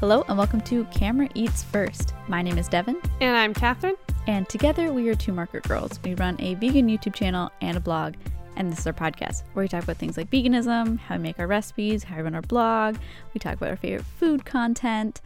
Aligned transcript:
Hello 0.00 0.24
and 0.28 0.38
welcome 0.38 0.60
to 0.62 0.84
Camera 0.86 1.28
Eats 1.34 1.64
First. 1.64 2.14
My 2.28 2.40
name 2.42 2.56
is 2.58 2.68
Devin, 2.68 3.00
And 3.20 3.36
I'm 3.36 3.52
Catherine. 3.52 3.96
and 4.26 4.48
together 4.48 4.92
we 4.92 5.08
are 5.08 5.14
two 5.14 5.32
market 5.32 5.64
girls. 5.64 5.98
We 6.04 6.14
run 6.14 6.36
a 6.40 6.54
vegan 6.54 6.88
YouTube 6.88 7.14
channel 7.14 7.50
and 7.60 7.76
a 7.76 7.80
blog, 7.80 8.14
and 8.56 8.70
this 8.70 8.80
is 8.80 8.86
our 8.86 8.92
podcast 8.92 9.42
where 9.52 9.64
we 9.64 9.68
talk 9.68 9.82
about 9.82 9.96
things 9.96 10.16
like 10.16 10.30
veganism, 10.30 10.98
how 10.98 11.16
we 11.16 11.22
make 11.22 11.38
our 11.40 11.46
recipes, 11.48 12.04
how 12.04 12.16
we 12.16 12.22
run 12.22 12.34
our 12.34 12.42
blog. 12.42 12.96
We 13.34 13.38
talk 13.40 13.54
about 13.54 13.70
our 13.70 13.76
favorite 13.76 14.04
food 14.18 14.44
content. 14.44 15.20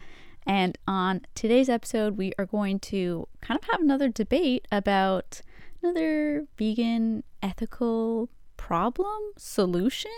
And 0.45 0.77
on 0.87 1.21
today's 1.35 1.69
episode, 1.69 2.17
we 2.17 2.33
are 2.37 2.45
going 2.45 2.79
to 2.79 3.27
kind 3.41 3.57
of 3.59 3.69
have 3.71 3.79
another 3.81 4.09
debate 4.09 4.67
about 4.71 5.41
another 5.81 6.47
vegan 6.57 7.23
ethical 7.41 8.29
problem, 8.57 9.19
solution, 9.37 10.11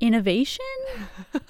innovation. 0.00 0.64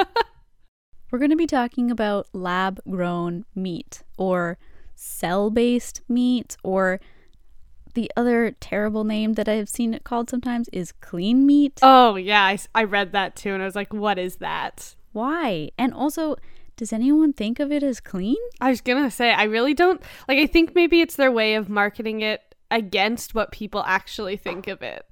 We're 1.13 1.19
going 1.19 1.31
to 1.31 1.37
be 1.37 1.47
talking 1.47 1.91
about 1.91 2.27
lab 2.33 2.81
grown 2.89 3.45
meat 3.55 4.03
or 4.17 4.57
cell 4.95 5.51
based 5.51 6.01
meat, 6.09 6.57
or 6.65 7.01
the 7.93 8.11
other 8.17 8.53
terrible 8.61 9.05
name 9.05 9.35
that 9.35 9.47
I've 9.47 9.69
seen 9.69 9.93
it 9.93 10.05
called 10.05 10.31
sometimes 10.31 10.71
is 10.73 10.91
clean 10.91 11.45
meat. 11.45 11.81
Oh, 11.83 12.17
yeah. 12.17 12.57
I 12.75 12.85
read 12.85 13.13
that 13.13 13.37
too. 13.37 13.53
And 13.53 13.63
I 13.63 13.67
was 13.67 13.75
like, 13.75 13.93
what 13.93 14.19
is 14.19 14.37
that? 14.37 14.95
Why? 15.13 15.71
And 15.77 15.93
also, 15.93 16.37
does 16.79 16.95
anyone 16.95 17.35
think 17.35 17.61
of 17.61 17.71
it 17.71 17.83
as 17.83 18.01
clean? 18.01 18.39
I 18.63 18.71
was 18.71 18.81
going 18.81 19.05
to 19.05 19.11
say, 19.11 19.33
I 19.33 19.43
really 19.43 19.75
don't. 19.75 20.01
Like, 20.29 20.39
I 20.39 20.47
think 20.47 20.75
maybe 20.75 21.03
it's 21.03 21.17
their 21.17 21.31
way 21.31 21.57
of 21.57 21.69
marketing 21.69 22.23
it 22.23 22.55
against 22.71 23.35
what 23.35 23.53
people 23.53 23.83
actually 23.87 24.39
think 24.39 24.67
of 24.67 24.81
it. 24.81 25.05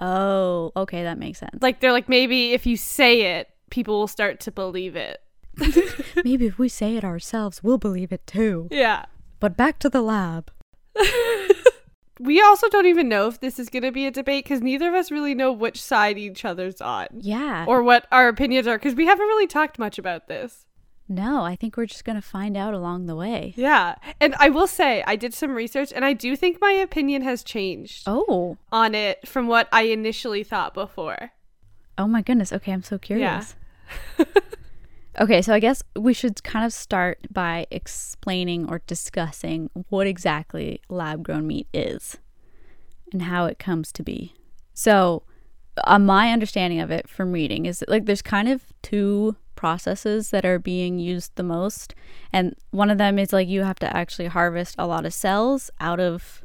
Oh, 0.00 0.72
okay, 0.74 1.04
that 1.04 1.18
makes 1.18 1.38
sense. 1.38 1.62
Like, 1.62 1.78
they're 1.78 1.92
like, 1.92 2.08
maybe 2.08 2.52
if 2.52 2.66
you 2.66 2.76
say 2.76 3.38
it, 3.38 3.49
people 3.70 3.98
will 3.98 4.08
start 4.08 4.40
to 4.40 4.52
believe 4.52 4.96
it. 4.96 5.22
Maybe 6.24 6.46
if 6.46 6.58
we 6.58 6.68
say 6.68 6.96
it 6.96 7.04
ourselves, 7.04 7.62
we'll 7.62 7.78
believe 7.78 8.12
it 8.12 8.26
too. 8.26 8.68
Yeah. 8.70 9.06
But 9.40 9.56
back 9.56 9.78
to 9.80 9.88
the 9.88 10.02
lab. 10.02 10.50
We 12.18 12.38
also 12.42 12.68
don't 12.68 12.84
even 12.84 13.08
know 13.08 13.28
if 13.28 13.40
this 13.40 13.58
is 13.58 13.70
going 13.70 13.82
to 13.84 13.90
be 13.90 14.04
a 14.06 14.10
debate 14.10 14.44
because 14.44 14.60
neither 14.60 14.88
of 14.88 14.94
us 14.94 15.10
really 15.10 15.34
know 15.34 15.50
which 15.52 15.80
side 15.82 16.18
each 16.18 16.44
other's 16.44 16.78
on 16.82 17.06
Yeah. 17.18 17.64
or 17.66 17.82
what 17.82 18.06
our 18.12 18.28
opinions 18.28 18.66
are 18.66 18.76
because 18.76 18.94
we 18.94 19.06
haven't 19.06 19.26
really 19.26 19.46
talked 19.46 19.78
much 19.78 19.98
about 19.98 20.28
this. 20.28 20.66
no, 21.08 21.42
I 21.44 21.56
think 21.56 21.78
we're 21.78 21.86
just 21.86 22.04
going 22.04 22.16
to 22.20 22.22
find 22.22 22.58
out 22.58 22.74
along 22.74 23.06
the 23.06 23.16
way. 23.16 23.54
Yeah. 23.56 23.94
And 24.20 24.34
I 24.38 24.50
will 24.50 24.66
say, 24.66 25.02
I 25.06 25.16
did 25.16 25.32
some 25.32 25.52
research 25.52 25.94
and 25.96 26.04
I 26.04 26.12
do 26.12 26.36
think 26.36 26.60
my 26.60 26.72
opinion 26.72 27.22
has 27.22 27.42
changed 27.42 28.02
Oh. 28.06 28.58
on 28.70 28.94
it 28.94 29.26
from 29.26 29.46
what 29.46 29.66
I 29.72 29.84
initially 29.84 30.44
thought 30.44 30.74
before. 30.74 31.32
Oh 31.96 32.06
my 32.06 32.20
goodness. 32.20 32.52
Okay, 32.52 32.70
I'm 32.72 32.82
so 32.82 32.98
curious. 32.98 33.56
okay, 35.20 35.42
so 35.42 35.54
I 35.54 35.60
guess 35.60 35.82
we 35.96 36.12
should 36.12 36.42
kind 36.42 36.64
of 36.64 36.72
start 36.72 37.26
by 37.30 37.66
explaining 37.70 38.68
or 38.68 38.82
discussing 38.86 39.70
what 39.88 40.06
exactly 40.06 40.80
lab 40.88 41.22
grown 41.22 41.46
meat 41.46 41.68
is 41.72 42.18
and 43.12 43.22
how 43.22 43.46
it 43.46 43.58
comes 43.58 43.92
to 43.92 44.02
be. 44.02 44.34
So, 44.74 45.22
uh, 45.84 45.98
my 45.98 46.32
understanding 46.32 46.80
of 46.80 46.90
it 46.90 47.08
from 47.08 47.32
reading 47.32 47.66
is 47.66 47.80
that, 47.80 47.88
like 47.88 48.06
there's 48.06 48.22
kind 48.22 48.48
of 48.48 48.62
two 48.82 49.36
processes 49.56 50.30
that 50.30 50.44
are 50.44 50.58
being 50.58 50.98
used 50.98 51.32
the 51.34 51.42
most, 51.42 51.94
and 52.32 52.54
one 52.70 52.90
of 52.90 52.98
them 52.98 53.18
is 53.18 53.32
like 53.32 53.48
you 53.48 53.62
have 53.62 53.78
to 53.80 53.96
actually 53.96 54.26
harvest 54.26 54.74
a 54.78 54.86
lot 54.86 55.04
of 55.04 55.12
cells 55.12 55.70
out 55.80 56.00
of 56.00 56.44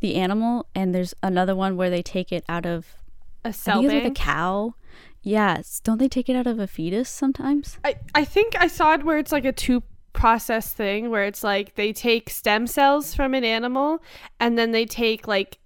the 0.00 0.16
animal, 0.16 0.66
and 0.74 0.94
there's 0.94 1.14
another 1.22 1.54
one 1.54 1.76
where 1.76 1.90
they 1.90 2.02
take 2.02 2.32
it 2.32 2.44
out 2.48 2.66
of 2.66 2.96
a 3.44 3.52
cell 3.52 3.84
it's 3.84 3.92
with 3.92 4.06
a 4.06 4.10
cow. 4.10 4.74
Yes. 5.22 5.80
Don't 5.80 5.98
they 5.98 6.08
take 6.08 6.28
it 6.28 6.36
out 6.36 6.46
of 6.46 6.58
a 6.58 6.66
fetus 6.66 7.08
sometimes? 7.08 7.78
I, 7.84 7.96
I 8.14 8.24
think 8.24 8.54
I 8.58 8.66
saw 8.68 8.94
it 8.94 9.04
where 9.04 9.18
it's 9.18 9.32
like 9.32 9.44
a 9.44 9.52
two 9.52 9.82
process 10.12 10.72
thing 10.72 11.10
where 11.10 11.24
it's 11.24 11.44
like 11.44 11.74
they 11.74 11.92
take 11.92 12.30
stem 12.30 12.66
cells 12.66 13.14
from 13.14 13.34
an 13.34 13.44
animal 13.44 14.02
and 14.40 14.58
then 14.58 14.72
they 14.72 14.84
take 14.84 15.28
like 15.28 15.58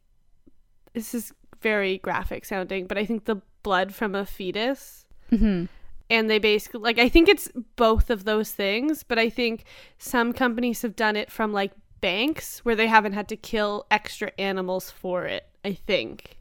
this 0.92 1.14
is 1.14 1.32
very 1.62 1.98
graphic 1.98 2.44
sounding, 2.44 2.86
but 2.86 2.98
I 2.98 3.06
think 3.06 3.24
the 3.24 3.40
blood 3.62 3.94
from 3.94 4.14
a 4.14 4.26
fetus 4.26 5.06
Mm-hmm. 5.30 5.64
and 6.10 6.28
they 6.28 6.38
basically 6.38 6.80
like 6.80 6.98
I 6.98 7.08
think 7.08 7.26
it's 7.28 7.48
both 7.76 8.10
of 8.10 8.24
those 8.24 8.50
things, 8.50 9.02
but 9.02 9.18
I 9.18 9.30
think 9.30 9.64
some 9.96 10.34
companies 10.34 10.82
have 10.82 10.94
done 10.96 11.16
it 11.16 11.30
from 11.30 11.54
like 11.54 11.72
banks 12.02 12.58
where 12.64 12.74
they 12.76 12.88
haven't 12.88 13.14
had 13.14 13.28
to 13.28 13.36
kill 13.36 13.86
extra 13.90 14.30
animals 14.38 14.90
for 14.90 15.24
it, 15.24 15.46
I 15.64 15.72
think. 15.72 16.36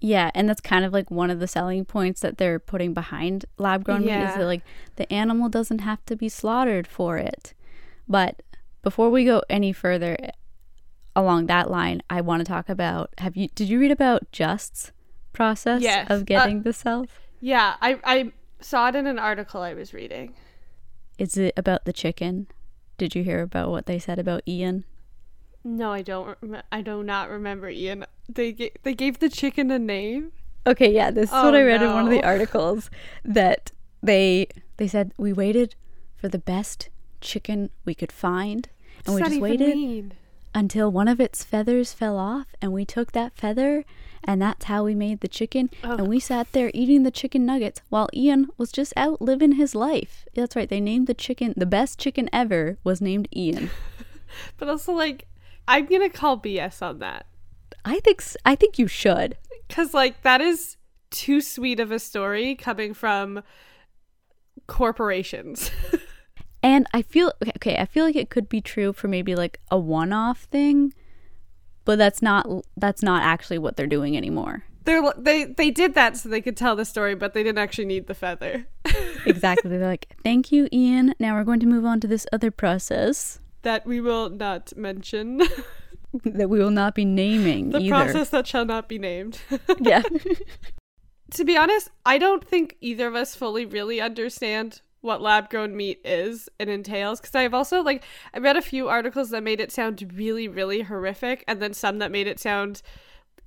Yeah, 0.00 0.30
and 0.34 0.48
that's 0.48 0.62
kind 0.62 0.84
of 0.84 0.92
like 0.92 1.10
one 1.10 1.30
of 1.30 1.40
the 1.40 1.46
selling 1.46 1.84
points 1.84 2.20
that 2.22 2.38
they're 2.38 2.58
putting 2.58 2.94
behind 2.94 3.44
lab 3.58 3.84
grown 3.84 4.00
meat 4.00 4.12
is 4.12 4.34
that 4.34 4.46
like 4.46 4.62
the 4.96 5.10
animal 5.12 5.48
doesn't 5.50 5.80
have 5.80 6.04
to 6.06 6.16
be 6.16 6.28
slaughtered 6.28 6.86
for 6.86 7.18
it. 7.18 7.52
But 8.08 8.42
before 8.82 9.10
we 9.10 9.24
go 9.24 9.42
any 9.50 9.72
further 9.72 10.16
along 11.14 11.46
that 11.46 11.70
line, 11.70 12.02
I 12.08 12.22
want 12.22 12.40
to 12.40 12.44
talk 12.44 12.68
about 12.68 13.10
have 13.18 13.36
you 13.36 13.48
did 13.54 13.68
you 13.68 13.78
read 13.78 13.90
about 13.90 14.30
Just's 14.32 14.92
process 15.32 15.82
Yes, 15.82 16.10
of 16.10 16.22
uh, 16.22 16.24
getting 16.24 16.62
the 16.62 16.72
cells? 16.72 17.08
Yeah, 17.40 17.76
I 17.80 17.98
I 18.04 18.32
saw 18.60 18.88
it 18.88 18.96
in 18.96 19.06
an 19.06 19.18
article 19.18 19.60
I 19.60 19.74
was 19.74 19.92
reading. 19.92 20.34
Is 21.18 21.36
it 21.36 21.52
about 21.56 21.84
the 21.84 21.92
chicken? 21.92 22.46
Did 22.96 23.14
you 23.14 23.22
hear 23.22 23.42
about 23.42 23.70
what 23.70 23.84
they 23.86 23.98
said 23.98 24.18
about 24.18 24.42
Ian? 24.48 24.84
No, 25.64 25.92
I 25.92 26.02
don't. 26.02 26.36
Rem- 26.40 26.62
I 26.72 26.80
do 26.82 27.02
not 27.02 27.28
remember 27.30 27.68
Ian. 27.68 28.06
They 28.28 28.52
ga- 28.52 28.72
they 28.82 28.94
gave 28.94 29.18
the 29.18 29.28
chicken 29.28 29.70
a 29.70 29.78
name. 29.78 30.32
Okay, 30.66 30.92
yeah, 30.92 31.10
this 31.10 31.28
is 31.30 31.32
what 31.32 31.54
Oh, 31.54 31.58
I 31.58 31.62
read 31.62 31.82
in 31.82 31.92
one 31.92 32.04
of 32.06 32.10
the 32.10 32.22
articles 32.24 32.90
that 33.24 33.72
they 34.02 34.48
they 34.76 34.88
said 34.88 35.12
we 35.16 35.32
waited 35.32 35.74
for 36.16 36.28
the 36.28 36.38
best 36.38 36.88
chicken 37.20 37.70
we 37.84 37.94
could 37.94 38.12
find 38.12 38.68
and 39.06 39.14
we 39.14 39.22
just 39.22 39.40
waited 39.40 39.74
mean? 39.74 40.12
until 40.54 40.90
one 40.90 41.08
of 41.08 41.20
its 41.20 41.44
feathers 41.44 41.92
fell 41.92 42.16
off 42.18 42.46
and 42.62 42.72
we 42.72 42.84
took 42.84 43.12
that 43.12 43.36
feather 43.36 43.84
and 44.24 44.40
that's 44.40 44.64
how 44.66 44.84
we 44.84 44.94
made 44.94 45.20
the 45.20 45.28
chicken 45.28 45.68
Oh. 45.84 45.96
and 45.96 46.08
we 46.08 46.18
sat 46.20 46.52
there 46.52 46.70
eating 46.74 47.02
the 47.02 47.10
chicken 47.10 47.44
nuggets 47.46 47.80
while 47.90 48.08
Ian 48.14 48.48
was 48.58 48.70
just 48.72 48.92
out 48.96 49.20
living 49.22 49.52
his 49.52 49.74
life. 49.74 50.26
That's 50.34 50.56
right, 50.56 50.68
they 50.68 50.80
named 50.80 51.06
the 51.06 51.14
chicken 51.14 51.52
the 51.56 51.66
best 51.66 51.98
chicken 51.98 52.28
ever 52.32 52.78
was 52.84 53.00
named 53.00 53.28
Ian. 53.36 53.70
But 54.58 54.68
also, 54.68 54.92
like, 54.92 55.26
I'm 55.70 55.86
gonna 55.86 56.10
call 56.10 56.38
BS 56.38 56.82
on 56.82 56.98
that 56.98 57.26
I 57.84 58.00
think 58.00 58.22
I 58.44 58.54
think 58.54 58.78
you 58.78 58.86
should. 58.86 59.36
because, 59.68 59.94
like, 59.94 60.22
that 60.22 60.40
is 60.40 60.76
too 61.10 61.40
sweet 61.40 61.80
of 61.80 61.90
a 61.90 61.98
story 61.98 62.54
coming 62.54 62.94
from 62.94 63.42
corporations. 64.66 65.70
And 66.62 66.86
I 66.92 67.00
feel 67.00 67.32
okay, 67.42 67.52
okay, 67.56 67.76
I 67.78 67.86
feel 67.86 68.04
like 68.04 68.16
it 68.16 68.28
could 68.28 68.46
be 68.46 68.60
true 68.60 68.92
for 68.92 69.08
maybe 69.08 69.34
like 69.34 69.60
a 69.70 69.78
one-off 69.78 70.40
thing, 70.42 70.92
but 71.86 71.96
that's 71.96 72.20
not 72.20 72.46
that's 72.76 73.02
not 73.02 73.22
actually 73.22 73.56
what 73.56 73.78
they're 73.78 73.86
doing 73.86 74.14
anymore. 74.14 74.64
They're 74.84 75.02
they 75.16 75.44
they 75.44 75.70
did 75.70 75.94
that 75.94 76.18
so 76.18 76.28
they 76.28 76.42
could 76.42 76.58
tell 76.58 76.76
the 76.76 76.84
story, 76.84 77.14
but 77.14 77.32
they 77.32 77.42
didn't 77.42 77.60
actually 77.60 77.86
need 77.86 78.08
the 78.08 78.14
feather. 78.14 78.66
Exactly. 79.26 79.70
they're 79.70 79.86
like, 79.86 80.08
"Thank 80.22 80.52
you, 80.52 80.68
Ian. 80.70 81.14
Now 81.18 81.34
we're 81.34 81.44
going 81.44 81.60
to 81.60 81.66
move 81.66 81.86
on 81.86 81.98
to 82.00 82.06
this 82.06 82.26
other 82.30 82.50
process 82.50 83.40
that 83.62 83.86
we 83.86 84.00
will 84.00 84.30
not 84.30 84.76
mention. 84.76 85.38
that 86.24 86.48
we 86.48 86.58
will 86.58 86.70
not 86.70 86.94
be 86.94 87.04
naming 87.04 87.70
the 87.70 87.78
either." 87.78 87.90
process 87.90 88.30
that 88.30 88.46
shall 88.46 88.64
not 88.64 88.88
be 88.88 88.98
named. 88.98 89.40
yeah. 89.80 90.02
to 91.30 91.44
be 91.44 91.56
honest, 91.56 91.90
I 92.04 92.18
don't 92.18 92.46
think 92.46 92.76
either 92.80 93.08
of 93.08 93.14
us 93.14 93.34
fully 93.34 93.64
really 93.66 94.00
understand 94.00 94.80
what 95.02 95.22
lab 95.22 95.48
grown 95.48 95.74
meat 95.74 95.98
is 96.04 96.48
and 96.58 96.68
entails 96.68 97.20
because 97.20 97.34
I've 97.34 97.54
also 97.54 97.82
like 97.82 98.04
I 98.34 98.38
read 98.38 98.58
a 98.58 98.62
few 98.62 98.88
articles 98.88 99.30
that 99.30 99.42
made 99.42 99.58
it 99.58 99.72
sound 99.72 100.12
really 100.14 100.46
really 100.46 100.82
horrific 100.82 101.42
and 101.48 101.62
then 101.62 101.72
some 101.72 102.00
that 102.00 102.10
made 102.10 102.26
it 102.26 102.38
sound 102.38 102.82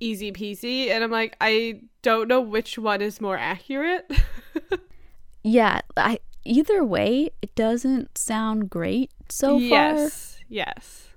easy 0.00 0.32
peasy 0.32 0.88
and 0.88 1.04
I'm 1.04 1.12
like 1.12 1.36
I 1.40 1.82
don't 2.02 2.26
know 2.26 2.40
which 2.40 2.76
one 2.76 3.00
is 3.00 3.20
more 3.20 3.38
accurate. 3.38 4.10
yeah, 5.44 5.82
I 5.96 6.18
either 6.44 6.84
way, 6.84 7.30
it 7.42 7.54
doesn't 7.54 8.16
sound 8.16 8.70
great 8.70 9.10
so 9.28 9.58
far. 9.58 9.60
yes. 9.60 10.38
Yes. 10.48 11.08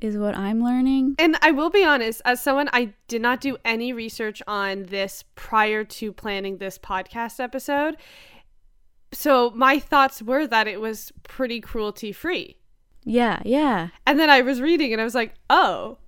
is 0.00 0.16
what 0.16 0.36
I'm 0.36 0.62
learning. 0.62 1.16
And 1.18 1.36
I 1.42 1.50
will 1.50 1.70
be 1.70 1.84
honest, 1.84 2.22
as 2.24 2.40
someone 2.40 2.68
I 2.72 2.92
did 3.08 3.20
not 3.22 3.40
do 3.40 3.56
any 3.64 3.92
research 3.92 4.42
on 4.46 4.84
this 4.84 5.24
prior 5.34 5.84
to 5.84 6.12
planning 6.12 6.58
this 6.58 6.78
podcast 6.78 7.40
episode. 7.40 7.96
So 9.12 9.50
my 9.54 9.78
thoughts 9.78 10.22
were 10.22 10.46
that 10.46 10.66
it 10.68 10.80
was 10.80 11.12
pretty 11.22 11.60
cruelty 11.60 12.12
free. 12.12 12.56
Yeah, 13.04 13.40
yeah. 13.44 13.88
And 14.06 14.18
then 14.18 14.28
I 14.30 14.40
was 14.42 14.60
reading 14.60 14.92
and 14.92 15.00
I 15.00 15.04
was 15.04 15.14
like, 15.14 15.34
"Oh. 15.48 15.98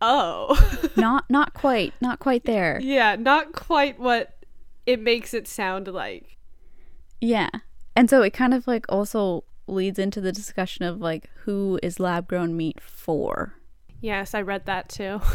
Oh." 0.00 0.88
Not 0.96 1.24
not 1.30 1.54
quite, 1.54 1.92
not 2.00 2.18
quite 2.18 2.44
there. 2.44 2.78
yeah, 2.82 3.16
not 3.16 3.52
quite 3.52 3.98
what 3.98 4.34
it 4.86 5.00
makes 5.00 5.32
it 5.34 5.46
sound 5.48 5.86
like. 5.88 6.36
Yeah. 7.20 7.50
And 7.96 8.08
so 8.10 8.22
it 8.22 8.32
kind 8.32 8.54
of 8.54 8.66
like 8.66 8.86
also 8.88 9.44
leads 9.68 9.98
into 9.98 10.20
the 10.20 10.32
discussion 10.32 10.84
of 10.84 11.00
like 11.00 11.30
who 11.44 11.78
is 11.82 11.98
lab 12.00 12.28
grown 12.28 12.56
meat 12.56 12.80
for? 12.80 13.54
Yes, 14.00 14.34
I 14.34 14.42
read 14.42 14.66
that 14.66 14.88
too. 14.88 15.20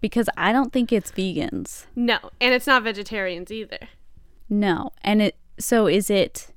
Because 0.00 0.28
I 0.36 0.52
don't 0.52 0.72
think 0.72 0.92
it's 0.92 1.10
vegans. 1.10 1.86
no, 1.96 2.18
and 2.40 2.54
it's 2.54 2.68
not 2.68 2.84
vegetarians 2.84 3.50
either. 3.50 3.88
No. 4.48 4.90
And 5.02 5.20
it 5.20 5.34
so 5.58 5.88
is 5.88 6.08
it 6.08 6.52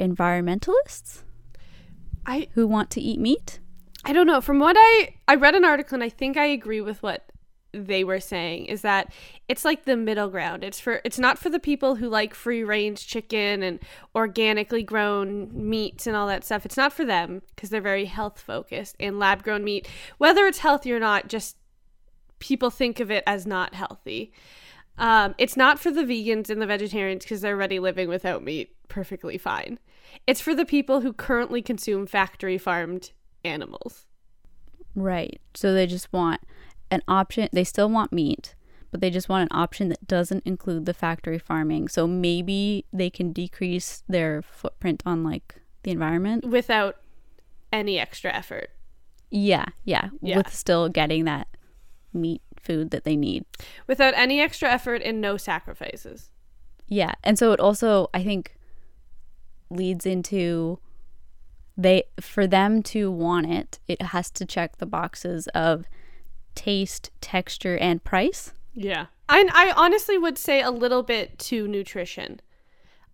environmentalists 0.00 1.22
I 2.26 2.48
who 2.54 2.66
want 2.66 2.90
to 2.90 3.00
eat 3.00 3.20
meat. 3.20 3.60
I 4.04 4.12
don't 4.12 4.26
know. 4.26 4.40
From 4.40 4.58
what 4.58 4.76
I 4.78 5.14
I 5.28 5.36
read 5.36 5.54
an 5.54 5.64
article 5.64 5.94
and 5.94 6.02
I 6.02 6.08
think 6.08 6.36
I 6.36 6.46
agree 6.46 6.80
with 6.80 7.00
what 7.02 7.30
they 7.72 8.04
were 8.04 8.20
saying 8.20 8.66
is 8.66 8.82
that 8.82 9.12
it's 9.48 9.64
like 9.64 9.84
the 9.84 9.96
middle 9.96 10.28
ground. 10.28 10.64
It's 10.64 10.80
for 10.80 11.00
it's 11.04 11.18
not 11.18 11.38
for 11.38 11.50
the 11.50 11.58
people 11.58 11.96
who 11.96 12.08
like 12.08 12.34
free 12.34 12.64
range 12.64 13.06
chicken 13.06 13.62
and 13.62 13.78
organically 14.14 14.82
grown 14.82 15.50
meats 15.52 16.06
and 16.06 16.16
all 16.16 16.26
that 16.28 16.44
stuff. 16.44 16.66
It's 16.66 16.76
not 16.76 16.92
for 16.92 17.04
them 17.04 17.42
because 17.54 17.70
they're 17.70 17.80
very 17.80 18.06
health 18.06 18.40
focused 18.40 18.96
and 18.98 19.18
lab 19.18 19.42
grown 19.42 19.64
meat, 19.64 19.88
whether 20.18 20.46
it's 20.46 20.58
healthy 20.58 20.92
or 20.92 21.00
not, 21.00 21.28
just 21.28 21.56
people 22.38 22.70
think 22.70 23.00
of 23.00 23.10
it 23.10 23.22
as 23.26 23.46
not 23.46 23.74
healthy. 23.74 24.32
Um, 24.98 25.34
it's 25.38 25.56
not 25.56 25.78
for 25.78 25.90
the 25.90 26.02
vegans 26.02 26.50
and 26.50 26.60
the 26.60 26.66
vegetarians 26.66 27.24
because 27.24 27.40
they're 27.40 27.54
already 27.54 27.78
living 27.78 28.08
without 28.08 28.42
meat 28.42 28.74
perfectly 28.88 29.38
fine. 29.38 29.78
It's 30.26 30.40
for 30.40 30.54
the 30.54 30.66
people 30.66 31.00
who 31.00 31.12
currently 31.12 31.62
consume 31.62 32.06
factory 32.06 32.58
farmed 32.58 33.12
animals. 33.44 34.06
Right. 34.94 35.40
So 35.54 35.72
they 35.72 35.86
just 35.86 36.12
want 36.12 36.40
an 36.90 37.02
option. 37.08 37.48
They 37.52 37.64
still 37.64 37.88
want 37.88 38.12
meat, 38.12 38.54
but 38.90 39.00
they 39.00 39.10
just 39.10 39.28
want 39.28 39.50
an 39.50 39.56
option 39.56 39.88
that 39.90 40.06
doesn't 40.06 40.44
include 40.46 40.86
the 40.86 40.94
factory 40.94 41.38
farming. 41.38 41.88
So 41.88 42.06
maybe 42.06 42.84
they 42.92 43.10
can 43.10 43.32
decrease 43.32 44.02
their 44.08 44.42
footprint 44.42 45.02
on 45.06 45.22
like 45.24 45.60
the 45.82 45.90
environment. 45.90 46.44
without 46.46 46.96
any 47.72 47.98
extra 47.98 48.32
effort. 48.32 48.70
Yeah, 49.30 49.66
yeah, 49.84 50.08
Yeah. 50.20 50.38
with 50.38 50.52
still 50.52 50.88
getting 50.88 51.24
that 51.26 51.46
meat 52.12 52.42
food 52.60 52.90
that 52.90 53.04
they 53.04 53.16
need. 53.16 53.44
Without 53.86 54.12
any 54.14 54.40
extra 54.40 54.68
effort 54.68 55.02
and 55.02 55.20
no 55.20 55.36
sacrifices. 55.36 56.30
Yeah. 56.88 57.12
And 57.22 57.38
so 57.38 57.52
it 57.52 57.60
also 57.60 58.08
I 58.12 58.24
think 58.24 58.56
leads 59.70 60.04
into 60.04 60.80
they 61.76 62.02
for 62.20 62.46
them 62.46 62.82
to 62.82 63.10
want 63.10 63.46
it, 63.50 63.78
it 63.86 64.02
has 64.02 64.30
to 64.32 64.44
check 64.44 64.78
the 64.78 64.86
boxes 64.86 65.46
of 65.54 65.84
taste, 66.54 67.10
texture, 67.20 67.76
and 67.78 68.02
price. 68.02 68.52
Yeah. 68.74 69.06
I, 69.28 69.48
I 69.52 69.72
honestly 69.76 70.18
would 70.18 70.38
say 70.38 70.62
a 70.62 70.70
little 70.70 71.02
bit 71.02 71.38
to 71.38 71.68
nutrition. 71.68 72.40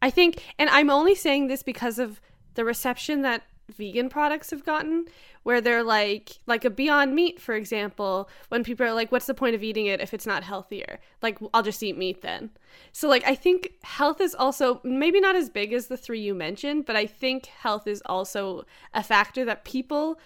I 0.00 0.10
think, 0.10 0.42
and 0.58 0.70
I'm 0.70 0.90
only 0.90 1.14
saying 1.14 1.46
this 1.46 1.62
because 1.62 1.98
of 1.98 2.20
the 2.54 2.64
reception 2.64 3.22
that 3.22 3.42
vegan 3.68 4.08
products 4.08 4.50
have 4.50 4.64
gotten, 4.64 5.06
where 5.42 5.60
they're 5.60 5.82
like, 5.82 6.38
like 6.46 6.64
a 6.64 6.70
Beyond 6.70 7.14
Meat, 7.14 7.40
for 7.40 7.54
example, 7.54 8.28
when 8.48 8.64
people 8.64 8.86
are 8.86 8.92
like, 8.92 9.12
what's 9.12 9.26
the 9.26 9.34
point 9.34 9.54
of 9.54 9.62
eating 9.62 9.86
it 9.86 10.00
if 10.00 10.12
it's 10.12 10.26
not 10.26 10.42
healthier? 10.42 10.98
Like, 11.22 11.38
I'll 11.54 11.62
just 11.62 11.82
eat 11.82 11.96
meat 11.96 12.22
then. 12.22 12.50
So, 12.92 13.08
like, 13.08 13.24
I 13.24 13.34
think 13.34 13.72
health 13.82 14.20
is 14.20 14.34
also 14.34 14.80
maybe 14.82 15.20
not 15.20 15.36
as 15.36 15.48
big 15.48 15.72
as 15.72 15.86
the 15.86 15.96
three 15.96 16.20
you 16.20 16.34
mentioned, 16.34 16.86
but 16.86 16.96
I 16.96 17.06
think 17.06 17.46
health 17.46 17.86
is 17.86 18.02
also 18.06 18.64
a 18.92 19.02
factor 19.02 19.44
that 19.44 19.64
people 19.64 20.18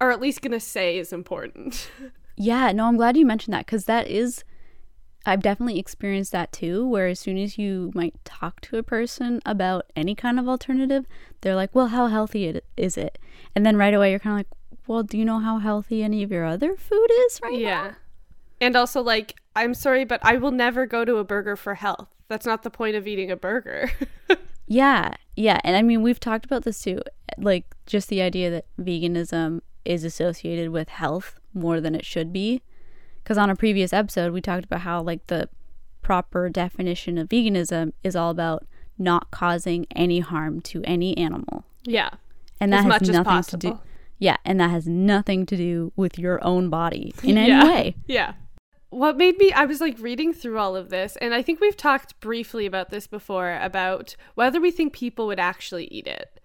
are 0.00 0.10
at 0.10 0.20
least 0.20 0.42
going 0.42 0.52
to 0.52 0.60
say 0.60 0.98
is 0.98 1.12
important. 1.12 1.90
Yeah, 2.36 2.72
no, 2.72 2.86
I'm 2.86 2.96
glad 2.96 3.16
you 3.16 3.26
mentioned 3.26 3.54
that 3.54 3.66
because 3.66 3.86
that 3.86 4.08
is, 4.08 4.44
I've 5.24 5.42
definitely 5.42 5.78
experienced 5.78 6.32
that 6.32 6.52
too. 6.52 6.86
Where 6.86 7.08
as 7.08 7.18
soon 7.18 7.38
as 7.38 7.58
you 7.58 7.90
might 7.94 8.14
talk 8.24 8.60
to 8.62 8.76
a 8.76 8.82
person 8.82 9.40
about 9.46 9.86
any 9.96 10.14
kind 10.14 10.38
of 10.38 10.48
alternative, 10.48 11.06
they're 11.40 11.56
like, 11.56 11.74
well, 11.74 11.88
how 11.88 12.06
healthy 12.08 12.44
it, 12.46 12.64
is 12.76 12.96
it? 12.96 13.18
And 13.54 13.64
then 13.64 13.76
right 13.76 13.94
away, 13.94 14.10
you're 14.10 14.18
kind 14.20 14.34
of 14.34 14.38
like, 14.38 14.78
well, 14.86 15.02
do 15.02 15.18
you 15.18 15.24
know 15.24 15.38
how 15.40 15.58
healthy 15.58 16.02
any 16.02 16.22
of 16.22 16.30
your 16.30 16.44
other 16.44 16.76
food 16.76 17.08
is 17.26 17.40
right 17.42 17.58
Yeah. 17.58 17.82
now? 17.82 17.96
And 18.60 18.76
also, 18.76 19.02
like, 19.02 19.34
I'm 19.54 19.74
sorry, 19.74 20.04
but 20.04 20.20
I 20.22 20.36
will 20.36 20.50
never 20.50 20.86
go 20.86 21.04
to 21.04 21.16
a 21.16 21.24
burger 21.24 21.56
for 21.56 21.74
health. 21.74 22.08
That's 22.28 22.46
not 22.46 22.62
the 22.62 22.70
point 22.70 22.96
of 22.96 23.06
eating 23.06 23.30
a 23.30 23.36
burger. 23.36 23.90
Yeah, 24.68 25.14
yeah. 25.36 25.60
And 25.62 25.76
I 25.76 25.82
mean, 25.82 26.02
we've 26.02 26.18
talked 26.18 26.44
about 26.44 26.64
this 26.64 26.82
too. 26.82 27.00
Like, 27.38 27.66
just 27.86 28.08
the 28.08 28.20
idea 28.20 28.50
that 28.50 28.66
veganism 28.80 29.60
is 29.84 30.02
associated 30.02 30.70
with 30.70 30.88
health 30.88 31.38
more 31.56 31.80
than 31.80 31.94
it 31.94 32.04
should 32.04 32.32
be. 32.32 32.62
Because 33.22 33.38
on 33.38 33.50
a 33.50 33.56
previous 33.56 33.92
episode, 33.92 34.32
we 34.32 34.40
talked 34.40 34.64
about 34.64 34.82
how, 34.82 35.00
like, 35.02 35.26
the 35.26 35.48
proper 36.02 36.48
definition 36.48 37.18
of 37.18 37.28
veganism 37.28 37.92
is 38.04 38.14
all 38.14 38.30
about 38.30 38.64
not 38.98 39.30
causing 39.32 39.86
any 39.96 40.20
harm 40.20 40.60
to 40.60 40.82
any 40.84 41.16
animal. 41.18 41.64
yeah. 41.84 42.10
And 42.60 42.72
that 42.72 42.86
As 42.86 43.00
has 43.00 43.10
nothing 43.10 43.42
to 43.42 43.56
do. 43.58 43.78
Yeah, 44.18 44.36
and 44.46 44.58
that 44.60 44.70
has 44.70 44.86
nothing 44.88 45.44
to 45.46 45.56
do 45.58 45.92
with 45.94 46.18
your 46.18 46.42
own 46.42 46.70
body 46.70 47.12
in 47.22 47.36
any 47.38 47.48
Yeah. 47.48 47.64
way. 47.64 47.96
Yeah. 48.06 48.32
What 48.88 49.18
made 49.18 49.36
me, 49.36 49.52
I 49.52 49.66
was 49.66 49.80
like 49.82 49.98
reading 49.98 50.32
through 50.32 50.58
all 50.58 50.74
of 50.74 50.88
this, 50.88 51.16
and 51.20 51.34
I 51.34 51.42
think 51.42 51.60
we've 51.60 51.76
talked 51.76 52.18
briefly 52.20 52.64
about 52.64 52.88
this 52.88 53.06
before 53.06 53.58
about 53.60 54.16
whether 54.36 54.58
we 54.58 54.70
think 54.70 54.94
people 54.94 55.26
would 55.26 55.38
actually 55.40 55.84
eat 55.88 56.06
it. 56.06 56.35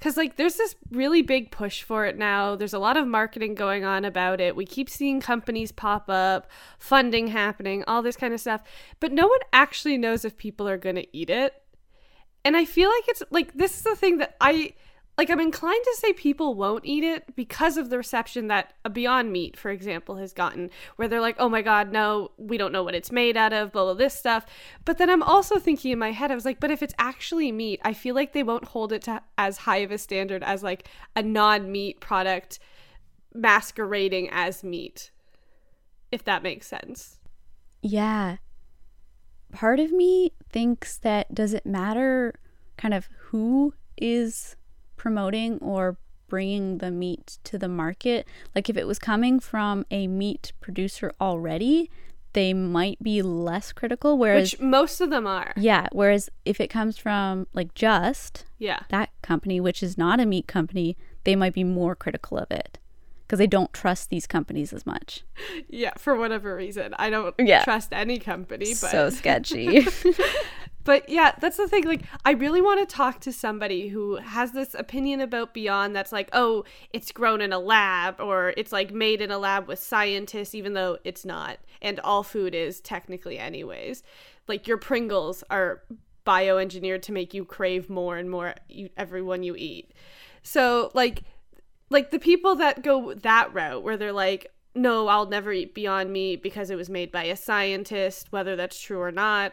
Because, 0.00 0.16
like, 0.16 0.36
there's 0.36 0.56
this 0.56 0.74
really 0.90 1.20
big 1.20 1.50
push 1.50 1.82
for 1.82 2.06
it 2.06 2.16
now. 2.16 2.56
There's 2.56 2.72
a 2.72 2.78
lot 2.78 2.96
of 2.96 3.06
marketing 3.06 3.54
going 3.54 3.84
on 3.84 4.06
about 4.06 4.40
it. 4.40 4.56
We 4.56 4.64
keep 4.64 4.88
seeing 4.88 5.20
companies 5.20 5.72
pop 5.72 6.08
up, 6.08 6.50
funding 6.78 7.26
happening, 7.26 7.84
all 7.86 8.00
this 8.00 8.16
kind 8.16 8.32
of 8.32 8.40
stuff. 8.40 8.62
But 8.98 9.12
no 9.12 9.28
one 9.28 9.40
actually 9.52 9.98
knows 9.98 10.24
if 10.24 10.38
people 10.38 10.66
are 10.66 10.78
going 10.78 10.96
to 10.96 11.06
eat 11.16 11.28
it. 11.28 11.62
And 12.46 12.56
I 12.56 12.64
feel 12.64 12.88
like 12.88 13.08
it's 13.08 13.22
like 13.30 13.52
this 13.52 13.76
is 13.76 13.82
the 13.82 13.94
thing 13.94 14.16
that 14.18 14.36
I 14.40 14.72
like 15.20 15.28
I'm 15.28 15.38
inclined 15.38 15.84
to 15.84 15.96
say 15.98 16.14
people 16.14 16.54
won't 16.54 16.86
eat 16.86 17.04
it 17.04 17.36
because 17.36 17.76
of 17.76 17.90
the 17.90 17.98
reception 17.98 18.46
that 18.46 18.72
a 18.86 18.88
Beyond 18.88 19.30
Meat, 19.30 19.54
for 19.54 19.70
example, 19.70 20.16
has 20.16 20.32
gotten, 20.32 20.70
where 20.96 21.08
they're 21.08 21.20
like, 21.20 21.36
oh 21.38 21.50
my 21.50 21.60
God, 21.60 21.92
no, 21.92 22.30
we 22.38 22.56
don't 22.56 22.72
know 22.72 22.82
what 22.82 22.94
it's 22.94 23.12
made 23.12 23.36
out 23.36 23.52
of, 23.52 23.70
blah, 23.70 23.84
blah, 23.84 23.92
this 23.92 24.14
stuff. 24.14 24.46
But 24.86 24.96
then 24.96 25.10
I'm 25.10 25.22
also 25.22 25.58
thinking 25.58 25.92
in 25.92 25.98
my 25.98 26.12
head, 26.12 26.30
I 26.30 26.34
was 26.34 26.46
like, 26.46 26.58
but 26.58 26.70
if 26.70 26.82
it's 26.82 26.94
actually 26.98 27.52
meat, 27.52 27.82
I 27.84 27.92
feel 27.92 28.14
like 28.14 28.32
they 28.32 28.42
won't 28.42 28.64
hold 28.64 28.94
it 28.94 29.02
to 29.02 29.20
as 29.36 29.58
high 29.58 29.76
of 29.78 29.90
a 29.90 29.98
standard 29.98 30.42
as 30.42 30.62
like 30.62 30.88
a 31.14 31.22
non 31.22 31.70
meat 31.70 32.00
product 32.00 32.58
masquerading 33.34 34.30
as 34.32 34.64
meat, 34.64 35.10
if 36.10 36.24
that 36.24 36.42
makes 36.42 36.66
sense. 36.66 37.18
Yeah. 37.82 38.38
Part 39.52 39.80
of 39.80 39.92
me 39.92 40.32
thinks 40.48 40.96
that 40.96 41.34
does 41.34 41.52
it 41.52 41.66
matter 41.66 42.40
kind 42.78 42.94
of 42.94 43.10
who 43.18 43.74
is 43.98 44.56
promoting 45.04 45.56
or 45.60 45.96
bringing 46.28 46.78
the 46.78 46.90
meat 46.90 47.38
to 47.44 47.56
the 47.58 47.68
market? 47.68 48.26
Like 48.54 48.68
if 48.68 48.76
it 48.76 48.86
was 48.86 48.98
coming 48.98 49.40
from 49.40 49.86
a 49.90 50.06
meat 50.06 50.52
producer 50.60 51.12
already, 51.20 51.90
they 52.34 52.52
might 52.54 53.02
be 53.02 53.22
less 53.22 53.72
critical 53.72 54.16
whereas 54.18 54.52
Which 54.52 54.60
most 54.60 55.00
of 55.00 55.08
them 55.10 55.26
are. 55.26 55.52
yeah, 55.56 55.88
whereas 55.90 56.28
if 56.44 56.60
it 56.60 56.68
comes 56.68 56.98
from 56.98 57.46
like 57.54 57.74
Just, 57.74 58.44
Yeah. 58.58 58.80
that 58.90 59.08
company 59.22 59.58
which 59.58 59.82
is 59.82 59.96
not 59.96 60.20
a 60.20 60.26
meat 60.26 60.46
company, 60.46 60.96
they 61.24 61.34
might 61.34 61.54
be 61.54 61.64
more 61.64 61.96
critical 61.96 62.36
of 62.38 62.50
it 62.50 62.78
because 63.26 63.38
they 63.38 63.46
don't 63.46 63.72
trust 63.72 64.10
these 64.10 64.26
companies 64.26 64.72
as 64.72 64.84
much. 64.84 65.24
Yeah, 65.68 65.92
for 65.98 66.14
whatever 66.16 66.54
reason. 66.56 66.94
I 66.98 67.10
don't 67.10 67.34
Yeah. 67.38 67.64
trust 67.64 67.92
any 67.92 68.18
company, 68.18 68.66
but 68.80 68.90
So 68.90 69.08
sketchy. 69.20 69.86
But 70.84 71.08
yeah, 71.08 71.34
that's 71.40 71.56
the 71.56 71.68
thing. 71.68 71.84
Like, 71.84 72.02
I 72.24 72.32
really 72.32 72.62
want 72.62 72.86
to 72.86 72.94
talk 72.94 73.20
to 73.20 73.32
somebody 73.32 73.88
who 73.88 74.16
has 74.16 74.52
this 74.52 74.74
opinion 74.74 75.20
about 75.20 75.52
Beyond 75.52 75.94
that's 75.94 76.12
like, 76.12 76.30
oh, 76.32 76.64
it's 76.92 77.12
grown 77.12 77.40
in 77.40 77.52
a 77.52 77.58
lab 77.58 78.20
or 78.20 78.54
it's 78.56 78.72
like 78.72 78.90
made 78.92 79.20
in 79.20 79.30
a 79.30 79.38
lab 79.38 79.68
with 79.68 79.78
scientists, 79.78 80.54
even 80.54 80.72
though 80.72 80.98
it's 81.04 81.24
not. 81.24 81.58
And 81.82 82.00
all 82.00 82.22
food 82.22 82.54
is 82.54 82.80
technically, 82.80 83.38
anyways. 83.38 84.02
Like, 84.48 84.66
your 84.66 84.78
Pringles 84.78 85.44
are 85.50 85.82
bioengineered 86.26 87.02
to 87.02 87.12
make 87.12 87.34
you 87.34 87.44
crave 87.44 87.90
more 87.90 88.16
and 88.16 88.30
more 88.30 88.54
you, 88.68 88.88
every 88.96 89.22
one 89.22 89.42
you 89.42 89.54
eat. 89.56 89.92
So, 90.42 90.90
like, 90.94 91.22
like 91.90 92.10
the 92.10 92.18
people 92.18 92.54
that 92.56 92.82
go 92.82 93.14
that 93.14 93.52
route 93.52 93.82
where 93.82 93.96
they're 93.96 94.12
like, 94.12 94.52
no, 94.74 95.08
I'll 95.08 95.26
never 95.26 95.52
eat 95.52 95.74
Beyond 95.74 96.12
Meat 96.12 96.42
because 96.42 96.70
it 96.70 96.76
was 96.76 96.88
made 96.88 97.10
by 97.10 97.24
a 97.24 97.36
scientist, 97.36 98.28
whether 98.30 98.54
that's 98.54 98.80
true 98.80 99.00
or 99.00 99.10
not. 99.10 99.52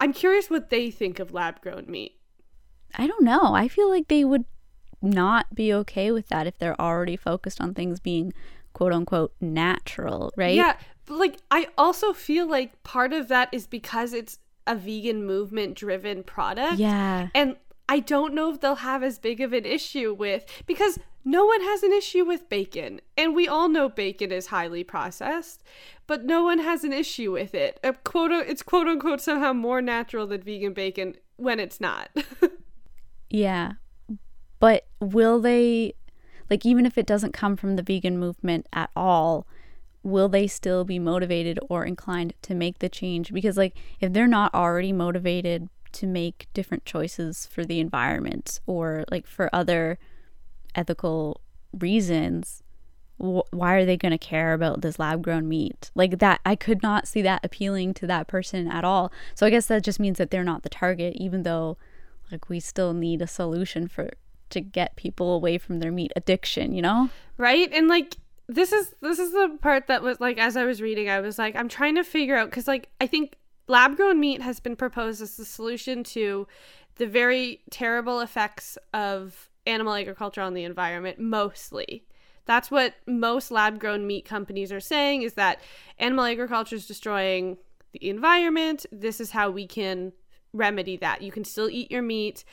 I'm 0.00 0.12
curious 0.12 0.50
what 0.50 0.70
they 0.70 0.90
think 0.90 1.18
of 1.18 1.32
lab 1.32 1.60
grown 1.60 1.84
meat. 1.88 2.16
I 2.96 3.06
don't 3.06 3.24
know. 3.24 3.54
I 3.54 3.68
feel 3.68 3.90
like 3.90 4.08
they 4.08 4.24
would 4.24 4.44
not 5.02 5.54
be 5.54 5.72
okay 5.72 6.10
with 6.10 6.28
that 6.28 6.46
if 6.46 6.58
they're 6.58 6.80
already 6.80 7.16
focused 7.16 7.60
on 7.60 7.74
things 7.74 8.00
being 8.00 8.32
quote 8.72 8.92
unquote 8.92 9.32
natural, 9.40 10.32
right? 10.36 10.54
Yeah, 10.54 10.76
but 11.06 11.18
like 11.18 11.38
I 11.50 11.68
also 11.76 12.12
feel 12.12 12.46
like 12.46 12.82
part 12.82 13.12
of 13.12 13.28
that 13.28 13.48
is 13.52 13.66
because 13.66 14.12
it's 14.12 14.38
a 14.66 14.74
vegan 14.74 15.26
movement 15.26 15.74
driven 15.76 16.22
product. 16.22 16.78
Yeah. 16.78 17.28
And 17.34 17.56
I 17.88 18.00
don't 18.00 18.34
know 18.34 18.52
if 18.52 18.60
they'll 18.60 18.76
have 18.76 19.02
as 19.02 19.18
big 19.18 19.40
of 19.40 19.52
an 19.52 19.64
issue 19.64 20.14
with 20.14 20.44
because 20.66 20.98
no 21.24 21.44
one 21.44 21.60
has 21.62 21.82
an 21.82 21.92
issue 21.92 22.24
with 22.24 22.48
bacon. 22.48 23.00
And 23.16 23.34
we 23.34 23.48
all 23.48 23.68
know 23.68 23.88
bacon 23.88 24.32
is 24.32 24.48
highly 24.48 24.84
processed, 24.84 25.62
but 26.06 26.24
no 26.24 26.42
one 26.42 26.58
has 26.58 26.84
an 26.84 26.92
issue 26.92 27.32
with 27.32 27.54
it. 27.54 27.80
A 27.82 27.92
quote 27.92 28.32
it's 28.32 28.62
quote 28.62 28.88
unquote 28.88 29.20
somehow 29.20 29.52
more 29.52 29.82
natural 29.82 30.26
than 30.26 30.42
vegan 30.42 30.72
bacon 30.72 31.16
when 31.36 31.60
it's 31.60 31.80
not. 31.80 32.10
Yeah. 33.34 33.72
But 34.60 34.86
will 35.00 35.40
they 35.40 35.94
like 36.48 36.64
even 36.64 36.86
if 36.86 36.96
it 36.96 37.04
doesn't 37.04 37.32
come 37.32 37.56
from 37.56 37.74
the 37.74 37.82
vegan 37.82 38.16
movement 38.16 38.68
at 38.72 38.90
all, 38.94 39.44
will 40.04 40.28
they 40.28 40.46
still 40.46 40.84
be 40.84 41.00
motivated 41.00 41.58
or 41.68 41.84
inclined 41.84 42.34
to 42.42 42.54
make 42.54 42.78
the 42.78 42.88
change 42.88 43.32
because 43.32 43.56
like 43.56 43.74
if 43.98 44.12
they're 44.12 44.28
not 44.28 44.54
already 44.54 44.92
motivated 44.92 45.68
to 45.94 46.06
make 46.06 46.48
different 46.54 46.84
choices 46.84 47.46
for 47.46 47.64
the 47.64 47.80
environment 47.80 48.60
or 48.66 49.04
like 49.10 49.26
for 49.26 49.48
other 49.52 49.98
ethical 50.74 51.40
reasons 51.72 52.62
wh- 53.18 53.46
why 53.52 53.74
are 53.74 53.84
they 53.84 53.96
going 53.96 54.12
to 54.12 54.18
care 54.18 54.52
about 54.52 54.82
this 54.82 54.98
lab 54.98 55.22
grown 55.22 55.48
meat? 55.48 55.90
Like 55.94 56.18
that 56.18 56.40
i 56.44 56.54
could 56.56 56.82
not 56.82 57.08
see 57.08 57.22
that 57.22 57.44
appealing 57.44 57.94
to 57.94 58.06
that 58.06 58.26
person 58.26 58.68
at 58.68 58.84
all. 58.84 59.12
So 59.34 59.46
i 59.46 59.50
guess 59.50 59.66
that 59.66 59.82
just 59.82 60.00
means 60.00 60.18
that 60.18 60.30
they're 60.30 60.44
not 60.44 60.62
the 60.62 60.68
target 60.68 61.14
even 61.16 61.42
though 61.42 61.76
like 62.30 62.48
we 62.48 62.60
still 62.60 62.92
need 62.92 63.22
a 63.22 63.26
solution 63.26 63.88
for 63.88 64.10
to 64.50 64.60
get 64.60 64.96
people 64.96 65.34
away 65.34 65.58
from 65.58 65.80
their 65.80 65.92
meat 65.92 66.12
addiction 66.16 66.72
you 66.72 66.82
know? 66.82 67.10
Right? 67.36 67.72
And 67.72 67.88
like 67.88 68.16
this 68.46 68.72
is 68.72 68.94
this 69.00 69.18
is 69.18 69.32
the 69.32 69.58
part 69.60 69.86
that 69.86 70.02
was 70.02 70.20
like 70.20 70.38
as 70.38 70.56
i 70.56 70.64
was 70.64 70.82
reading 70.82 71.08
i 71.08 71.18
was 71.18 71.38
like 71.38 71.56
i'm 71.56 71.68
trying 71.68 71.94
to 71.94 72.04
figure 72.04 72.36
out 72.36 72.50
because 72.50 72.68
like 72.68 72.90
i 73.00 73.06
think 73.06 73.36
lab 73.66 73.96
grown 73.96 74.20
meat 74.20 74.42
has 74.42 74.60
been 74.60 74.76
proposed 74.76 75.22
as 75.22 75.36
the 75.36 75.44
solution 75.44 76.04
to 76.04 76.46
the 76.96 77.06
very 77.06 77.60
terrible 77.70 78.20
effects 78.20 78.78
of 78.92 79.50
animal 79.66 79.94
agriculture 79.94 80.40
on 80.40 80.54
the 80.54 80.64
environment 80.64 81.18
mostly. 81.18 82.04
That's 82.46 82.70
what 82.70 82.94
most 83.06 83.50
lab 83.50 83.80
grown 83.80 84.06
meat 84.06 84.24
companies 84.24 84.70
are 84.70 84.80
saying 84.80 85.22
is 85.22 85.34
that 85.34 85.60
animal 85.98 86.26
agriculture 86.26 86.76
is 86.76 86.86
destroying 86.86 87.56
the 87.92 88.08
environment. 88.08 88.84
This 88.92 89.20
is 89.20 89.30
how 89.30 89.50
we 89.50 89.66
can 89.66 90.12
remedy 90.52 90.96
that. 90.98 91.22
You 91.22 91.32
can 91.32 91.44
still 91.44 91.70
eat 91.70 91.90
your 91.90 92.02
meat 92.02 92.44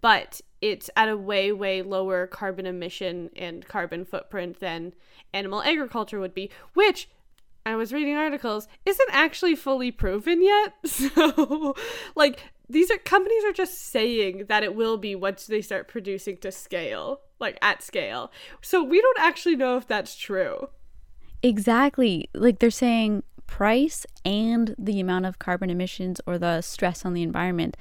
but 0.00 0.40
it's 0.60 0.90
at 0.96 1.08
a 1.08 1.16
way 1.16 1.52
way 1.52 1.82
lower 1.82 2.26
carbon 2.26 2.66
emission 2.66 3.30
and 3.36 3.66
carbon 3.66 4.04
footprint 4.04 4.60
than 4.60 4.92
animal 5.32 5.62
agriculture 5.62 6.20
would 6.20 6.34
be 6.34 6.50
which 6.74 7.08
I 7.68 7.76
was 7.76 7.92
reading 7.92 8.16
articles 8.16 8.66
isn't 8.86 9.10
actually 9.12 9.54
fully 9.54 9.90
proven 9.90 10.42
yet. 10.42 10.72
So 10.86 11.76
like 12.16 12.40
these 12.68 12.90
are 12.90 12.96
companies 12.98 13.44
are 13.44 13.52
just 13.52 13.78
saying 13.78 14.46
that 14.48 14.62
it 14.62 14.74
will 14.74 14.96
be 14.96 15.14
once 15.14 15.46
they 15.46 15.60
start 15.60 15.86
producing 15.86 16.38
to 16.38 16.50
scale, 16.50 17.20
like 17.38 17.58
at 17.60 17.82
scale. 17.82 18.32
So 18.62 18.82
we 18.82 19.00
don't 19.00 19.20
actually 19.20 19.56
know 19.56 19.76
if 19.76 19.86
that's 19.86 20.16
true. 20.16 20.70
Exactly. 21.42 22.30
Like 22.34 22.58
they're 22.58 22.70
saying 22.70 23.22
price 23.46 24.06
and 24.24 24.74
the 24.78 24.98
amount 25.00 25.26
of 25.26 25.38
carbon 25.38 25.68
emissions 25.68 26.20
or 26.26 26.38
the 26.38 26.62
stress 26.62 27.04
on 27.04 27.14
the 27.14 27.22
environment 27.22 27.76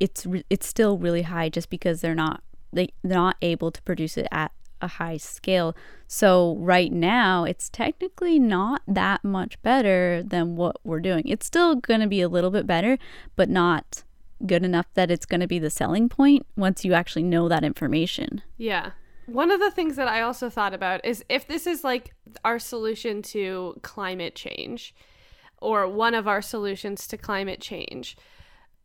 it's 0.00 0.26
re- 0.26 0.44
it's 0.50 0.66
still 0.66 0.98
really 0.98 1.22
high 1.22 1.48
just 1.48 1.70
because 1.70 2.00
they're 2.00 2.16
not 2.16 2.42
they, 2.72 2.88
they're 3.04 3.16
not 3.16 3.36
able 3.40 3.70
to 3.70 3.80
produce 3.82 4.16
it 4.16 4.26
at 4.32 4.50
a 4.80 4.88
high 4.88 5.16
scale. 5.16 5.76
So 6.06 6.56
right 6.56 6.92
now, 6.92 7.44
it's 7.44 7.68
technically 7.68 8.38
not 8.38 8.82
that 8.86 9.24
much 9.24 9.60
better 9.62 10.22
than 10.22 10.56
what 10.56 10.76
we're 10.84 11.00
doing. 11.00 11.26
It's 11.26 11.46
still 11.46 11.76
going 11.76 12.00
to 12.00 12.06
be 12.06 12.20
a 12.20 12.28
little 12.28 12.50
bit 12.50 12.66
better, 12.66 12.98
but 13.36 13.48
not 13.48 14.04
good 14.46 14.64
enough 14.64 14.86
that 14.94 15.10
it's 15.10 15.26
going 15.26 15.40
to 15.40 15.46
be 15.46 15.58
the 15.58 15.70
selling 15.70 16.08
point 16.08 16.46
once 16.56 16.84
you 16.84 16.92
actually 16.92 17.22
know 17.22 17.48
that 17.48 17.64
information. 17.64 18.42
Yeah. 18.56 18.90
One 19.26 19.50
of 19.50 19.60
the 19.60 19.70
things 19.70 19.96
that 19.96 20.08
I 20.08 20.20
also 20.20 20.50
thought 20.50 20.74
about 20.74 21.04
is 21.04 21.24
if 21.28 21.46
this 21.46 21.66
is 21.66 21.82
like 21.82 22.14
our 22.44 22.58
solution 22.58 23.22
to 23.22 23.78
climate 23.82 24.34
change 24.34 24.94
or 25.62 25.88
one 25.88 26.14
of 26.14 26.28
our 26.28 26.42
solutions 26.42 27.06
to 27.06 27.16
climate 27.16 27.60
change, 27.60 28.16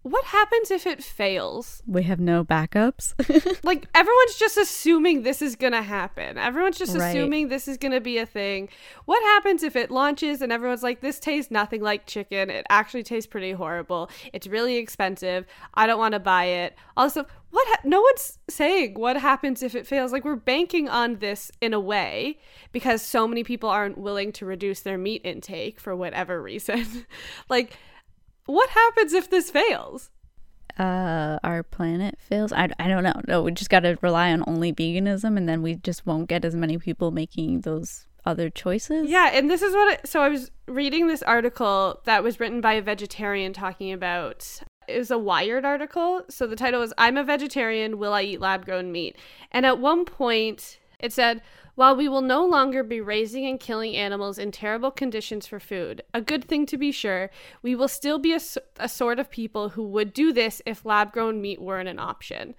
what 0.03 0.23
happens 0.25 0.71
if 0.71 0.87
it 0.87 1.03
fails? 1.03 1.83
We 1.85 2.03
have 2.03 2.19
no 2.21 2.45
backups. 2.45 3.13
like 3.63 3.85
everyone's 3.93 4.35
just 4.35 4.57
assuming 4.57 5.23
this 5.23 5.41
is 5.41 5.55
going 5.57 5.73
to 5.73 5.81
happen. 5.81 6.37
Everyone's 6.37 6.77
just 6.77 6.95
Right. 6.95 7.09
assuming 7.09 7.49
this 7.49 7.67
is 7.67 7.77
going 7.77 7.91
to 7.91 7.99
be 7.99 8.17
a 8.17 8.25
thing. 8.25 8.69
What 9.05 9.21
happens 9.23 9.61
if 9.61 9.75
it 9.75 9.91
launches 9.91 10.41
and 10.41 10.51
everyone's 10.53 10.83
like 10.83 11.01
this 11.01 11.19
tastes 11.19 11.51
nothing 11.51 11.81
like 11.81 12.05
chicken. 12.07 12.49
It 12.49 12.65
actually 12.69 13.03
tastes 13.03 13.27
pretty 13.27 13.51
horrible. 13.51 14.09
It's 14.31 14.47
really 14.47 14.77
expensive. 14.77 15.45
I 15.73 15.85
don't 15.85 15.99
want 15.99 16.13
to 16.13 16.19
buy 16.19 16.45
it. 16.45 16.75
Also, 16.95 17.25
what 17.51 17.67
ha- 17.67 17.81
no 17.83 17.99
one's 18.01 18.39
saying 18.49 18.93
what 18.93 19.17
happens 19.17 19.61
if 19.63 19.75
it 19.75 19.85
fails. 19.85 20.13
Like 20.13 20.23
we're 20.23 20.35
banking 20.37 20.87
on 20.87 21.17
this 21.17 21.51
in 21.59 21.73
a 21.73 21.79
way 21.79 22.39
because 22.71 23.01
so 23.01 23.27
many 23.27 23.43
people 23.43 23.69
aren't 23.69 23.97
willing 23.97 24.31
to 24.33 24.45
reduce 24.45 24.79
their 24.79 24.97
meat 24.97 25.21
intake 25.25 25.79
for 25.79 25.93
whatever 25.95 26.41
reason. 26.41 27.05
like 27.49 27.73
what 28.49 28.69
happens 28.69 29.13
if 29.13 29.29
this 29.29 29.49
fails? 29.49 30.11
uh, 30.79 31.39
our 31.43 31.61
planet 31.61 32.17
fails. 32.19 32.53
I, 32.53 32.69
I 32.79 32.87
don't 32.87 33.03
know. 33.03 33.21
No, 33.27 33.43
we 33.43 33.51
just 33.51 33.69
got 33.69 33.81
to 33.81 33.97
rely 34.01 34.31
on 34.31 34.43
only 34.47 34.71
veganism 34.71 35.37
and 35.37 35.47
then 35.47 35.61
we 35.61 35.75
just 35.75 36.05
won't 36.05 36.29
get 36.29 36.45
as 36.45 36.55
many 36.55 36.77
people 36.77 37.11
making 37.11 37.61
those 37.61 38.07
other 38.25 38.49
choices. 38.49 39.09
Yeah, 39.09 39.29
and 39.33 39.49
this 39.49 39.61
is 39.61 39.73
what 39.73 39.93
it, 39.93 40.07
so 40.07 40.21
I 40.21 40.29
was 40.29 40.51
reading 40.67 41.07
this 41.07 41.21
article 41.23 41.99
that 42.05 42.23
was 42.23 42.39
written 42.39 42.61
by 42.61 42.73
a 42.73 42.81
vegetarian 42.81 43.53
talking 43.53 43.91
about 43.91 44.61
it 44.87 44.97
was 44.97 45.11
a 45.11 45.17
Wired 45.17 45.65
article. 45.65 46.21
So 46.29 46.47
the 46.47 46.55
title 46.55 46.79
was 46.79 46.93
I'm 46.97 47.17
a 47.17 47.23
vegetarian, 47.23 47.97
will 47.97 48.13
I 48.13 48.23
eat 48.23 48.41
lab 48.41 48.65
grown 48.65 48.91
meat? 48.91 49.17
And 49.51 49.65
at 49.65 49.79
one 49.79 50.05
point 50.05 50.79
it 50.99 51.11
said 51.11 51.41
while 51.79 51.95
we 51.95 52.09
will 52.09 52.21
no 52.21 52.45
longer 52.45 52.83
be 52.83 52.99
raising 52.99 53.47
and 53.47 53.57
killing 53.57 53.95
animals 53.95 54.37
in 54.37 54.51
terrible 54.51 54.91
conditions 54.91 55.47
for 55.47 55.61
food, 55.61 56.01
a 56.13 56.19
good 56.19 56.43
thing 56.43 56.65
to 56.65 56.77
be 56.77 56.91
sure, 56.91 57.29
we 57.61 57.73
will 57.73 57.87
still 57.87 58.19
be 58.19 58.33
a 58.33 58.89
sort 58.89 59.17
of 59.17 59.31
people 59.31 59.69
who 59.69 59.87
would 59.87 60.11
do 60.11 60.33
this 60.33 60.61
if 60.65 60.83
lab 60.83 61.13
grown 61.13 61.41
meat 61.41 61.61
weren't 61.61 61.87
an 61.87 61.97
option. 61.97 62.53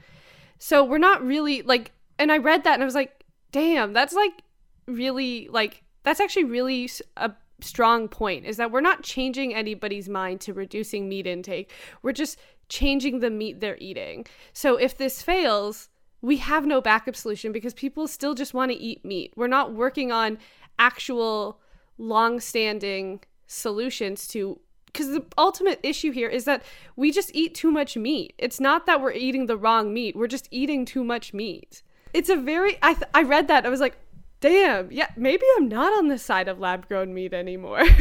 So 0.58 0.82
we're 0.82 0.96
not 0.96 1.22
really 1.22 1.60
like, 1.60 1.92
and 2.18 2.32
I 2.32 2.38
read 2.38 2.64
that 2.64 2.72
and 2.72 2.82
I 2.82 2.86
was 2.86 2.94
like, 2.94 3.12
damn, 3.52 3.92
that's 3.92 4.14
like 4.14 4.42
really 4.86 5.48
like 5.50 5.82
that's 6.02 6.20
actually 6.20 6.44
really 6.44 6.88
a 7.18 7.30
strong 7.60 8.08
point 8.08 8.46
is 8.46 8.56
that 8.56 8.70
we're 8.70 8.80
not 8.80 9.02
changing 9.02 9.54
anybody's 9.54 10.08
mind 10.08 10.40
to 10.40 10.54
reducing 10.54 11.10
meat 11.10 11.26
intake. 11.26 11.70
We're 12.00 12.12
just 12.12 12.38
changing 12.70 13.20
the 13.20 13.28
meat 13.28 13.60
they're 13.60 13.76
eating. 13.80 14.24
So 14.54 14.76
if 14.76 14.96
this 14.96 15.20
fails, 15.20 15.90
we 16.22 16.36
have 16.38 16.66
no 16.66 16.80
backup 16.80 17.16
solution 17.16 17.52
because 17.52 17.74
people 17.74 18.06
still 18.06 18.34
just 18.34 18.54
want 18.54 18.70
to 18.70 18.76
eat 18.76 19.04
meat. 19.04 19.32
We're 19.36 19.46
not 19.46 19.72
working 19.72 20.12
on 20.12 20.38
actual 20.78 21.60
long-standing 21.98 23.20
solutions 23.46 24.26
to 24.28 24.60
because 24.86 25.08
the 25.08 25.24
ultimate 25.38 25.78
issue 25.84 26.10
here 26.10 26.28
is 26.28 26.46
that 26.46 26.64
we 26.96 27.12
just 27.12 27.30
eat 27.32 27.54
too 27.54 27.70
much 27.70 27.96
meat. 27.96 28.34
It's 28.38 28.58
not 28.58 28.86
that 28.86 29.00
we're 29.00 29.12
eating 29.12 29.46
the 29.46 29.56
wrong 29.56 29.94
meat. 29.94 30.16
We're 30.16 30.26
just 30.26 30.48
eating 30.50 30.84
too 30.84 31.04
much 31.04 31.32
meat. 31.32 31.82
It's 32.12 32.28
a 32.28 32.36
very 32.36 32.76
I 32.82 32.94
th- 32.94 33.10
I 33.14 33.22
read 33.22 33.46
that 33.48 33.64
I 33.64 33.68
was 33.68 33.80
like, 33.80 33.96
"Damn, 34.40 34.90
yeah, 34.90 35.08
maybe 35.16 35.44
I'm 35.56 35.68
not 35.68 35.92
on 35.92 36.08
the 36.08 36.18
side 36.18 36.48
of 36.48 36.58
lab-grown 36.58 37.14
meat 37.14 37.32
anymore." 37.32 37.84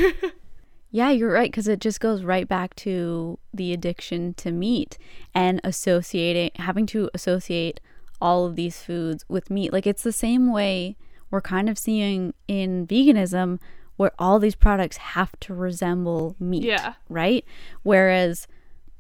Yeah, 0.92 1.12
you're 1.12 1.32
right 1.32 1.52
because 1.52 1.68
it 1.68 1.80
just 1.80 2.00
goes 2.00 2.24
right 2.24 2.48
back 2.48 2.76
to 2.78 3.38
the 3.54 3.74
addiction 3.74 4.34
to 4.36 4.52
meat 4.52 4.98
and 5.36 5.62
associating 5.64 6.50
having 6.56 6.88
to 6.88 7.12
associate 7.14 7.80
all 8.22 8.46
of 8.46 8.56
these 8.56 8.82
foods 8.82 9.24
with 9.28 9.50
meat. 9.50 9.72
Like 9.74 9.88
it's 9.88 10.04
the 10.04 10.12
same 10.12 10.52
way 10.52 10.98
we're 11.32 11.42
kind 11.42 11.70
of 11.70 11.78
seeing 11.78 12.34
in 12.48 12.88
veganism 12.88 13.60
where 13.98 14.12
all 14.18 14.40
these 14.40 14.56
products 14.56 14.98
have 14.98 15.38
to 15.42 15.54
resemble 15.54 16.36
meat, 16.40 16.64
Yeah. 16.64 16.94
right? 17.10 17.44
Whereas 17.84 18.48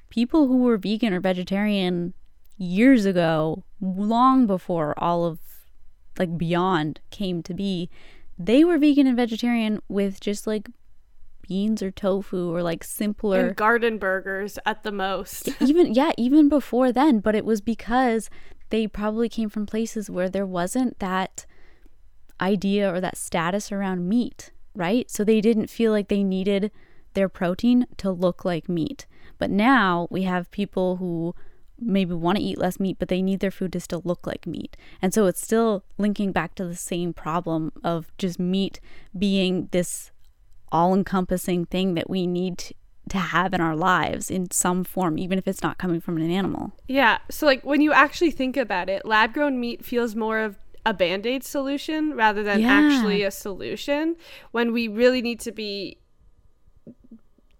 people 0.09 0.47
who 0.47 0.57
were 0.57 0.77
vegan 0.77 1.13
or 1.13 1.19
vegetarian 1.19 2.13
years 2.57 3.05
ago, 3.05 3.63
long 3.79 4.45
before 4.45 4.93
all 4.97 5.25
of 5.25 5.39
like 6.17 6.37
Beyond 6.37 6.99
came 7.11 7.41
to 7.43 7.53
be, 7.53 7.89
they 8.37 8.63
were 8.63 8.77
vegan 8.77 9.07
and 9.07 9.15
vegetarian 9.15 9.79
with 9.87 10.19
just 10.19 10.45
like 10.45 10.67
beans 11.47 11.81
or 11.81 11.89
tofu 11.91 12.53
or 12.53 12.61
like 12.61 12.83
simpler 12.83 13.47
and 13.47 13.55
garden 13.55 13.97
burgers 13.97 14.59
at 14.65 14.83
the 14.83 14.91
most. 14.91 15.49
even 15.61 15.93
yeah 15.95 16.11
even 16.17 16.47
before 16.47 16.91
then 16.91 17.19
but 17.19 17.33
it 17.33 17.43
was 17.43 17.59
because 17.59 18.29
they 18.69 18.87
probably 18.87 19.29
came 19.29 19.49
from 19.49 19.65
places 19.65 20.09
where 20.09 20.29
there 20.29 20.45
wasn't 20.45 20.99
that 20.99 21.45
idea 22.41 22.91
or 22.91 23.01
that 23.01 23.17
status 23.17 23.71
around 23.71 24.07
meat 24.07 24.51
right? 24.79 25.09
So 25.09 25.23
they 25.23 25.41
didn't 25.41 25.69
feel 25.69 25.91
like 25.91 26.07
they 26.07 26.23
needed 26.23 26.71
their 27.13 27.29
protein 27.29 27.85
to 27.97 28.11
look 28.11 28.45
like 28.45 28.69
meat. 28.69 29.05
But 29.37 29.49
now 29.49 30.07
we 30.09 30.23
have 30.23 30.51
people 30.51 30.97
who 30.97 31.35
maybe 31.81 32.13
want 32.13 32.37
to 32.37 32.43
eat 32.43 32.57
less 32.57 32.77
meat 32.77 32.97
but 32.99 33.07
they 33.07 33.21
need 33.21 33.39
their 33.39 33.51
food 33.51 33.71
to 33.73 33.79
still 33.79 34.01
look 34.03 34.25
like 34.25 34.45
meat. 34.45 34.75
And 35.01 35.13
so 35.13 35.27
it's 35.27 35.41
still 35.41 35.83
linking 35.97 36.31
back 36.31 36.55
to 36.55 36.65
the 36.65 36.75
same 36.75 37.13
problem 37.13 37.71
of 37.83 38.11
just 38.17 38.39
meat 38.39 38.79
being 39.17 39.69
this 39.71 40.11
all-encompassing 40.71 41.65
thing 41.65 41.95
that 41.95 42.09
we 42.09 42.27
need 42.27 42.73
to 43.09 43.17
have 43.17 43.53
in 43.53 43.61
our 43.61 43.75
lives 43.75 44.29
in 44.31 44.49
some 44.51 44.83
form, 44.83 45.17
even 45.17 45.37
if 45.37 45.47
it's 45.47 45.63
not 45.63 45.77
coming 45.77 45.99
from 46.01 46.17
an 46.17 46.29
animal. 46.29 46.73
Yeah. 46.87 47.19
So, 47.29 47.45
like, 47.45 47.63
when 47.63 47.81
you 47.81 47.91
actually 47.93 48.31
think 48.31 48.57
about 48.57 48.89
it, 48.89 49.05
lab 49.05 49.33
grown 49.33 49.59
meat 49.59 49.83
feels 49.83 50.15
more 50.15 50.39
of 50.39 50.57
a 50.85 50.93
band 50.93 51.25
aid 51.25 51.43
solution 51.43 52.13
rather 52.15 52.41
than 52.41 52.61
Yeah. 52.61 52.69
actually 52.69 53.23
a 53.23 53.31
solution 53.31 54.15
when 54.51 54.71
we 54.71 54.87
really 54.87 55.21
need 55.21 55.39
to 55.41 55.51
be 55.51 55.97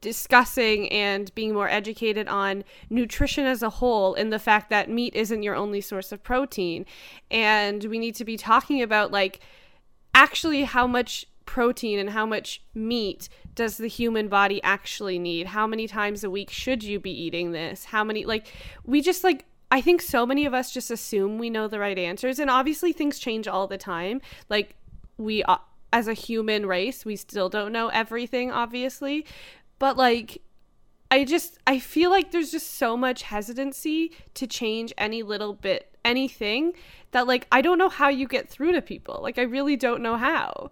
discussing 0.01 0.89
and 0.91 1.34
being 1.36 1.53
more 1.53 1.70
educated 1.70 2.27
on 2.29 2.63
nutrition 2.89 3.46
as 3.46 3.62
a 3.62 3.70
whole 3.70 4.15
and 4.15 4.32
the 4.32 4.39
fact 4.39 4.70
that 4.70 4.89
meat 4.89 5.13
isn't 5.13 5.44
your 5.44 5.56
only 5.56 5.82
source 5.82 6.12
of 6.13 6.24
protein. 6.24 6.86
And 7.29 7.84
we 7.84 8.00
need 8.00 8.15
to 8.15 8.24
be 8.24 8.38
talking 8.38 8.82
about, 8.82 9.12
like, 9.12 9.41
actually 10.15 10.63
how 10.63 10.88
much 10.88 11.25
protein 11.46 12.00
and 12.00 12.12
how 12.12 12.25
much 12.25 12.62
meat 12.74 13.27
does 13.60 13.75
the 13.75 13.89
human 13.89 14.30
body 14.30 14.63
actually 14.63 15.20
need? 15.20 15.48
How 15.48 15.68
many 15.68 15.86
times 15.86 16.24
a 16.24 16.30
week 16.30 16.50
should 16.50 16.82
you 16.82 16.98
be 16.98 17.12
eating 17.12 17.51
this? 17.51 17.84
How 17.84 18.06
many 18.06 18.24
like 18.24 18.48
we 18.86 19.01
just 19.01 19.22
like 19.22 19.44
I 19.70 19.82
think 19.82 20.01
so 20.01 20.25
many 20.25 20.46
of 20.46 20.54
us 20.54 20.72
just 20.72 20.89
assume 20.89 21.38
we 21.38 21.50
know 21.50 21.68
the 21.68 21.78
right 21.78 22.00
answers 22.00 22.39
and 22.39 22.50
obviously 22.50 22.94
things 22.94 23.20
change 23.20 23.50
all 23.50 23.68
the 23.68 23.78
time. 23.78 24.22
Like 24.48 24.78
we 25.18 25.44
uh, 25.44 25.58
as 25.92 26.08
a 26.08 26.13
human 26.13 26.68
race, 26.68 27.04
we 27.04 27.18
still 27.18 27.50
don't 27.50 27.74
know 27.74 27.89
everything 27.89 28.50
obviously. 28.50 29.25
But 29.78 29.98
like 29.98 30.42
I 31.12 31.25
just 31.25 31.58
I 31.68 31.80
feel 31.80 32.12
like 32.12 32.32
there's 32.32 32.51
just 32.51 32.75
so 32.75 32.96
much 32.96 33.24
hesitancy 33.24 34.13
to 34.36 34.48
change 34.48 34.94
any 34.98 35.22
little 35.22 35.54
bit 35.54 35.98
anything 36.06 36.72
that 37.12 37.28
like 37.28 37.46
I 37.51 37.62
don't 37.62 37.78
know 37.78 37.89
how 37.89 38.08
you 38.08 38.25
get 38.25 38.48
through 38.48 38.72
to 38.72 38.82
people. 38.82 39.20
Like 39.22 39.38
I 39.38 39.42
really 39.42 39.75
don't 39.75 40.01
know 40.01 40.16
how. 40.16 40.72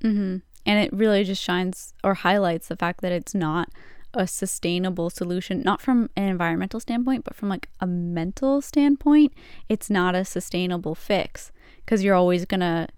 Mhm. 0.00 0.42
And 0.68 0.84
it 0.84 0.92
really 0.92 1.24
just 1.24 1.42
shines 1.42 1.94
or 2.04 2.12
highlights 2.12 2.68
the 2.68 2.76
fact 2.76 3.00
that 3.00 3.10
it's 3.10 3.34
not 3.34 3.70
a 4.12 4.26
sustainable 4.26 5.08
solution, 5.08 5.62
not 5.62 5.80
from 5.80 6.10
an 6.14 6.24
environmental 6.24 6.78
standpoint, 6.78 7.24
but 7.24 7.34
from 7.34 7.48
like 7.48 7.70
a 7.80 7.86
mental 7.86 8.60
standpoint. 8.60 9.32
It's 9.70 9.88
not 9.88 10.14
a 10.14 10.26
sustainable 10.26 10.94
fix 10.94 11.52
because 11.84 12.04
you're 12.04 12.14
always 12.14 12.44
going 12.44 12.60
to 12.60 12.88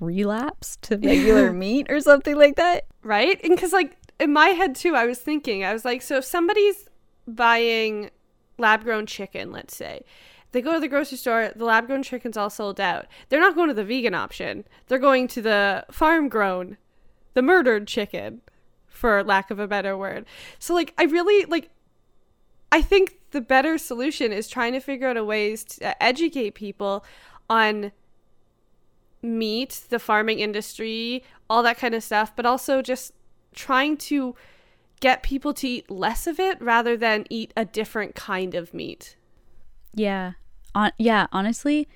relapse 0.00 0.76
to 0.82 0.96
regular 1.02 1.52
meat 1.52 1.90
or 1.90 2.00
something 2.00 2.36
like 2.36 2.54
that. 2.54 2.84
Right? 3.02 3.40
And 3.42 3.56
because, 3.56 3.72
like, 3.72 3.96
in 4.20 4.32
my 4.32 4.50
head 4.50 4.76
too, 4.76 4.94
I 4.94 5.06
was 5.06 5.18
thinking, 5.18 5.64
I 5.64 5.72
was 5.72 5.84
like, 5.84 6.02
so 6.02 6.18
if 6.18 6.24
somebody's 6.24 6.88
buying 7.26 8.10
lab 8.58 8.84
grown 8.84 9.06
chicken, 9.06 9.50
let's 9.50 9.76
say, 9.76 10.04
they 10.56 10.62
go 10.62 10.72
to 10.72 10.80
the 10.80 10.88
grocery 10.88 11.18
store, 11.18 11.52
the 11.54 11.66
lab 11.66 11.86
grown 11.86 12.02
chicken's 12.02 12.34
all 12.34 12.48
sold 12.48 12.80
out. 12.80 13.04
They're 13.28 13.40
not 13.40 13.54
going 13.54 13.68
to 13.68 13.74
the 13.74 13.84
vegan 13.84 14.14
option. 14.14 14.64
They're 14.86 14.98
going 14.98 15.28
to 15.28 15.42
the 15.42 15.84
farm 15.90 16.30
grown, 16.30 16.78
the 17.34 17.42
murdered 17.42 17.86
chicken, 17.86 18.40
for 18.86 19.22
lack 19.22 19.50
of 19.50 19.58
a 19.58 19.68
better 19.68 19.98
word. 19.98 20.24
So 20.58 20.72
like 20.72 20.94
I 20.96 21.04
really 21.04 21.44
like 21.44 21.68
I 22.72 22.80
think 22.80 23.18
the 23.32 23.42
better 23.42 23.76
solution 23.76 24.32
is 24.32 24.48
trying 24.48 24.72
to 24.72 24.80
figure 24.80 25.06
out 25.06 25.18
a 25.18 25.24
ways 25.24 25.62
to 25.64 25.90
uh, 25.90 25.94
educate 26.00 26.54
people 26.54 27.04
on 27.50 27.92
meat, 29.20 29.82
the 29.90 29.98
farming 29.98 30.38
industry, 30.38 31.22
all 31.50 31.62
that 31.64 31.76
kind 31.76 31.94
of 31.94 32.02
stuff, 32.02 32.34
but 32.34 32.46
also 32.46 32.80
just 32.80 33.12
trying 33.54 33.98
to 33.98 34.34
get 35.00 35.22
people 35.22 35.52
to 35.52 35.68
eat 35.68 35.90
less 35.90 36.26
of 36.26 36.40
it 36.40 36.58
rather 36.62 36.96
than 36.96 37.26
eat 37.28 37.52
a 37.58 37.66
different 37.66 38.14
kind 38.14 38.54
of 38.54 38.72
meat. 38.72 39.16
Yeah. 39.92 40.32
On 40.76 40.92
yeah, 40.98 41.26
honestly, 41.32 41.88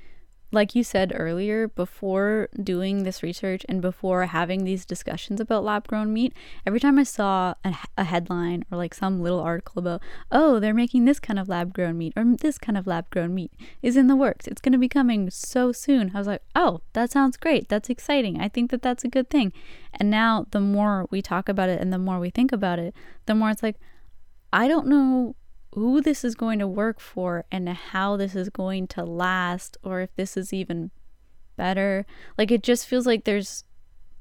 like 0.52 0.74
you 0.74 0.82
said 0.82 1.12
earlier, 1.14 1.68
before 1.68 2.48
doing 2.62 3.02
this 3.02 3.22
research 3.22 3.62
and 3.68 3.82
before 3.82 4.24
having 4.24 4.64
these 4.64 4.86
discussions 4.86 5.38
about 5.38 5.64
lab 5.64 5.86
grown 5.86 6.14
meat, 6.14 6.32
every 6.66 6.80
time 6.80 6.98
I 6.98 7.02
saw 7.02 7.52
a, 7.62 7.76
a, 7.98 8.04
headline 8.04 8.64
or 8.70 8.78
like 8.78 8.94
some 8.94 9.20
little 9.20 9.38
article 9.38 9.80
about, 9.80 10.00
oh, 10.32 10.58
they're 10.58 10.72
making 10.72 11.04
this 11.04 11.20
kind 11.20 11.38
of 11.38 11.46
lab 11.46 11.74
grown 11.74 11.98
meat 11.98 12.14
or 12.16 12.24
this 12.24 12.56
kind 12.56 12.78
of 12.78 12.86
lab 12.86 13.10
grown 13.10 13.34
meat 13.34 13.52
is 13.82 13.98
in 13.98 14.06
the 14.06 14.16
works, 14.16 14.48
it's 14.48 14.62
going 14.62 14.72
to 14.72 14.78
be 14.78 14.88
coming 14.88 15.28
so 15.28 15.72
soon. 15.72 16.12
I 16.14 16.18
was 16.18 16.26
like, 16.26 16.42
oh, 16.56 16.80
that 16.94 17.12
sounds 17.12 17.36
great. 17.36 17.68
That's 17.68 17.90
exciting. 17.90 18.40
I 18.40 18.48
think 18.48 18.70
that 18.70 18.80
that's 18.80 19.04
a 19.04 19.08
good 19.08 19.28
thing. 19.28 19.52
And 19.92 20.10
now 20.10 20.46
the 20.52 20.60
more 20.60 21.06
we 21.10 21.20
talk 21.20 21.50
about 21.50 21.68
it 21.68 21.82
and 21.82 21.92
the 21.92 21.98
more 21.98 22.18
we 22.18 22.30
think 22.30 22.50
about 22.50 22.78
it, 22.78 22.94
the 23.26 23.34
more 23.34 23.50
it's 23.50 23.62
like, 23.62 23.76
I 24.52 24.68
don't 24.68 24.86
know 24.86 25.36
who 25.74 26.00
this 26.00 26.24
is 26.24 26.34
going 26.34 26.58
to 26.58 26.66
work 26.66 27.00
for 27.00 27.44
and 27.50 27.68
how 27.68 28.16
this 28.16 28.34
is 28.34 28.48
going 28.48 28.86
to 28.88 29.04
last 29.04 29.76
or 29.82 30.00
if 30.00 30.14
this 30.16 30.36
is 30.36 30.52
even 30.52 30.90
better. 31.56 32.04
Like 32.36 32.50
it 32.50 32.62
just 32.62 32.86
feels 32.86 33.06
like 33.06 33.24
there's 33.24 33.64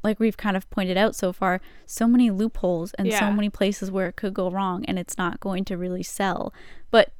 like 0.03 0.20
we've 0.20 0.38
kind 0.38 0.56
of 0.56 0.70
pointed 0.70 0.98
out 0.98 1.15
so 1.15 1.34
far, 1.34 1.60
so 1.86 2.08
many 2.08 2.29
loopholes 2.29 2.94
and 2.94 3.08
yeah. 3.08 3.20
so 3.20 3.32
many 3.32 3.50
places 3.50 3.91
where 3.91 4.08
it 4.08 4.15
could 4.15 4.34
go 4.34 4.50
wrong 4.50 4.86
and 4.86 5.00
it's 5.00 5.18
not 5.18 5.39
going 5.39 5.65
to 5.65 5.77
really 5.77 6.03
sell. 6.03 6.53
But 6.92 7.12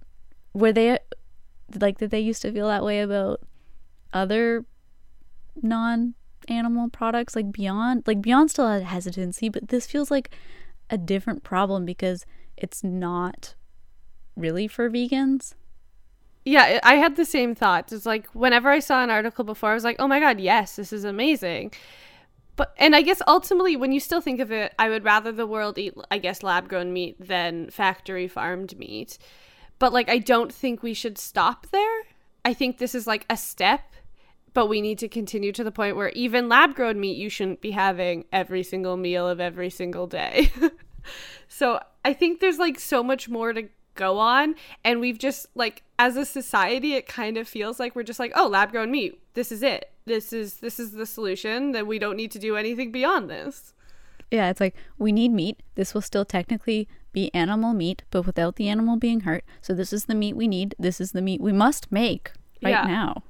were 0.54 0.72
they 0.72 1.00
like 1.80 1.98
did 1.98 2.12
they 2.12 2.20
used 2.20 2.42
to 2.44 2.52
feel 2.52 2.68
that 2.68 2.84
way 2.84 3.02
about 3.02 3.42
other 4.14 4.66
non 5.62 6.14
animal 6.48 6.90
products 6.90 7.36
like 7.36 7.52
Beyond? 7.52 8.04
Like 8.06 8.22
Beyond 8.22 8.52
still 8.52 8.68
had 8.68 8.84
hesitancy, 8.84 9.50
but 9.50 9.70
this 9.70 9.88
feels 9.88 10.12
like 10.12 10.30
a 10.90 10.98
different 10.98 11.44
problem 11.44 11.86
because 11.86 12.26
it's 12.58 12.84
not 12.84 13.56
really 14.40 14.68
for 14.68 14.90
vegans? 14.90 15.54
Yeah, 16.46 16.80
I 16.84 16.96
had 16.96 17.16
the 17.16 17.26
same 17.26 17.54
thoughts. 17.54 17.92
It's 17.92 18.06
like 18.06 18.28
whenever 18.32 18.70
I 18.70 18.80
saw 18.80 19.04
an 19.04 19.10
article 19.10 19.44
before, 19.44 19.72
I 19.72 19.74
was 19.74 19.84
like, 19.84 19.98
oh 20.00 20.08
my 20.08 20.20
God, 20.20 20.40
yes, 20.40 20.78
this 20.78 20.94
is 20.94 21.04
amazing. 21.04 21.74
But, 22.56 22.74
and 22.78 22.96
I 22.96 23.02
guess 23.02 23.22
ultimately, 23.28 23.78
when 23.78 23.92
you 23.92 24.00
still 24.00 24.20
think 24.20 24.40
of 24.40 24.52
it, 24.52 24.74
I 24.78 24.90
would 24.90 25.06
rather 25.06 25.32
the 25.32 25.48
world 25.48 25.78
eat, 25.78 25.94
I 26.12 26.18
guess, 26.18 26.44
lab 26.44 26.68
grown 26.68 26.92
meat 26.92 27.16
than 27.20 27.70
factory 27.70 28.28
farmed 28.28 28.78
meat. 28.78 29.18
But 29.80 29.94
like, 29.94 30.10
I 30.10 30.18
don't 30.18 30.52
think 30.52 30.84
we 30.84 30.94
should 30.94 31.18
stop 31.18 31.68
there. 31.72 32.02
I 32.44 32.54
think 32.54 32.78
this 32.78 32.96
is 32.96 33.08
like 33.08 33.26
a 33.30 33.38
step, 33.38 33.94
but 34.54 34.68
we 34.68 34.82
need 34.82 34.98
to 35.00 35.08
continue 35.08 35.52
to 35.54 35.64
the 35.64 35.72
point 35.72 35.96
where 35.96 36.10
even 36.10 36.50
lab 36.50 36.76
grown 36.76 37.00
meat 37.00 37.18
you 37.18 37.30
shouldn't 37.30 37.62
be 37.62 37.72
having 37.72 38.26
every 38.34 38.64
single 38.64 38.98
meal 38.98 39.28
of 39.28 39.40
every 39.40 39.70
single 39.70 40.08
day. 40.08 40.52
so 41.48 41.80
I 42.04 42.14
think 42.14 42.40
there's 42.40 42.60
like 42.60 42.80
so 42.80 43.04
much 43.04 43.30
more 43.30 43.54
to 43.54 43.70
go 44.00 44.18
on. 44.18 44.56
And 44.84 45.00
we've 45.00 45.20
just 45.20 45.46
like 45.54 45.84
as 46.00 46.16
a 46.16 46.26
society 46.26 46.94
it 46.94 47.06
kind 47.08 47.38
of 47.38 47.48
feels 47.48 47.80
like 47.80 47.96
we're 47.96 48.04
just 48.04 48.20
like 48.20 48.32
oh 48.36 48.48
lab 48.48 48.72
grown 48.72 48.90
meat 48.90 49.22
this 49.36 49.52
is 49.52 49.62
it. 49.62 49.92
This 50.06 50.34
is 50.34 50.56
this 50.56 50.80
is 50.80 50.94
the 50.94 51.06
solution 51.06 51.72
that 51.74 51.86
we 51.86 52.00
don't 52.00 52.18
need 52.18 52.32
to 52.32 52.40
do 52.40 52.56
anything 52.56 52.92
beyond 52.92 53.30
this. 53.30 53.74
Yeah 54.32 54.50
it's 54.50 54.60
like 54.60 54.76
we 54.98 55.12
need 55.12 55.32
meat. 55.32 55.62
This 55.76 55.94
will 55.94 56.02
still 56.02 56.26
technically 56.26 56.88
be 57.12 57.34
animal 57.34 57.74
meat 57.74 58.04
but 58.10 58.26
without 58.26 58.56
the 58.56 58.70
animal 58.70 58.98
being 58.98 59.22
hurt. 59.22 59.44
So 59.62 59.74
this 59.74 59.94
is 59.94 60.06
the 60.06 60.16
meat 60.16 60.36
we 60.36 60.48
need. 60.48 60.74
This 60.80 61.00
is 61.00 61.12
the 61.12 61.22
meat 61.22 61.42
we 61.42 61.54
must 61.54 61.92
make 61.92 62.32
right 62.64 62.72
yeah. 62.72 62.84
now. 62.84 63.24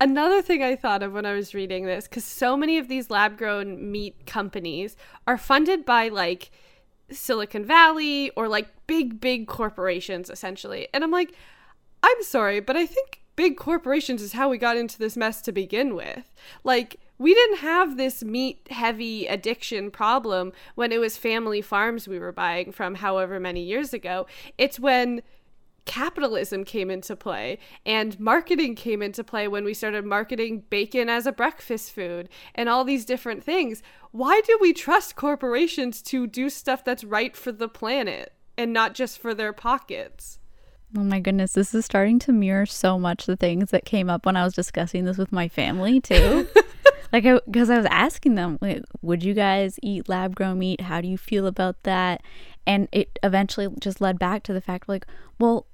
Another 0.00 0.42
thing 0.42 0.62
I 0.62 0.76
thought 0.76 1.02
of 1.02 1.12
when 1.12 1.26
I 1.26 1.32
was 1.32 1.54
reading 1.54 1.84
this, 1.84 2.06
because 2.06 2.24
so 2.24 2.56
many 2.56 2.78
of 2.78 2.86
these 2.86 3.10
lab 3.10 3.36
grown 3.36 3.90
meat 3.90 4.26
companies 4.26 4.96
are 5.26 5.36
funded 5.36 5.84
by 5.84 6.06
like 6.08 6.52
Silicon 7.10 7.64
Valley 7.64 8.30
or 8.30 8.48
like 8.48 8.68
big, 8.86 9.20
big 9.20 9.46
corporations, 9.46 10.30
essentially. 10.30 10.88
And 10.92 11.04
I'm 11.04 11.10
like, 11.10 11.32
I'm 12.02 12.22
sorry, 12.22 12.60
but 12.60 12.76
I 12.76 12.86
think 12.86 13.22
big 13.36 13.56
corporations 13.56 14.22
is 14.22 14.32
how 14.32 14.48
we 14.48 14.58
got 14.58 14.76
into 14.76 14.98
this 14.98 15.16
mess 15.16 15.40
to 15.42 15.52
begin 15.52 15.94
with. 15.94 16.32
Like, 16.64 16.96
we 17.18 17.34
didn't 17.34 17.58
have 17.58 17.96
this 17.96 18.22
meat 18.22 18.66
heavy 18.70 19.26
addiction 19.26 19.90
problem 19.90 20.52
when 20.76 20.92
it 20.92 20.98
was 20.98 21.16
family 21.16 21.60
farms 21.60 22.06
we 22.06 22.18
were 22.18 22.32
buying 22.32 22.72
from 22.72 22.96
however 22.96 23.40
many 23.40 23.62
years 23.62 23.92
ago. 23.92 24.26
It's 24.56 24.78
when 24.78 25.22
capitalism 25.84 26.64
came 26.64 26.90
into 26.90 27.16
play 27.16 27.58
and 27.86 28.18
marketing 28.20 28.74
came 28.74 29.02
into 29.02 29.24
play 29.24 29.48
when 29.48 29.64
we 29.64 29.72
started 29.72 30.04
marketing 30.04 30.64
bacon 30.68 31.08
as 31.08 31.26
a 31.26 31.32
breakfast 31.32 31.92
food 31.92 32.28
and 32.54 32.68
all 32.68 32.84
these 32.84 33.04
different 33.04 33.42
things. 33.42 33.82
Why 34.10 34.40
do 34.44 34.58
we 34.60 34.72
trust 34.72 35.16
corporations 35.16 36.02
to 36.02 36.26
do 36.26 36.50
stuff 36.50 36.84
that's 36.84 37.04
right 37.04 37.36
for 37.36 37.52
the 37.52 37.68
planet 37.68 38.32
and 38.56 38.72
not 38.72 38.94
just 38.94 39.18
for 39.18 39.34
their 39.34 39.52
pockets? 39.52 40.38
Oh 40.96 41.04
my 41.04 41.20
goodness, 41.20 41.52
this 41.52 41.74
is 41.74 41.84
starting 41.84 42.18
to 42.20 42.32
mirror 42.32 42.64
so 42.64 42.98
much 42.98 43.26
the 43.26 43.36
things 43.36 43.70
that 43.70 43.84
came 43.84 44.08
up 44.08 44.24
when 44.24 44.36
I 44.36 44.44
was 44.44 44.54
discussing 44.54 45.04
this 45.04 45.18
with 45.18 45.32
my 45.32 45.48
family 45.48 46.00
too. 46.00 46.48
like, 47.12 47.24
because 47.44 47.68
I, 47.68 47.74
I 47.74 47.78
was 47.78 47.86
asking 47.90 48.36
them, 48.36 48.58
like, 48.62 48.82
would 49.02 49.22
you 49.22 49.34
guys 49.34 49.78
eat 49.82 50.08
lab 50.08 50.34
grown 50.34 50.58
meat? 50.58 50.82
How 50.82 51.02
do 51.02 51.08
you 51.08 51.18
feel 51.18 51.46
about 51.46 51.82
that? 51.82 52.22
And 52.68 52.86
it 52.92 53.18
eventually 53.22 53.66
just 53.80 54.00
led 54.00 54.18
back 54.18 54.42
to 54.44 54.52
the 54.52 54.60
fact, 54.60 54.90
like, 54.90 55.06
well, 55.38 55.66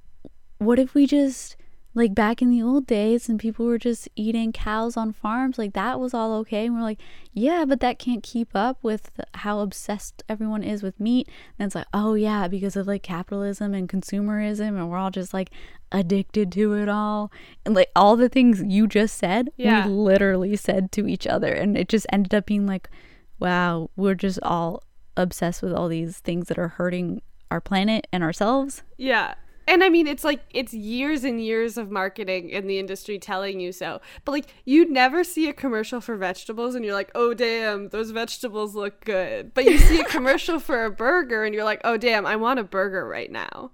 what 0.59 0.78
if 0.78 0.94
we 0.94 1.07
just 1.07 1.57
like 1.94 2.14
back 2.14 2.42
in 2.42 2.50
the 2.50 2.62
old 2.62 2.87
days 2.87 3.28
and 3.28 3.38
people 3.38 3.64
were 3.66 3.78
just 3.78 4.09
eating 4.16 4.52
cows 4.52 4.96
on 4.96 5.12
farms 5.12 5.59
like 5.59 5.72
that 5.74 6.00
was 6.00 6.12
all 6.12 6.35
okay. 6.35 6.66
And 6.66 6.74
we're 6.74 6.83
like 6.83 7.00
yeah 7.33 7.64
but 7.64 7.80
that 7.80 7.98
can't 7.98 8.22
keep 8.22 8.50
up 8.54 8.78
with 8.83 9.11
how 9.35 9.61
obsessed 9.61 10.22
everyone 10.28 10.62
is 10.62 10.83
with 10.83 10.98
meat. 10.98 11.28
And 11.59 11.66
it's 11.66 11.74
like 11.74 11.87
oh 11.94 12.14
yeah 12.14 12.48
because 12.48 12.76
of 12.76 12.87
like 12.87 13.02
capitalism 13.02 13.74
and 13.74 13.88
consumerism 13.88 14.68
and 14.68 14.90
we're 14.90 14.98
all 14.98 15.11
just 15.11 15.33
like 15.33 15.50
addicted 15.92 16.50
to 16.52 16.74
it 16.74 16.88
all. 16.88 17.30
And 17.64 17.74
like 17.74 17.90
all 17.94 18.16
the 18.16 18.28
things 18.28 18.62
you 18.64 18.87
just 18.88 19.16
said 19.16 19.50
yeah. 19.57 19.87
we 19.87 19.92
literally 19.92 20.57
said 20.57 20.90
to 20.92 21.07
each 21.07 21.26
other. 21.26 21.52
And 21.52 21.78
it 21.78 21.88
just 21.88 22.07
ended 22.11 22.35
up 22.35 22.46
being 22.46 22.66
like 22.66 22.90
wow 23.38 23.90
we're 23.96 24.14
just 24.14 24.40
all 24.42 24.83
obsessed 25.16 25.62
with 25.62 25.72
all 25.72 25.88
these 25.88 26.18
things 26.18 26.48
that 26.48 26.59
are 26.59 26.68
hurting 26.68 27.22
our 27.50 27.61
planet 27.61 28.07
and 28.12 28.22
ourselves 28.22 28.83
yeah 28.96 29.35
and 29.66 29.83
I 29.83 29.88
mean, 29.88 30.07
it's 30.07 30.24
like 30.24 30.42
it's 30.50 30.74
years 30.74 31.24
and 31.24 31.42
years 31.42 31.79
of 31.79 31.90
marketing 31.90 32.50
in 32.50 32.66
the 32.66 32.79
industry 32.79 33.18
telling 33.18 33.61
you 33.61 33.72
so. 33.72 34.00
But 34.24 34.33
like, 34.33 34.55
you'd 34.64 34.90
never 34.90 35.24
see 35.24 35.48
a 35.48 35.53
commercial 35.53 36.00
for 36.00 36.16
vegetables 36.16 36.74
and 36.74 36.85
you're 36.85 36.94
like, 36.94 37.11
oh, 37.14 37.33
damn, 37.33 37.88
those 37.88 38.11
vegetables 38.11 38.74
look 38.74 39.05
good. 39.05 39.55
But 39.55 39.64
you 39.64 39.79
see 39.79 40.00
a 40.00 40.05
commercial 40.16 40.59
for 40.59 40.85
a 40.85 40.90
burger 40.90 41.44
and 41.44 41.55
you're 41.55 41.64
like, 41.64 41.81
oh, 41.85 41.96
damn, 41.96 42.27
I 42.27 42.37
want 42.37 42.61
a 42.61 42.64
burger 42.64 43.09
right 43.09 43.31
now. 43.31 43.70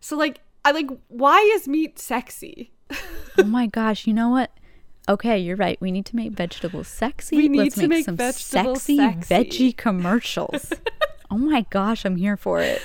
So, 0.00 0.16
like, 0.16 0.40
I 0.64 0.70
like, 0.70 0.88
why 1.08 1.38
is 1.54 1.68
meat 1.68 1.98
sexy? 1.98 2.72
oh 3.38 3.44
my 3.44 3.66
gosh. 3.66 4.06
You 4.06 4.14
know 4.14 4.30
what? 4.30 4.50
Okay, 5.08 5.38
you're 5.38 5.56
right. 5.56 5.80
We 5.80 5.90
need 5.90 6.06
to 6.06 6.16
make 6.16 6.32
vegetables 6.32 6.88
sexy. 6.88 7.36
We 7.36 7.48
need 7.48 7.58
Let's 7.58 7.74
to 7.76 7.82
make, 7.82 7.90
make 7.90 8.04
some 8.04 8.16
vegetables 8.16 8.82
sexy, 8.82 8.96
sexy. 8.96 9.34
veggie 9.34 9.76
commercials. 9.76 10.72
oh 11.30 11.38
my 11.38 11.66
gosh, 11.70 12.04
I'm 12.04 12.16
here 12.16 12.36
for 12.36 12.60
it. 12.60 12.82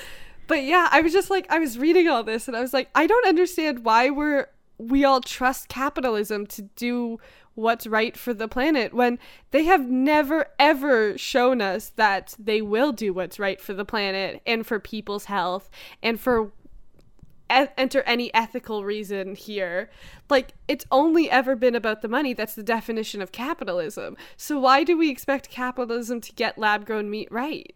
But 0.47 0.63
yeah, 0.63 0.89
I 0.91 1.01
was 1.01 1.13
just 1.13 1.29
like 1.29 1.47
I 1.49 1.59
was 1.59 1.77
reading 1.77 2.07
all 2.07 2.23
this 2.23 2.47
and 2.47 2.57
I 2.57 2.61
was 2.61 2.73
like 2.73 2.89
I 2.93 3.07
don't 3.07 3.27
understand 3.27 3.85
why 3.85 4.09
we're 4.09 4.47
we 4.77 5.05
all 5.05 5.21
trust 5.21 5.69
capitalism 5.69 6.45
to 6.47 6.63
do 6.63 7.19
what's 7.53 7.85
right 7.85 8.17
for 8.17 8.33
the 8.33 8.47
planet 8.47 8.93
when 8.93 9.19
they 9.51 9.65
have 9.65 9.87
never 9.87 10.47
ever 10.57 11.17
shown 11.17 11.61
us 11.61 11.89
that 11.95 12.35
they 12.39 12.61
will 12.61 12.91
do 12.91 13.13
what's 13.13 13.39
right 13.39 13.61
for 13.61 13.73
the 13.73 13.85
planet 13.85 14.41
and 14.45 14.65
for 14.65 14.79
people's 14.79 15.25
health 15.25 15.69
and 16.01 16.19
for 16.19 16.51
e- 17.51 17.67
enter 17.77 18.01
any 18.03 18.33
ethical 18.33 18.83
reason 18.83 19.35
here. 19.35 19.89
Like 20.29 20.53
it's 20.67 20.85
only 20.91 21.29
ever 21.29 21.55
been 21.55 21.75
about 21.75 22.01
the 22.01 22.07
money. 22.07 22.33
That's 22.33 22.55
the 22.55 22.63
definition 22.63 23.21
of 23.21 23.31
capitalism. 23.31 24.17
So 24.37 24.59
why 24.59 24.83
do 24.83 24.97
we 24.97 25.09
expect 25.09 25.49
capitalism 25.49 26.21
to 26.21 26.33
get 26.33 26.57
lab 26.57 26.85
grown 26.85 27.09
meat 27.09 27.31
right? 27.31 27.75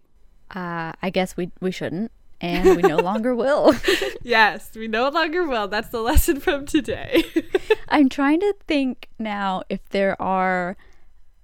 Uh, 0.53 0.93
I 1.01 1.09
guess 1.11 1.35
we 1.35 1.51
we 1.59 1.71
shouldn't, 1.71 2.11
and 2.39 2.75
we 2.75 2.81
no 2.83 2.97
longer 2.97 3.35
will. 3.43 3.73
Yes, 4.27 4.71
we 4.75 4.87
no 4.87 5.09
longer 5.09 5.45
will. 5.47 5.67
That's 5.67 5.89
the 5.89 6.01
lesson 6.01 6.39
from 6.39 6.65
today. 6.65 7.23
I'm 7.89 8.09
trying 8.09 8.39
to 8.39 8.55
think 8.67 9.07
now 9.19 9.61
if 9.69 9.87
there 9.89 10.19
are 10.19 10.77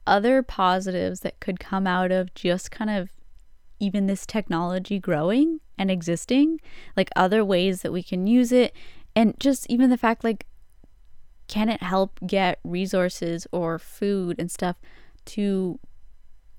other 0.08 0.42
positives 0.42 1.20
that 1.20 1.40
could 1.40 1.60
come 1.60 1.86
out 1.86 2.12
of 2.12 2.34
just 2.34 2.72
kind 2.72 2.90
of 2.90 3.10
even 3.82 4.08
this 4.08 4.26
technology 4.26 5.00
growing 5.00 5.60
and 5.78 5.90
existing, 5.90 6.62
like 6.96 7.10
other 7.16 7.44
ways 7.44 7.82
that 7.82 7.92
we 7.92 8.04
can 8.04 8.28
use 8.28 8.52
it, 8.52 8.76
and 9.16 9.38
just 9.40 9.70
even 9.70 9.90
the 9.90 9.98
fact 9.98 10.24
like 10.24 10.46
can 11.48 11.68
it 11.68 11.84
help 11.84 12.20
get 12.26 12.60
resources 12.64 13.46
or 13.52 13.78
food 13.78 14.40
and 14.40 14.50
stuff 14.50 14.78
to 15.26 15.80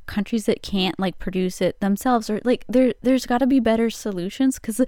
countries 0.04 0.44
that 0.44 0.62
can't 0.62 0.98
like 1.00 1.18
produce 1.18 1.62
it 1.62 1.80
themselves 1.80 2.28
or 2.28 2.40
like 2.44 2.64
there 2.68 2.92
there's 3.00 3.24
got 3.24 3.38
to 3.38 3.46
be 3.46 3.60
better 3.60 3.88
solutions 3.88 4.58
cuz 4.58 4.80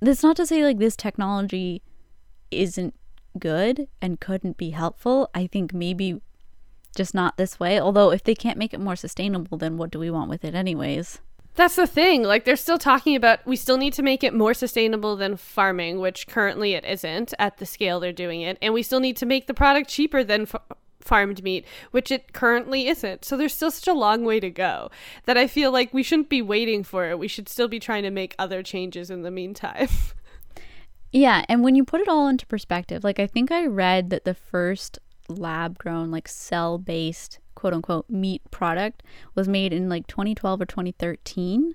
that's 0.00 0.22
not 0.22 0.36
to 0.36 0.46
say 0.46 0.64
like 0.64 0.78
this 0.78 0.96
technology 0.96 1.82
isn't 2.50 2.94
good 3.38 3.88
and 4.00 4.20
couldn't 4.20 4.56
be 4.56 4.70
helpful. 4.70 5.28
I 5.34 5.46
think 5.46 5.72
maybe 5.72 6.20
just 6.96 7.14
not 7.14 7.36
this 7.36 7.58
way. 7.58 7.80
Although 7.80 8.10
if 8.12 8.22
they 8.22 8.34
can't 8.34 8.58
make 8.58 8.72
it 8.72 8.80
more 8.80 8.96
sustainable, 8.96 9.58
then 9.58 9.76
what 9.76 9.90
do 9.90 9.98
we 9.98 10.10
want 10.10 10.30
with 10.30 10.44
it 10.44 10.54
anyways? 10.54 11.20
That's 11.56 11.76
the 11.76 11.86
thing. 11.86 12.24
Like 12.24 12.44
they're 12.44 12.56
still 12.56 12.78
talking 12.78 13.14
about 13.14 13.46
we 13.46 13.56
still 13.56 13.76
need 13.76 13.92
to 13.94 14.02
make 14.02 14.24
it 14.24 14.34
more 14.34 14.54
sustainable 14.54 15.16
than 15.16 15.36
farming, 15.36 16.00
which 16.00 16.26
currently 16.26 16.74
it 16.74 16.84
isn't 16.84 17.32
at 17.38 17.58
the 17.58 17.66
scale 17.66 18.00
they're 18.00 18.12
doing 18.12 18.40
it, 18.40 18.58
and 18.60 18.74
we 18.74 18.82
still 18.82 19.00
need 19.00 19.16
to 19.18 19.26
make 19.26 19.46
the 19.46 19.54
product 19.54 19.88
cheaper 19.88 20.24
than 20.24 20.42
f- 20.42 20.56
farmed 21.00 21.44
meat, 21.44 21.64
which 21.92 22.10
it 22.10 22.32
currently 22.32 22.88
isn't. 22.88 23.24
So 23.24 23.36
there's 23.36 23.54
still 23.54 23.70
such 23.70 23.86
a 23.86 23.94
long 23.94 24.24
way 24.24 24.40
to 24.40 24.50
go 24.50 24.90
that 25.26 25.38
I 25.38 25.46
feel 25.46 25.70
like 25.70 25.94
we 25.94 26.02
shouldn't 26.02 26.28
be 26.28 26.42
waiting 26.42 26.82
for 26.82 27.08
it. 27.08 27.18
We 27.18 27.28
should 27.28 27.48
still 27.48 27.68
be 27.68 27.78
trying 27.78 28.02
to 28.02 28.10
make 28.10 28.34
other 28.38 28.62
changes 28.62 29.10
in 29.10 29.22
the 29.22 29.30
meantime. 29.30 29.88
Yeah, 31.16 31.44
and 31.48 31.62
when 31.62 31.76
you 31.76 31.84
put 31.84 32.00
it 32.00 32.08
all 32.08 32.26
into 32.26 32.44
perspective, 32.44 33.04
like 33.04 33.20
I 33.20 33.28
think 33.28 33.52
I 33.52 33.66
read 33.66 34.10
that 34.10 34.24
the 34.24 34.34
first 34.34 34.98
lab 35.28 35.78
grown, 35.78 36.10
like 36.10 36.28
cell 36.28 36.78
based, 36.78 37.38
quote 37.54 37.72
unquote, 37.72 38.08
meat 38.10 38.42
product 38.50 39.02
was 39.34 39.48
made 39.48 39.72
in 39.72 39.88
like 39.88 40.06
2012 40.06 40.60
or 40.60 40.66
2013. 40.66 41.74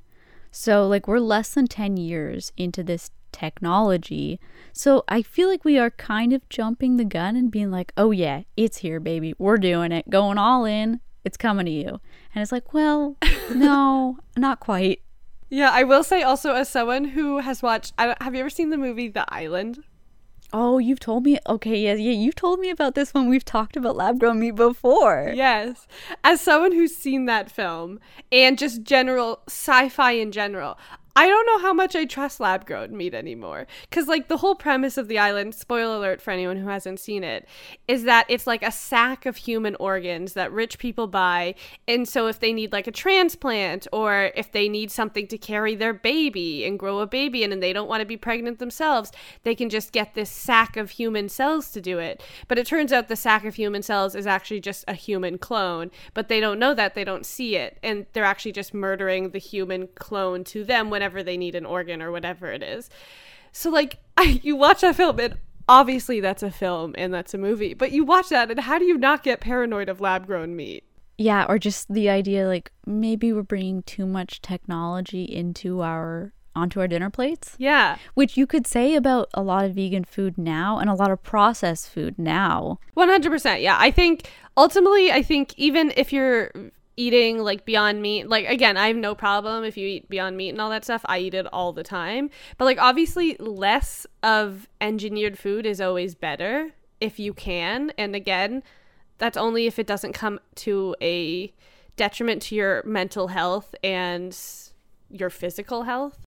So, 0.51 0.87
like, 0.87 1.07
we're 1.07 1.19
less 1.19 1.53
than 1.53 1.67
10 1.67 1.97
years 1.97 2.51
into 2.57 2.81
this 2.83 3.11
technology. 3.31 4.39
So, 4.73 5.03
I 5.07 5.21
feel 5.21 5.47
like 5.47 5.63
we 5.63 5.77
are 5.77 5.91
kind 5.91 6.33
of 6.33 6.47
jumping 6.49 6.97
the 6.97 7.05
gun 7.05 7.35
and 7.35 7.51
being 7.51 7.69
like, 7.69 7.93
oh, 7.97 8.09
yeah, 8.09 8.41
it's 8.57 8.77
here, 8.77 8.99
baby. 8.99 9.35
We're 9.37 9.57
doing 9.57 9.91
it, 9.91 10.09
going 10.09 10.39
all 10.39 10.65
in. 10.65 11.01
It's 11.23 11.37
coming 11.37 11.65
to 11.67 11.71
you. 11.71 11.99
And 12.33 12.41
it's 12.41 12.51
like, 12.51 12.73
well, 12.73 13.15
no, 13.53 14.17
not 14.35 14.59
quite. 14.59 15.01
yeah, 15.49 15.69
I 15.71 15.83
will 15.83 16.03
say 16.03 16.23
also 16.23 16.53
as 16.55 16.67
someone 16.69 17.05
who 17.05 17.39
has 17.39 17.61
watched 17.61 17.93
I 17.97 18.15
have 18.21 18.33
you 18.33 18.39
ever 18.39 18.49
seen 18.49 18.69
the 18.71 18.77
movie 18.77 19.07
The 19.07 19.25
Island? 19.33 19.83
Oh, 20.51 20.79
you've 20.79 20.99
told 20.99 21.23
me. 21.25 21.37
Okay, 21.47 21.77
yeah, 21.77 21.93
yeah, 21.93 22.11
you've 22.11 22.35
told 22.35 22.59
me 22.59 22.69
about 22.69 22.95
this 22.95 23.13
when 23.13 23.29
we've 23.29 23.45
talked 23.45 23.77
about 23.77 23.95
lab 23.95 24.19
grown 24.19 24.39
meat 24.39 24.55
before. 24.55 25.31
Yes. 25.35 25.87
As 26.23 26.41
someone 26.41 26.71
who's 26.71 26.95
seen 26.95 27.25
that 27.25 27.51
film 27.51 27.99
and 28.31 28.57
just 28.57 28.83
general 28.83 29.41
sci 29.47 29.89
fi 29.89 30.11
in 30.13 30.31
general, 30.31 30.77
I 31.19 31.27
don't 31.27 31.45
know 31.47 31.59
how 31.59 31.73
much 31.73 31.97
I 31.97 32.05
trust 32.05 32.39
lab 32.39 32.65
grown 32.65 32.95
meat 32.95 33.13
anymore. 33.13 33.67
Because, 33.89 34.07
like, 34.07 34.29
the 34.29 34.37
whole 34.37 34.55
premise 34.55 34.97
of 34.97 35.09
the 35.09 35.19
island, 35.19 35.53
spoiler 35.53 35.97
alert 35.97 36.21
for 36.21 36.31
anyone 36.31 36.55
who 36.55 36.69
hasn't 36.69 37.01
seen 37.01 37.25
it, 37.25 37.45
is 37.89 38.05
that 38.05 38.25
it's 38.29 38.47
like 38.47 38.63
a 38.63 38.71
sack 38.71 39.25
of 39.25 39.35
human 39.35 39.75
organs 39.81 40.31
that 40.31 40.49
rich 40.49 40.79
people 40.79 41.07
buy. 41.07 41.55
And 41.89 42.07
so, 42.07 42.27
if 42.27 42.39
they 42.39 42.53
need 42.53 42.71
like 42.71 42.87
a 42.87 42.91
transplant 42.93 43.85
or 43.91 44.31
if 44.33 44.53
they 44.53 44.69
need 44.69 44.91
something 44.91 45.27
to 45.27 45.37
carry 45.37 45.75
their 45.75 45.91
baby 45.91 46.63
and 46.63 46.79
grow 46.79 46.99
a 46.99 47.05
baby 47.05 47.43
in 47.43 47.51
and 47.51 47.61
they 47.61 47.73
don't 47.73 47.89
want 47.89 47.99
to 47.99 48.05
be 48.05 48.15
pregnant 48.15 48.59
themselves, 48.59 49.11
they 49.43 49.55
can 49.55 49.69
just 49.69 49.91
get 49.91 50.13
this 50.13 50.29
sack 50.29 50.77
of 50.77 50.91
human 50.91 51.27
cells 51.27 51.69
to 51.71 51.81
do 51.81 51.99
it. 51.99 52.23
But 52.47 52.57
it 52.57 52.65
turns 52.65 52.93
out 52.93 53.09
the 53.09 53.17
sack 53.17 53.43
of 53.43 53.55
human 53.55 53.83
cells 53.83 54.15
is 54.15 54.25
actually 54.25 54.61
just 54.61 54.85
a 54.87 54.93
human 54.93 55.37
clone, 55.37 55.91
but 56.13 56.29
they 56.29 56.39
don't 56.39 56.59
know 56.59 56.73
that, 56.75 56.95
they 56.95 57.03
don't 57.03 57.25
see 57.25 57.57
it. 57.57 57.77
And 57.83 58.05
they're 58.13 58.23
actually 58.23 58.53
just 58.53 58.73
murdering 58.73 59.31
the 59.31 59.37
human 59.37 59.89
clone 59.95 60.45
to 60.45 60.63
them 60.63 60.89
whenever 60.89 61.08
they 61.23 61.37
need 61.37 61.55
an 61.55 61.65
organ 61.65 62.01
or 62.01 62.11
whatever 62.11 62.51
it 62.51 62.61
is. 62.63 62.89
So, 63.51 63.69
like, 63.69 63.97
I, 64.17 64.39
you 64.43 64.55
watch 64.55 64.81
that 64.81 64.95
film 64.95 65.19
and 65.19 65.37
obviously 65.67 66.19
that's 66.19 66.43
a 66.43 66.51
film 66.51 66.93
and 66.97 67.13
that's 67.13 67.33
a 67.33 67.37
movie, 67.37 67.73
but 67.73 67.91
you 67.91 68.03
watch 68.03 68.29
that 68.29 68.49
and 68.51 68.59
how 68.59 68.77
do 68.79 68.85
you 68.85 68.97
not 68.97 69.23
get 69.23 69.39
paranoid 69.39 69.89
of 69.89 69.99
lab 70.01 70.25
grown 70.27 70.55
meat? 70.55 70.83
Yeah, 71.17 71.45
or 71.49 71.59
just 71.59 71.91
the 71.93 72.09
idea 72.09 72.47
like 72.47 72.71
maybe 72.85 73.33
we're 73.33 73.41
bringing 73.43 73.83
too 73.83 74.05
much 74.05 74.41
technology 74.41 75.23
into 75.23 75.81
our 75.81 76.33
onto 76.55 76.79
our 76.79 76.87
dinner 76.87 77.09
plates, 77.09 77.55
Yeah. 77.57 77.97
which 78.15 78.35
you 78.35 78.47
could 78.47 78.65
say 78.65 78.95
about 78.95 79.29
a 79.33 79.41
lot 79.43 79.65
of 79.65 79.75
vegan 79.75 80.03
food 80.03 80.37
now 80.37 80.79
and 80.79 80.89
a 80.89 80.93
lot 80.95 81.11
of 81.11 81.21
processed 81.21 81.89
food 81.89 82.17
now. 82.17 82.79
100%. 82.97 83.61
Yeah. 83.61 83.77
I 83.79 83.91
think 83.91 84.29
ultimately, 84.57 85.11
I 85.11 85.21
think 85.21 85.53
even 85.57 85.93
if 85.95 86.11
you're 86.11 86.51
eating 86.99 87.39
like 87.39 87.65
Beyond 87.65 88.01
Meat, 88.01 88.27
like 88.27 88.47
again, 88.47 88.75
I 88.77 88.87
have 88.87 88.97
no 88.97 89.15
problem 89.15 89.63
if 89.63 89.77
you 89.77 89.87
eat 89.87 90.09
Beyond 90.09 90.35
Meat 90.35 90.49
and 90.49 90.61
all 90.61 90.69
that 90.69 90.83
stuff. 90.83 91.01
I 91.05 91.19
eat 91.19 91.33
it 91.33 91.47
all 91.53 91.71
the 91.71 91.83
time. 91.83 92.29
But 92.57 92.65
like 92.65 92.77
obviously, 92.79 93.35
less 93.37 94.05
of 94.21 94.67
engineered 94.81 95.39
food 95.39 95.65
is 95.65 95.79
always 95.79 96.13
better 96.13 96.71
if 96.99 97.17
you 97.17 97.33
can. 97.33 97.91
And 97.97 98.15
again, 98.15 98.63
that's 99.17 99.37
only 99.37 99.65
if 99.65 99.79
it 99.79 99.87
doesn't 99.87 100.13
come 100.13 100.39
to 100.55 100.95
a 101.01 101.53
detriment 101.95 102.41
to 102.43 102.55
your 102.55 102.83
mental 102.85 103.29
health 103.29 103.73
and 103.83 104.37
your 105.09 105.29
physical 105.29 105.83
health 105.83 106.17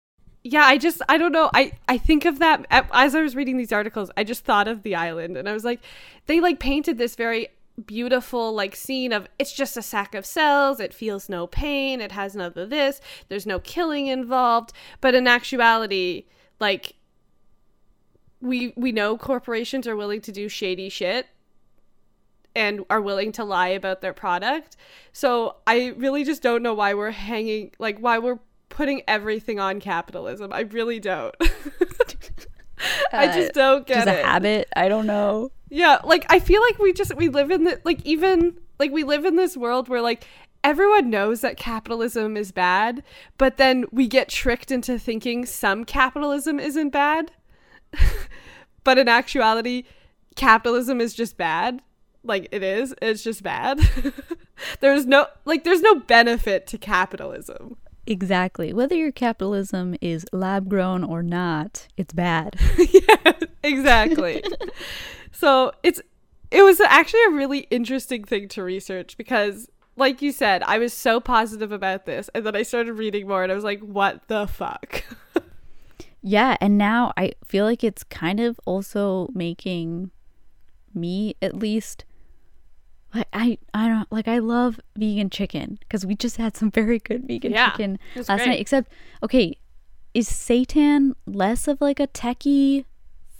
yeah 0.45 0.65
i 0.65 0.77
just 0.77 1.01
i 1.09 1.17
don't 1.17 1.33
know 1.33 1.49
i 1.55 1.73
i 1.89 1.97
think 1.97 2.25
of 2.25 2.41
that 2.41 2.67
as 2.71 3.15
i 3.15 3.23
was 3.23 3.35
reading 3.35 3.57
these 3.57 3.73
articles 3.73 4.11
i 4.17 4.25
just 4.25 4.45
thought 4.45 4.69
of 4.69 4.83
the 4.83 4.95
island 4.95 5.37
and 5.37 5.49
i 5.49 5.53
was 5.53 5.65
like 5.65 5.81
they 6.27 6.41
like 6.41 6.59
painted 6.59 6.99
this 6.99 7.15
very 7.15 7.49
beautiful 7.87 8.53
like 8.53 8.77
scene 8.77 9.13
of 9.13 9.29
it's 9.39 9.53
just 9.53 9.77
a 9.77 9.83
sack 9.83 10.15
of 10.15 10.27
cells. 10.27 10.81
It 10.81 10.93
feels 10.95 11.29
no 11.29 11.47
pain. 11.47 12.01
It 12.01 12.13
has 12.13 12.35
none 12.37 12.53
of 12.55 12.71
this. 12.71 13.01
There's 13.29 13.47
no 13.47 13.59
killing 13.59 14.07
involved. 14.07 14.73
But 15.01 15.15
in 15.15 15.27
actuality 15.27 16.25
like 16.61 16.95
we 18.41 18.73
we 18.77 18.93
know 18.93 19.17
corporations 19.17 19.87
are 19.87 19.97
willing 19.97 20.21
to 20.23 20.33
do 20.33 20.49
shady 20.49 20.89
shit 20.89 21.27
and 22.55 22.85
are 22.91 23.01
willing 23.01 23.33
to 23.33 23.45
lie 23.45 23.69
about 23.69 24.01
their 24.03 24.13
product. 24.13 24.77
So 25.13 25.57
i 25.67 25.95
really 25.97 26.25
just 26.25 26.43
don't 26.43 26.63
know 26.63 26.75
why 26.75 26.95
we're 26.95 27.11
hanging 27.11 27.73
like 27.79 27.99
why 27.99 28.19
we're 28.19 28.41
putting 28.69 29.03
everything 29.09 29.59
on 29.61 29.81
capitalism. 29.81 30.53
I 30.53 30.61
really 30.61 31.01
don't. 31.01 31.35
I 33.13 33.29
Uh, 33.29 33.35
just 33.35 33.53
don't 33.53 33.87
get 33.87 34.07
Just 34.07 34.09
a 34.09 34.25
habit. 34.27 34.69
I 34.75 34.89
don't 34.89 35.07
know. 35.07 35.53
Yeah, 35.73 36.01
like 36.05 36.27
I 36.29 36.39
feel 36.39 36.61
like 36.61 36.79
we 36.79 36.93
just 36.93 37.17
we 37.17 37.31
live 37.31 37.51
in 37.51 37.65
the 37.65 37.81
like 37.83 38.05
even 38.05 38.59
like 38.79 38.93
we 38.93 39.05
live 39.05 39.25
in 39.25 39.37
this 39.37 39.57
world 39.57 39.89
where 39.89 40.03
like 40.03 40.27
everyone 40.63 41.09
knows 41.09 41.41
that 41.41 41.57
capitalism 41.57 42.37
is 42.37 42.53
bad, 42.53 43.03
but 43.39 43.57
then 43.57 43.87
we 43.91 44.07
get 44.07 44.29
tricked 44.29 44.71
into 44.71 44.99
thinking 44.99 45.47
some 45.47 45.87
capitalism 45.87 46.61
isn't 46.61 46.91
bad. 46.91 47.33
but 48.85 48.99
in 48.99 49.09
actuality, 49.09 49.85
capitalism 50.37 51.01
is 51.01 51.15
just 51.15 51.39
bad. 51.39 51.81
Like 52.23 52.49
it 52.53 52.63
is, 52.63 52.95
it's 53.01 53.25
just 53.25 53.43
bad. 53.43 53.81
there's 54.81 55.07
no 55.07 55.27
like 55.47 55.65
there's 55.65 55.81
no 55.81 55.95
benefit 56.01 56.67
to 56.67 56.77
capitalism. 56.77 57.79
Exactly. 58.07 58.75
Whether 58.75 58.97
your 58.97 59.13
capitalism 59.13 59.97
is 60.03 60.27
lab 60.33 60.69
grown 60.69 61.03
or 61.03 61.23
not, 61.23 61.89
it's 61.97 62.13
bad. 62.13 62.57
yeah, 62.79 63.33
exactly. 63.63 64.43
So 65.33 65.73
it's 65.83 66.01
it 66.51 66.62
was 66.62 66.81
actually 66.81 67.25
a 67.25 67.31
really 67.31 67.61
interesting 67.71 68.25
thing 68.25 68.47
to 68.49 68.62
research 68.62 69.16
because 69.16 69.68
like 69.97 70.23
you 70.23 70.33
said, 70.33 70.62
I 70.62 70.79
was 70.79 70.92
so 70.95 71.21
positive 71.21 71.71
about 71.73 72.07
this 72.07 72.31
and 72.35 72.47
then 72.47 72.57
I 72.57 72.62
started 72.62 72.95
reading 72.95 73.27
more 73.29 73.42
and 73.42 73.53
I 73.53 73.55
was 73.55 73.64
like, 73.64 73.81
what 73.81 74.29
the 74.29 74.47
fuck? 74.47 75.05
Yeah, 76.25 76.57
and 76.61 76.79
now 76.79 77.12
I 77.16 77.33
feel 77.45 77.64
like 77.64 77.83
it's 77.83 78.05
kind 78.05 78.38
of 78.38 78.61
also 78.64 79.29
making 79.35 80.12
me 80.95 81.35
at 81.42 81.53
least 81.57 82.05
like 83.12 83.27
I 83.33 83.59
I 83.75 83.88
don't 83.88 84.12
like 84.12 84.29
I 84.29 84.38
love 84.38 84.79
vegan 84.97 85.31
chicken 85.31 85.79
because 85.81 86.07
we 86.07 86.14
just 86.14 86.37
had 86.37 86.57
some 86.57 86.71
very 86.71 87.01
good 87.01 87.27
vegan 87.27 87.51
Yeah, 87.51 87.71
chicken 87.73 87.99
last 88.14 88.29
great. 88.29 88.47
night. 88.47 88.61
Except, 88.61 88.92
okay, 89.21 89.57
is 90.14 90.29
seitan 90.29 91.14
less 91.27 91.66
of 91.66 91.81
like 91.81 91.99
a 91.99 92.07
techie 92.07 92.85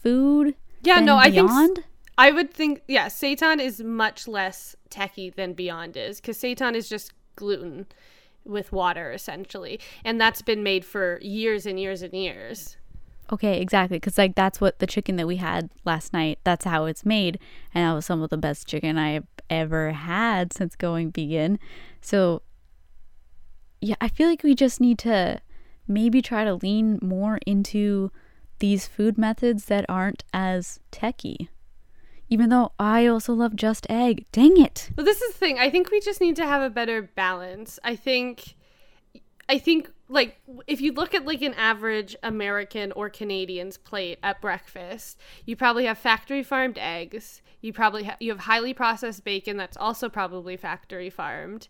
food? 0.03 0.57
Yeah, 0.83 1.01
no, 1.01 1.17
I 1.17 1.31
think 1.31 1.49
Beyond? 1.49 1.85
I 2.19 2.31
would 2.31 2.53
think, 2.53 2.83
yeah, 2.89 3.07
seitan 3.07 3.61
is 3.61 3.81
much 3.81 4.29
less 4.29 4.77
techie 4.91 5.35
than 5.35 5.55
Beyond 5.55 5.97
is 5.97 6.21
because 6.21 6.39
seitan 6.39 6.75
is 6.75 6.89
just 6.89 7.13
gluten 7.37 7.87
with 8.45 8.73
water 8.73 9.13
essentially, 9.13 9.81
and 10.05 10.21
that's 10.21 10.43
been 10.43 10.63
made 10.63 10.85
for 10.85 11.19
years 11.23 11.65
and 11.67 11.79
years 11.79 12.03
and 12.03 12.13
years. 12.13 12.77
Okay, 13.33 13.61
exactly. 13.61 13.97
Because 13.97 14.19
like 14.19 14.35
that's 14.35 14.61
what 14.61 14.79
the 14.79 14.87
chicken 14.87 15.17
that 15.17 15.27
we 15.27 15.37
had 15.37 15.71
last 15.85 16.13
night. 16.13 16.39
That's 16.45 16.65
how 16.65 16.85
it's 16.85 17.07
made, 17.07 17.39
and 17.73 17.89
that 17.89 17.95
was 17.95 18.05
some 18.05 18.21
of 18.23 18.31
the 18.31 18.37
best 18.37 18.67
chicken 18.67 18.99
I've 18.99 19.27
ever 19.49 19.93
had 19.93 20.53
since 20.53 20.77
going 20.77 21.13
vegan. 21.13 21.59
So, 22.01 22.43
yeah, 23.81 23.95
I 24.01 24.09
feel 24.09 24.29
like 24.29 24.43
we 24.43 24.55
just 24.55 24.81
need 24.81 24.99
to 25.01 25.41
maybe 25.89 26.21
try 26.21 26.45
to 26.45 26.55
lean 26.55 26.99
more 27.01 27.39
into 27.47 28.11
these 28.63 28.87
food 28.87 29.19
methods 29.19 29.65
that 29.65 29.85
aren't 29.89 30.23
as 30.33 30.79
techy. 30.93 31.51
Even 32.29 32.49
though 32.49 32.71
I 32.79 33.07
also 33.07 33.35
love 33.35 33.57
just 33.57 33.89
egg. 33.91 34.25
Dang 34.31 34.57
it. 34.57 34.89
Well, 34.97 35.05
this 35.05 35.21
is 35.21 35.33
the 35.33 35.39
thing. 35.39 35.59
I 35.59 35.69
think 35.69 35.91
we 35.91 36.01
just 36.01 36.21
need 36.21 36.37
to 36.37 36.47
have 36.47 36.63
a 36.63 36.71
better 36.71 37.03
balance. 37.03 37.81
I 37.83 37.97
think 37.97 38.55
I 39.49 39.59
think 39.59 39.91
like 40.09 40.39
if 40.69 40.81
you 40.81 40.93
look 40.93 41.13
at 41.13 41.27
like 41.27 41.43
an 41.43 41.55
average 41.55 42.15
American 42.23 42.93
or 42.93 43.11
Canadian's 43.11 43.77
plate 43.77 44.21
at 44.23 44.41
breakfast, 44.41 45.19
you 45.45 45.57
probably 45.57 45.87
have 45.87 45.99
factory 45.99 46.45
farmed 46.45 46.79
eggs. 46.79 47.43
You 47.63 47.73
probably 47.73 48.05
ha- 48.05 48.17
you 48.21 48.31
have 48.31 48.41
highly 48.41 48.73
processed 48.75 49.25
bacon 49.25 49.57
that's 49.57 49.77
also 49.77 50.09
probably 50.09 50.57
factory 50.57 51.11
farmed. 51.11 51.67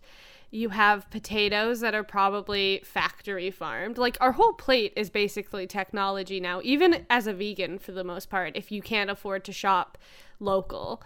You 0.53 0.69
have 0.69 1.09
potatoes 1.09 1.79
that 1.79 1.95
are 1.95 2.03
probably 2.03 2.83
factory 2.85 3.49
farmed. 3.49 3.97
Like 3.97 4.17
our 4.21 4.33
whole 4.33 4.53
plate 4.53 4.93
is 4.95 5.09
basically 5.09 5.65
technology 5.65 6.39
now, 6.39 6.61
even 6.63 7.07
as 7.09 7.25
a 7.25 7.33
vegan 7.33 7.79
for 7.79 7.91
the 7.91 8.03
most 8.03 8.29
part, 8.29 8.55
if 8.55 8.71
you 8.71 8.79
can't 8.79 9.09
afford 9.09 9.43
to 9.45 9.51
shop 9.51 9.97
local. 10.39 11.01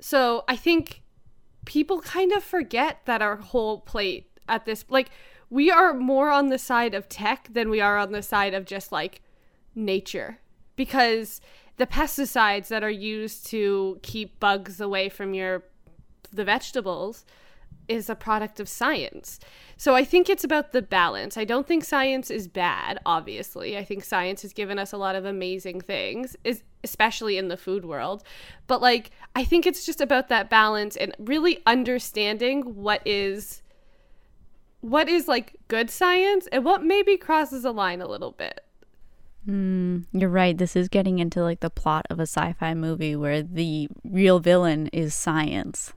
So 0.00 0.44
I 0.48 0.56
think 0.56 1.02
people 1.66 2.00
kind 2.00 2.32
of 2.32 2.42
forget 2.42 3.00
that 3.04 3.20
our 3.20 3.36
whole 3.36 3.80
plate 3.80 4.30
at 4.48 4.64
this 4.64 4.86
like 4.88 5.10
we 5.50 5.70
are 5.70 5.92
more 5.92 6.30
on 6.30 6.48
the 6.48 6.58
side 6.58 6.94
of 6.94 7.06
tech 7.06 7.48
than 7.52 7.68
we 7.68 7.82
are 7.82 7.98
on 7.98 8.12
the 8.12 8.22
side 8.22 8.54
of 8.54 8.64
just 8.64 8.92
like 8.92 9.20
nature 9.74 10.38
because 10.74 11.42
the 11.76 11.86
pesticides 11.86 12.68
that 12.68 12.82
are 12.82 12.88
used 12.88 13.46
to 13.46 13.98
keep 14.02 14.40
bugs 14.40 14.80
away 14.80 15.10
from 15.10 15.34
your 15.34 15.64
the 16.32 16.44
vegetables 16.44 17.26
is 17.88 18.08
a 18.08 18.14
product 18.14 18.60
of 18.60 18.68
science. 18.68 19.38
So 19.76 19.94
I 19.94 20.04
think 20.04 20.28
it's 20.28 20.44
about 20.44 20.72
the 20.72 20.82
balance. 20.82 21.36
I 21.36 21.44
don't 21.44 21.66
think 21.66 21.84
science 21.84 22.30
is 22.30 22.48
bad, 22.48 22.98
obviously. 23.04 23.76
I 23.76 23.84
think 23.84 24.04
science 24.04 24.42
has 24.42 24.52
given 24.52 24.78
us 24.78 24.92
a 24.92 24.96
lot 24.96 25.16
of 25.16 25.24
amazing 25.24 25.80
things, 25.80 26.36
especially 26.82 27.36
in 27.36 27.48
the 27.48 27.56
food 27.56 27.84
world. 27.84 28.22
But 28.66 28.80
like 28.80 29.10
I 29.34 29.44
think 29.44 29.66
it's 29.66 29.84
just 29.84 30.00
about 30.00 30.28
that 30.28 30.48
balance 30.48 30.96
and 30.96 31.14
really 31.18 31.62
understanding 31.66 32.62
what 32.62 33.02
is 33.04 33.62
what 34.80 35.08
is 35.08 35.26
like 35.26 35.56
good 35.68 35.90
science 35.90 36.46
and 36.52 36.64
what 36.64 36.84
maybe 36.84 37.16
crosses 37.16 37.64
a 37.64 37.70
line 37.70 38.00
a 38.00 38.06
little 38.06 38.32
bit. 38.32 38.60
Hmm, 39.44 40.00
you're 40.12 40.28
right. 40.28 40.56
This 40.56 40.74
is 40.74 40.88
getting 40.88 41.20
into 41.20 41.40
like 41.42 41.60
the 41.60 41.70
plot 41.70 42.06
of 42.10 42.18
a 42.18 42.22
sci 42.22 42.52
fi 42.54 42.74
movie 42.74 43.14
where 43.14 43.42
the 43.42 43.88
real 44.04 44.40
villain 44.40 44.88
is 44.88 45.14
science. 45.14 45.92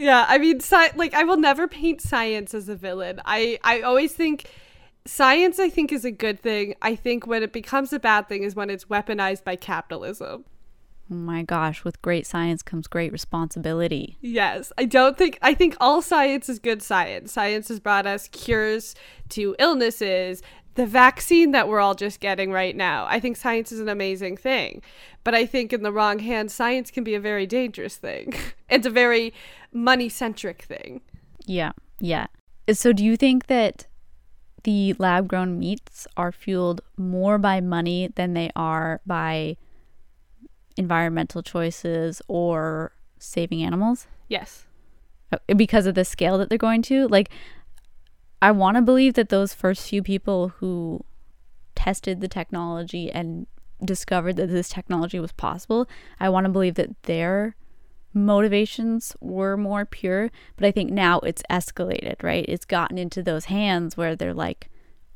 Yeah, 0.00 0.24
I 0.26 0.38
mean, 0.38 0.60
sci- 0.60 0.96
like 0.96 1.12
I 1.12 1.24
will 1.24 1.36
never 1.36 1.68
paint 1.68 2.00
science 2.00 2.54
as 2.54 2.70
a 2.70 2.74
villain. 2.74 3.20
I 3.26 3.58
I 3.62 3.82
always 3.82 4.14
think 4.14 4.46
science 5.04 5.58
I 5.58 5.68
think 5.68 5.92
is 5.92 6.06
a 6.06 6.10
good 6.10 6.40
thing. 6.40 6.74
I 6.80 6.94
think 6.94 7.26
when 7.26 7.42
it 7.42 7.52
becomes 7.52 7.92
a 7.92 8.00
bad 8.00 8.26
thing 8.26 8.42
is 8.42 8.56
when 8.56 8.70
it's 8.70 8.86
weaponized 8.86 9.44
by 9.44 9.56
capitalism. 9.56 10.46
Oh 11.12 11.16
my 11.16 11.42
gosh, 11.42 11.82
with 11.84 12.00
great 12.02 12.26
science 12.26 12.62
comes 12.62 12.86
great 12.86 13.10
responsibility. 13.10 14.16
Yes, 14.20 14.72
I 14.78 14.86
don't 14.86 15.18
think 15.18 15.38
I 15.42 15.52
think 15.52 15.76
all 15.80 16.00
science 16.00 16.48
is 16.48 16.58
good 16.58 16.82
science. 16.82 17.32
Science 17.32 17.68
has 17.68 17.78
brought 17.78 18.06
us 18.06 18.28
cures 18.28 18.94
to 19.30 19.54
illnesses, 19.58 20.40
the 20.74 20.86
vaccine 20.86 21.50
that 21.50 21.68
we're 21.68 21.80
all 21.80 21.94
just 21.94 22.20
getting 22.20 22.52
right 22.52 22.76
now. 22.76 23.06
I 23.08 23.20
think 23.20 23.36
science 23.36 23.72
is 23.72 23.80
an 23.80 23.88
amazing 23.88 24.36
thing. 24.36 24.82
But 25.24 25.34
I 25.34 25.44
think 25.44 25.72
in 25.72 25.82
the 25.82 25.92
wrong 25.92 26.20
hands, 26.20 26.54
science 26.54 26.90
can 26.90 27.04
be 27.04 27.14
a 27.14 27.20
very 27.20 27.46
dangerous 27.46 27.96
thing. 27.96 28.34
it's 28.70 28.86
a 28.86 28.90
very 28.90 29.34
money-centric 29.72 30.62
thing. 30.62 31.02
Yeah, 31.46 31.72
yeah. 31.98 32.26
So, 32.72 32.92
do 32.92 33.04
you 33.04 33.16
think 33.16 33.46
that 33.46 33.86
the 34.62 34.94
lab 34.98 35.26
grown 35.26 35.58
meats 35.58 36.06
are 36.16 36.30
fueled 36.32 36.82
more 36.96 37.38
by 37.38 37.60
money 37.60 38.10
than 38.14 38.34
they 38.34 38.50
are 38.54 39.00
by 39.06 39.56
environmental 40.76 41.42
choices 41.42 42.22
or 42.28 42.92
saving 43.18 43.62
animals? 43.62 44.06
Yes. 44.28 44.66
Uh, 45.32 45.38
Because 45.54 45.86
of 45.86 45.94
the 45.94 46.04
scale 46.04 46.38
that 46.38 46.48
they're 46.48 46.58
going 46.58 46.82
to? 46.82 47.08
Like, 47.08 47.30
I 48.42 48.50
want 48.52 48.76
to 48.76 48.82
believe 48.82 49.14
that 49.14 49.28
those 49.28 49.52
first 49.52 49.88
few 49.88 50.02
people 50.02 50.48
who 50.58 51.04
tested 51.74 52.20
the 52.20 52.28
technology 52.28 53.10
and 53.10 53.46
discovered 53.84 54.36
that 54.36 54.48
this 54.48 54.68
technology 54.68 55.18
was 55.18 55.32
possible, 55.32 55.88
I 56.18 56.28
want 56.28 56.44
to 56.44 56.50
believe 56.50 56.74
that 56.74 57.02
their 57.04 57.56
motivations 58.12 59.14
were 59.20 59.56
more 59.56 59.84
pure. 59.84 60.30
But 60.56 60.66
I 60.66 60.70
think 60.70 60.90
now 60.90 61.20
it's 61.20 61.42
escalated, 61.50 62.22
right? 62.22 62.44
It's 62.48 62.64
gotten 62.64 62.98
into 62.98 63.22
those 63.22 63.46
hands 63.46 63.96
where 63.96 64.16
they're 64.16 64.34
like, 64.34 64.68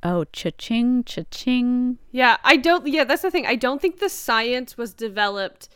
oh, 0.03 0.25
cha-ching, 0.25 1.05
cha-ching. 1.05 1.99
Yeah, 2.13 2.37
I 2.45 2.57
don't. 2.57 2.87
Yeah, 2.87 3.05
that's 3.05 3.23
the 3.23 3.31
thing. 3.31 3.47
I 3.47 3.57
don't 3.57 3.81
think 3.81 3.99
the 3.99 4.09
science 4.09 4.77
was 4.77 4.93
developed 4.93 5.69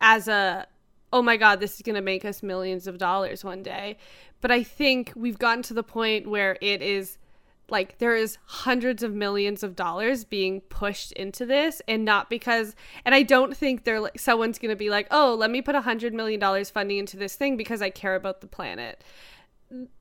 as 0.00 0.28
a, 0.28 0.66
oh 1.12 1.22
my 1.22 1.36
God, 1.36 1.60
this 1.60 1.76
is 1.76 1.82
going 1.82 1.94
to 1.94 2.02
make 2.02 2.24
us 2.24 2.42
millions 2.42 2.86
of 2.86 2.98
dollars 2.98 3.44
one 3.44 3.62
day. 3.62 3.96
But 4.40 4.50
I 4.50 4.62
think 4.62 5.12
we've 5.16 5.38
gotten 5.38 5.62
to 5.64 5.74
the 5.74 5.82
point 5.82 6.28
where 6.28 6.56
it 6.60 6.82
is 6.82 7.18
like 7.70 7.98
there 7.98 8.14
is 8.14 8.38
hundreds 8.44 9.02
of 9.02 9.14
millions 9.14 9.62
of 9.62 9.76
dollars 9.76 10.24
being 10.24 10.60
pushed 10.62 11.12
into 11.12 11.44
this 11.44 11.82
and 11.86 12.04
not 12.04 12.30
because 12.30 12.74
and 13.04 13.14
i 13.14 13.22
don't 13.22 13.56
think 13.56 13.84
they're 13.84 14.00
like 14.00 14.18
someone's 14.18 14.58
going 14.58 14.70
to 14.70 14.76
be 14.76 14.90
like 14.90 15.06
oh 15.10 15.34
let 15.34 15.50
me 15.50 15.60
put 15.60 15.74
a 15.74 15.80
hundred 15.80 16.14
million 16.14 16.40
dollars 16.40 16.70
funding 16.70 16.98
into 16.98 17.16
this 17.16 17.36
thing 17.36 17.56
because 17.56 17.82
i 17.82 17.90
care 17.90 18.14
about 18.14 18.40
the 18.40 18.46
planet. 18.46 19.02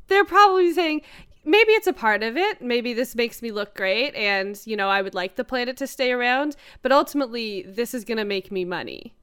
They're 0.08 0.26
probably 0.26 0.72
saying 0.72 1.02
maybe 1.44 1.72
it's 1.74 1.88
a 1.88 1.94
part 1.94 2.24
of 2.24 2.38
it. 2.38 2.62
Maybe 2.62 2.94
this 2.94 3.16
makes 3.16 3.42
me 3.42 3.52
look 3.52 3.76
great 3.76 4.16
and 4.16 4.60
you 4.66 4.78
know 4.78 4.90
i 4.90 5.02
would 5.02 5.14
like 5.14 5.36
the 5.36 5.44
planet 5.44 5.76
to 5.78 5.88
stay 5.88 6.12
around 6.12 6.56
but 6.82 6.92
ultimately 6.92 7.64
this 7.64 7.94
is 7.94 8.06
going 8.06 8.18
to 8.18 8.26
make 8.26 8.52
me 8.52 8.64
money. 8.64 9.14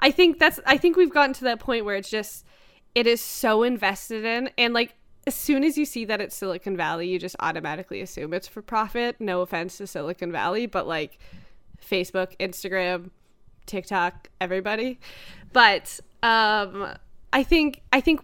I 0.00 0.10
think 0.10 0.38
that's 0.38 0.60
i 0.64 0.78
think 0.78 0.96
we've 0.96 1.12
gotten 1.12 1.34
to 1.34 1.44
that 1.44 1.60
point 1.60 1.84
where 1.84 1.96
it's 1.96 2.10
just 2.10 2.46
it 2.94 3.06
is 3.06 3.20
so 3.20 3.62
invested 3.62 4.24
in 4.24 4.50
and 4.58 4.74
like 4.74 4.94
as 5.26 5.34
soon 5.34 5.62
as 5.62 5.78
you 5.78 5.84
see 5.84 6.04
that 6.04 6.20
it's 6.20 6.34
silicon 6.34 6.76
valley 6.76 7.08
you 7.08 7.18
just 7.18 7.36
automatically 7.40 8.00
assume 8.00 8.34
it's 8.34 8.48
for 8.48 8.62
profit. 8.62 9.20
No 9.20 9.40
offense 9.40 9.78
to 9.78 9.86
silicon 9.86 10.32
valley 10.32 10.66
but 10.66 10.86
like 10.86 11.18
facebook 11.84 12.36
instagram 12.38 13.10
tiktok 13.66 14.28
everybody. 14.40 14.98
But 15.52 16.00
um 16.22 16.94
i 17.32 17.42
think 17.42 17.82
i 17.92 18.00
think 18.00 18.20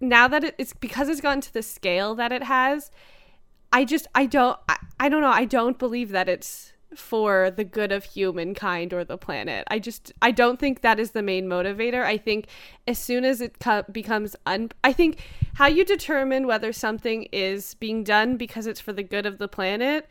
now 0.00 0.28
that 0.28 0.54
it's 0.58 0.72
because 0.72 1.08
it's 1.08 1.20
gotten 1.20 1.40
to 1.40 1.52
the 1.52 1.62
scale 1.62 2.14
that 2.14 2.30
it 2.30 2.44
has 2.44 2.90
i 3.72 3.84
just 3.84 4.06
i 4.14 4.24
don't 4.24 4.58
I, 4.68 4.76
I 5.00 5.08
don't 5.08 5.22
know. 5.22 5.30
I 5.30 5.46
don't 5.46 5.78
believe 5.78 6.10
that 6.10 6.28
it's 6.28 6.74
for 6.94 7.50
the 7.50 7.64
good 7.64 7.92
of 7.92 8.04
humankind 8.04 8.92
or 8.92 9.04
the 9.04 9.18
planet. 9.18 9.64
I 9.70 9.78
just 9.78 10.12
i 10.22 10.30
don't 10.30 10.58
think 10.58 10.80
that 10.80 10.98
is 10.98 11.12
the 11.12 11.22
main 11.22 11.46
motivator. 11.46 12.04
I 12.04 12.16
think 12.16 12.46
as 12.86 12.98
soon 12.98 13.24
as 13.24 13.40
it 13.40 13.58
co- 13.60 13.84
becomes 13.90 14.34
un 14.46 14.70
i 14.82 14.92
think 14.92 15.18
how 15.54 15.66
you 15.66 15.84
determine 15.84 16.46
whether 16.46 16.72
something 16.72 17.24
is 17.32 17.74
being 17.74 18.02
done 18.02 18.36
because 18.36 18.66
it's 18.66 18.80
for 18.80 18.92
the 18.92 19.02
good 19.02 19.26
of 19.26 19.38
the 19.38 19.48
planet 19.48 20.08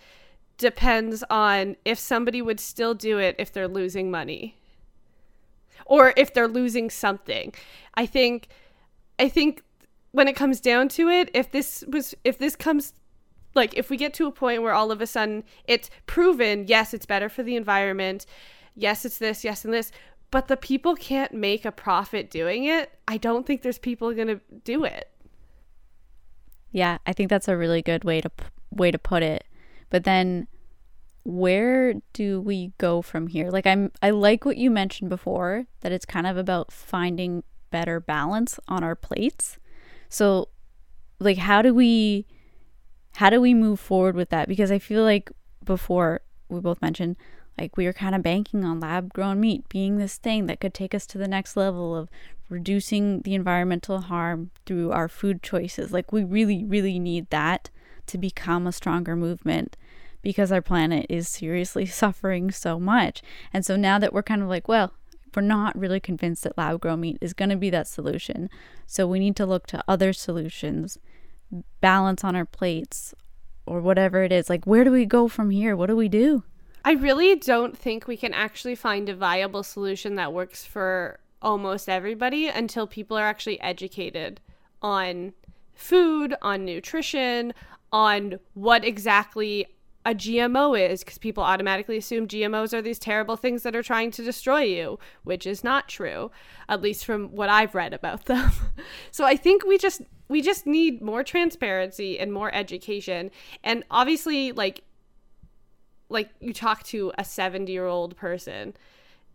depends 0.57 1.23
on 1.29 1.75
if 1.85 1.97
somebody 1.97 2.41
would 2.41 2.59
still 2.59 2.93
do 2.93 3.17
it 3.17 3.35
if 3.37 3.51
they're 3.51 3.67
losing 3.67 4.11
money 4.11 4.55
or 5.85 6.13
if 6.15 6.33
they're 6.33 6.47
losing 6.47 6.89
something. 6.89 7.53
I 7.95 8.05
think 8.05 8.47
i 9.17 9.27
think 9.27 9.63
when 10.11 10.27
it 10.27 10.35
comes 10.35 10.59
down 10.61 10.87
to 10.87 11.09
it 11.09 11.29
if 11.33 11.51
this 11.51 11.83
was 11.87 12.15
if 12.23 12.37
this 12.37 12.55
comes 12.55 12.93
like 13.59 13.77
if 13.77 13.89
we 13.89 13.97
get 13.97 14.13
to 14.13 14.25
a 14.25 14.31
point 14.31 14.63
where 14.63 14.73
all 14.73 14.91
of 14.91 15.01
a 15.01 15.07
sudden 15.07 15.43
it's 15.65 15.89
proven 16.07 16.65
yes 16.67 16.93
it's 16.93 17.05
better 17.05 17.29
for 17.29 17.43
the 17.43 17.55
environment 17.55 18.25
yes 18.75 19.05
it's 19.05 19.19
this 19.19 19.43
yes 19.43 19.63
and 19.65 19.73
this 19.73 19.91
but 20.31 20.47
the 20.47 20.57
people 20.57 20.95
can't 20.95 21.33
make 21.33 21.65
a 21.65 21.71
profit 21.71 22.29
doing 22.31 22.63
it 22.65 22.97
i 23.07 23.17
don't 23.17 23.45
think 23.45 23.61
there's 23.61 23.79
people 23.79 24.13
going 24.13 24.27
to 24.27 24.39
do 24.63 24.83
it 24.83 25.11
Yeah, 26.71 26.99
I 27.05 27.13
think 27.13 27.29
that's 27.29 27.47
a 27.47 27.57
really 27.57 27.81
good 27.81 28.03
way 28.03 28.21
to 28.21 28.29
way 28.71 28.91
to 28.91 28.99
put 28.99 29.23
it. 29.23 29.43
But 29.89 30.03
then 30.03 30.47
where 31.23 31.95
do 32.13 32.39
we 32.41 32.73
go 32.77 33.01
from 33.01 33.27
here? 33.27 33.49
Like 33.49 33.65
I'm 33.67 33.91
I 34.01 34.11
like 34.11 34.45
what 34.45 34.57
you 34.57 34.69
mentioned 34.71 35.09
before 35.09 35.65
that 35.81 35.91
it's 35.91 36.05
kind 36.05 36.27
of 36.27 36.37
about 36.37 36.71
finding 36.71 37.43
better 37.71 37.99
balance 37.99 38.59
on 38.67 38.83
our 38.83 38.95
plates. 38.95 39.57
So 40.09 40.49
like 41.19 41.37
how 41.37 41.61
do 41.61 41.73
we 41.73 42.25
how 43.19 43.29
do 43.29 43.41
we 43.41 43.53
move 43.53 43.81
forward 43.81 44.15
with 44.15 44.29
that? 44.29 44.47
Because 44.47 44.71
I 44.71 44.79
feel 44.79 45.03
like 45.03 45.29
before 45.65 46.21
we 46.47 46.61
both 46.61 46.81
mentioned 46.81 47.17
like 47.57 47.75
we 47.75 47.85
were 47.85 47.91
kind 47.91 48.15
of 48.15 48.23
banking 48.23 48.63
on 48.63 48.79
lab 48.79 49.11
grown 49.11 49.41
meat 49.41 49.67
being 49.67 49.97
this 49.97 50.15
thing 50.15 50.45
that 50.45 50.61
could 50.61 50.73
take 50.73 50.95
us 50.95 51.05
to 51.07 51.17
the 51.17 51.27
next 51.27 51.57
level 51.57 51.97
of 51.97 52.07
reducing 52.47 53.19
the 53.23 53.35
environmental 53.35 53.99
harm 53.99 54.51
through 54.65 54.93
our 54.93 55.09
food 55.09 55.43
choices. 55.43 55.91
Like 55.91 56.13
we 56.13 56.23
really, 56.23 56.63
really 56.63 56.97
need 56.97 57.29
that 57.29 57.69
to 58.07 58.17
become 58.17 58.65
a 58.65 58.71
stronger 58.71 59.17
movement 59.17 59.75
because 60.21 60.49
our 60.49 60.61
planet 60.61 61.05
is 61.09 61.27
seriously 61.27 61.85
suffering 62.03 62.51
so 62.51 62.79
much. 62.79 63.21
And 63.51 63.65
so 63.65 63.75
now 63.75 63.99
that 63.99 64.13
we're 64.13 64.23
kind 64.23 64.41
of 64.41 64.47
like, 64.47 64.69
well, 64.69 64.93
we're 65.35 65.41
not 65.41 65.77
really 65.77 65.99
convinced 65.99 66.43
that 66.43 66.57
lab 66.57 66.79
grown 66.79 67.01
meat 67.01 67.17
is 67.19 67.33
going 67.33 67.49
to 67.49 67.57
be 67.57 67.69
that 67.69 67.89
solution. 67.89 68.49
So 68.87 69.05
we 69.05 69.19
need 69.19 69.35
to 69.35 69.45
look 69.45 69.67
to 69.67 69.83
other 69.89 70.13
solutions, 70.13 70.97
balance 71.81 72.23
on 72.23 72.35
our 72.35 72.45
plates, 72.45 73.13
or 73.65 73.81
whatever 73.81 74.23
it 74.23 74.31
is. 74.31 74.49
Like, 74.49 74.65
where 74.65 74.83
do 74.83 74.91
we 74.91 75.05
go 75.05 75.27
from 75.27 75.51
here? 75.51 75.75
What 75.75 75.87
do 75.87 75.95
we 75.95 76.09
do? 76.09 76.43
I 76.83 76.93
really 76.93 77.35
don't 77.35 77.77
think 77.77 78.07
we 78.07 78.17
can 78.17 78.33
actually 78.33 78.75
find 78.75 79.09
a 79.09 79.15
viable 79.15 79.63
solution 79.63 80.15
that 80.15 80.33
works 80.33 80.65
for 80.65 81.19
almost 81.41 81.87
everybody 81.87 82.47
until 82.47 82.87
people 82.87 83.17
are 83.17 83.25
actually 83.25 83.59
educated 83.61 84.41
on 84.81 85.33
food, 85.73 86.35
on 86.41 86.65
nutrition, 86.65 87.53
on 87.91 88.39
what 88.53 88.83
exactly 88.83 89.67
a 90.05 90.13
GMO 90.13 90.79
is 90.89 91.03
because 91.03 91.17
people 91.17 91.43
automatically 91.43 91.97
assume 91.97 92.27
GMOs 92.27 92.73
are 92.73 92.81
these 92.81 92.99
terrible 92.99 93.35
things 93.35 93.63
that 93.63 93.75
are 93.75 93.83
trying 93.83 94.11
to 94.11 94.23
destroy 94.23 94.61
you, 94.61 94.97
which 95.23 95.45
is 95.45 95.63
not 95.63 95.89
true, 95.89 96.31
at 96.69 96.81
least 96.81 97.05
from 97.05 97.29
what 97.35 97.49
I've 97.49 97.75
read 97.75 97.93
about 97.93 98.25
them. 98.25 98.51
so 99.11 99.25
I 99.25 99.35
think 99.35 99.65
we 99.65 99.77
just 99.77 100.01
we 100.29 100.41
just 100.41 100.67
need 100.67 101.01
more 101.01 101.23
transparency 101.23 102.19
and 102.19 102.31
more 102.31 102.53
education. 102.53 103.31
And 103.63 103.83
obviously 103.91 104.51
like 104.51 104.83
like 106.07 106.29
you 106.39 106.53
talk 106.53 106.83
to 106.83 107.11
a 107.17 107.23
70-year-old 107.23 108.15
person 108.15 108.73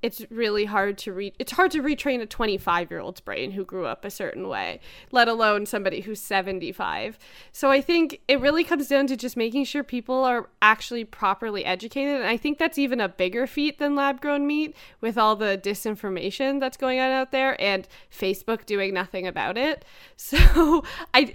it's 0.05 0.21
really 0.31 0.67
hard 0.67 0.99
to 0.99 1.14
read 1.14 1.33
it's 1.38 1.53
hard 1.53 1.71
to 1.71 1.83
retrain 1.83 2.21
a 2.21 2.27
25 2.27 2.90
year 2.90 3.01
old's 3.01 3.23
brain 3.23 3.53
who 3.53 3.64
grew 3.64 3.87
up 3.87 4.05
a 4.05 4.11
certain 4.11 4.49
way 4.49 4.79
let 5.11 5.29
alone 5.29 5.64
somebody 5.64 6.03
who's 6.03 6.21
75 6.21 7.19
so 7.53 7.71
i 7.71 7.81
think 7.81 8.21
it 8.29 8.38
really 8.38 8.64
comes 8.64 8.87
down 8.87 9.07
to 9.07 9.17
just 9.17 9.35
making 9.35 9.64
sure 9.64 9.83
people 9.83 10.23
are 10.23 10.51
actually 10.61 11.07
properly 11.07 11.64
educated 11.64 12.17
and 12.17 12.29
i 12.29 12.37
think 12.37 12.59
that's 12.59 12.77
even 12.77 13.01
a 13.01 13.09
bigger 13.09 13.47
feat 13.47 13.79
than 13.79 13.95
lab 13.95 14.21
grown 14.21 14.47
meat 14.47 14.77
with 15.01 15.17
all 15.17 15.37
the 15.37 15.59
disinformation 15.64 16.61
that's 16.61 16.77
going 16.77 17.01
on 17.01 17.11
out 17.11 17.33
there 17.33 17.59
and 17.59 17.88
facebook 18.12 18.67
doing 18.67 18.93
nothing 18.93 19.27
about 19.27 19.57
it 19.57 19.87
so 20.17 20.85
i 21.14 21.35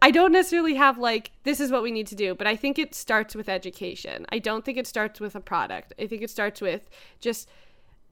I 0.00 0.10
don't 0.10 0.32
necessarily 0.32 0.74
have 0.76 0.96
like 0.96 1.32
this 1.44 1.60
is 1.60 1.70
what 1.70 1.82
we 1.82 1.90
need 1.90 2.06
to 2.06 2.14
do, 2.14 2.34
but 2.34 2.46
I 2.46 2.56
think 2.56 2.78
it 2.78 2.94
starts 2.94 3.34
with 3.34 3.46
education. 3.46 4.24
I 4.30 4.38
don't 4.38 4.64
think 4.64 4.78
it 4.78 4.86
starts 4.86 5.20
with 5.20 5.36
a 5.36 5.40
product. 5.40 5.92
I 6.00 6.06
think 6.06 6.22
it 6.22 6.30
starts 6.30 6.62
with 6.62 6.88
just 7.20 7.46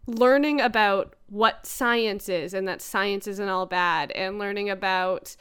learning 0.06 0.60
about 0.60 1.14
what 1.28 1.66
science 1.66 2.28
is 2.28 2.54
and 2.54 2.68
that 2.68 2.82
science 2.82 3.26
isn't 3.26 3.48
all 3.48 3.66
bad 3.66 4.10
and 4.12 4.38
learning 4.38 4.68
about 4.70 5.36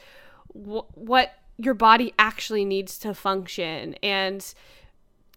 wh- 0.48 0.86
what 0.96 1.34
your 1.58 1.74
body 1.74 2.12
actually 2.18 2.64
needs 2.64 2.98
to 2.98 3.14
function 3.14 3.94
and 4.02 4.54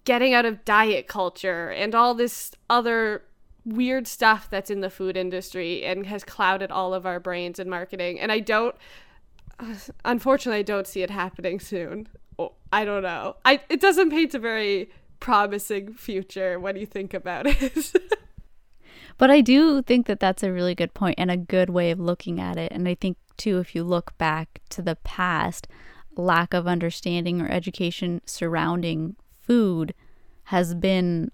getting 0.05 0.33
out 0.33 0.45
of 0.45 0.63
diet 0.65 1.07
culture 1.07 1.69
and 1.69 1.93
all 1.93 2.13
this 2.13 2.51
other 2.69 3.23
weird 3.65 4.07
stuff 4.07 4.49
that's 4.49 4.69
in 4.69 4.79
the 4.79 4.89
food 4.89 5.17
industry 5.17 5.85
and 5.85 6.05
has 6.05 6.23
clouded 6.23 6.71
all 6.71 6.93
of 6.93 7.05
our 7.05 7.19
brains 7.19 7.59
and 7.59 7.69
marketing 7.69 8.19
and 8.19 8.31
I 8.31 8.39
don't 8.39 8.75
unfortunately 10.05 10.59
I 10.59 10.63
don't 10.63 10.87
see 10.87 11.01
it 11.01 11.09
happening 11.09 11.59
soon. 11.59 12.07
I 12.71 12.85
don't 12.85 13.03
know. 13.03 13.35
I 13.45 13.61
it 13.69 13.81
doesn't 13.81 14.09
paint 14.09 14.33
a 14.33 14.39
very 14.39 14.89
promising 15.19 15.93
future 15.93 16.59
when 16.59 16.75
you 16.75 16.85
think 16.85 17.13
about 17.13 17.47
it. 17.47 17.93
But 19.17 19.32
I 19.32 19.41
do 19.41 19.82
think 19.82 20.06
that 20.08 20.19
that's 20.19 20.43
a 20.43 20.51
really 20.51 20.75
good 20.75 20.93
point 20.93 21.15
and 21.17 21.32
a 21.32 21.38
good 21.38 21.69
way 21.69 21.91
of 21.91 21.99
looking 21.99 22.39
at 22.39 22.58
it. 22.58 22.71
And 22.71 22.88
I 22.88 22.95
think, 22.95 23.17
too, 23.36 23.60
if 23.60 23.73
you 23.73 23.84
look 23.84 24.17
back 24.17 24.62
to 24.69 24.82
the 24.82 24.95
past, 24.97 25.67
lack 26.15 26.53
of 26.53 26.67
understanding 26.67 27.41
or 27.41 27.49
education 27.49 28.21
surrounding 28.25 29.15
food 29.41 29.93
has 30.45 30.73
been 30.73 31.32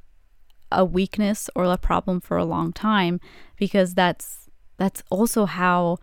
a 0.72 0.84
weakness 0.84 1.50
or 1.56 1.65
a 1.65 1.78
problem 1.78 2.19
for 2.19 2.38
a 2.38 2.46
long 2.46 2.74
time 2.74 3.19
because 3.58 3.93
that's 3.93 4.50
that's 4.78 5.04
also 5.10 5.46
how 5.46 5.98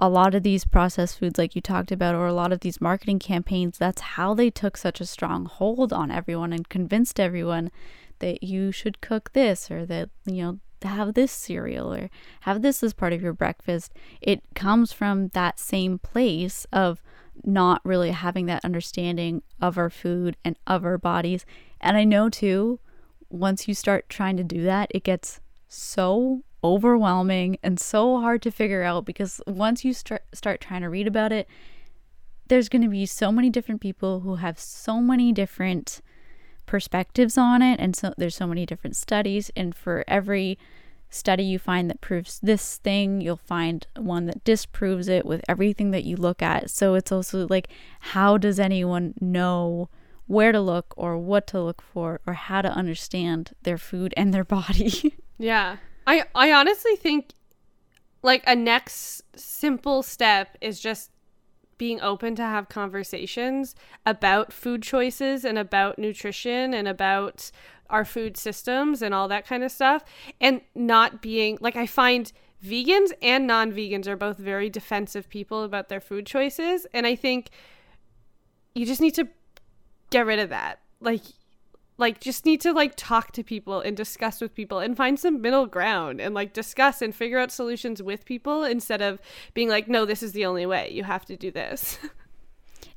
a 0.00 0.08
lot 0.08 0.34
of 0.34 0.42
these 0.42 0.64
processed 0.64 1.18
foods 1.18 1.38
like 1.38 1.56
you 1.56 1.60
talked 1.60 1.90
about 1.90 2.14
or 2.14 2.26
a 2.26 2.32
lot 2.32 2.52
of 2.52 2.60
these 2.60 2.80
marketing 2.80 3.18
campaigns 3.18 3.78
that's 3.78 4.00
how 4.00 4.32
they 4.32 4.48
took 4.48 4.76
such 4.76 5.00
a 5.00 5.06
strong 5.06 5.46
hold 5.46 5.92
on 5.92 6.10
everyone 6.10 6.52
and 6.52 6.68
convinced 6.68 7.18
everyone 7.18 7.70
that 8.20 8.42
you 8.42 8.70
should 8.70 9.00
cook 9.00 9.32
this 9.32 9.70
or 9.70 9.84
that 9.84 10.08
you 10.24 10.42
know 10.42 10.58
have 10.86 11.14
this 11.14 11.32
cereal 11.32 11.92
or 11.92 12.10
have 12.40 12.62
this 12.62 12.82
as 12.82 12.92
part 12.92 13.12
of 13.12 13.22
your 13.22 13.32
breakfast. 13.32 13.92
It 14.20 14.42
comes 14.54 14.92
from 14.92 15.28
that 15.28 15.58
same 15.58 15.98
place 15.98 16.66
of 16.72 17.02
not 17.44 17.80
really 17.84 18.10
having 18.10 18.46
that 18.46 18.64
understanding 18.64 19.42
of 19.60 19.76
our 19.78 19.90
food 19.90 20.36
and 20.44 20.56
of 20.66 20.84
our 20.84 20.98
bodies. 20.98 21.44
And 21.80 21.96
I 21.96 22.04
know 22.04 22.28
too, 22.28 22.80
once 23.28 23.68
you 23.68 23.74
start 23.74 24.08
trying 24.08 24.36
to 24.36 24.44
do 24.44 24.62
that, 24.62 24.90
it 24.94 25.04
gets 25.04 25.40
so 25.68 26.42
overwhelming 26.64 27.58
and 27.62 27.78
so 27.78 28.20
hard 28.20 28.42
to 28.42 28.50
figure 28.50 28.82
out 28.82 29.04
because 29.04 29.40
once 29.46 29.84
you 29.84 29.92
start 29.92 30.22
start 30.32 30.60
trying 30.60 30.82
to 30.82 30.88
read 30.88 31.06
about 31.06 31.32
it, 31.32 31.48
there's 32.48 32.68
going 32.68 32.82
to 32.82 32.88
be 32.88 33.06
so 33.06 33.30
many 33.30 33.50
different 33.50 33.80
people 33.80 34.20
who 34.20 34.36
have 34.36 34.58
so 34.58 35.00
many 35.00 35.32
different 35.32 36.00
perspectives 36.66 37.38
on 37.38 37.62
it. 37.62 37.80
And 37.80 37.94
so 37.96 38.12
there's 38.16 38.36
so 38.36 38.46
many 38.46 38.66
different 38.66 38.96
studies. 38.96 39.50
And 39.56 39.74
for 39.74 40.04
every 40.06 40.58
study 41.08 41.44
you 41.44 41.58
find 41.58 41.88
that 41.88 42.00
proves 42.00 42.40
this 42.40 42.78
thing 42.78 43.20
you'll 43.20 43.36
find 43.36 43.86
one 43.96 44.26
that 44.26 44.42
disproves 44.44 45.08
it 45.08 45.24
with 45.24 45.40
everything 45.48 45.90
that 45.92 46.04
you 46.04 46.16
look 46.16 46.42
at. 46.42 46.70
So 46.70 46.94
it's 46.94 47.12
also 47.12 47.46
like 47.48 47.68
how 48.00 48.36
does 48.36 48.58
anyone 48.58 49.14
know 49.20 49.88
where 50.26 50.52
to 50.52 50.60
look 50.60 50.92
or 50.96 51.16
what 51.16 51.46
to 51.48 51.62
look 51.62 51.80
for 51.80 52.20
or 52.26 52.34
how 52.34 52.60
to 52.60 52.68
understand 52.68 53.52
their 53.62 53.78
food 53.78 54.12
and 54.16 54.34
their 54.34 54.44
body? 54.58 55.14
Yeah. 55.38 55.76
I 56.06 56.24
i 56.34 56.52
honestly 56.52 56.96
think 56.96 57.32
like 58.22 58.42
a 58.46 58.56
next 58.56 59.22
simple 59.38 60.02
step 60.02 60.56
is 60.60 60.80
just 60.80 61.10
being 61.78 62.00
open 62.00 62.34
to 62.36 62.42
have 62.42 62.68
conversations 62.68 63.74
about 64.04 64.52
food 64.52 64.82
choices 64.82 65.44
and 65.44 65.58
about 65.58 65.98
nutrition 65.98 66.72
and 66.74 66.88
about 66.88 67.50
our 67.88 68.04
food 68.04 68.36
systems 68.36 69.02
and 69.02 69.14
all 69.14 69.28
that 69.28 69.46
kind 69.46 69.62
of 69.62 69.70
stuff. 69.70 70.04
And 70.40 70.60
not 70.74 71.22
being 71.22 71.58
like 71.60 71.76
I 71.76 71.86
find 71.86 72.32
vegans 72.64 73.12
and 73.22 73.46
non-vegans 73.46 74.06
are 74.06 74.16
both 74.16 74.38
very 74.38 74.70
defensive 74.70 75.28
people 75.28 75.62
about 75.62 75.88
their 75.88 76.00
food 76.00 76.26
choices. 76.26 76.86
And 76.92 77.06
I 77.06 77.14
think 77.14 77.50
you 78.74 78.86
just 78.86 79.00
need 79.00 79.14
to 79.14 79.28
get 80.10 80.26
rid 80.26 80.38
of 80.38 80.50
that. 80.50 80.80
Like 81.00 81.22
like 81.98 82.20
just 82.20 82.44
need 82.44 82.60
to 82.60 82.72
like 82.72 82.92
talk 82.96 83.32
to 83.32 83.42
people 83.42 83.80
and 83.80 83.96
discuss 83.96 84.40
with 84.40 84.54
people 84.54 84.78
and 84.78 84.96
find 84.96 85.18
some 85.18 85.40
middle 85.40 85.66
ground 85.66 86.20
and 86.20 86.34
like 86.34 86.52
discuss 86.52 87.00
and 87.00 87.14
figure 87.14 87.38
out 87.38 87.50
solutions 87.50 88.02
with 88.02 88.24
people 88.24 88.64
instead 88.64 89.00
of 89.00 89.18
being 89.54 89.68
like 89.68 89.88
no 89.88 90.04
this 90.04 90.22
is 90.22 90.32
the 90.32 90.44
only 90.44 90.66
way. 90.66 90.90
You 90.90 91.04
have 91.04 91.24
to 91.26 91.36
do 91.36 91.50
this. 91.50 91.98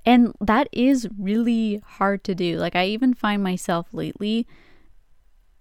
And 0.05 0.33
that 0.39 0.69
is 0.71 1.09
really 1.19 1.83
hard 1.85 2.23
to 2.23 2.33
do. 2.33 2.57
Like 2.57 2.75
i 2.75 2.85
even 2.85 3.13
find 3.13 3.43
myself 3.43 3.88
lately 3.91 4.47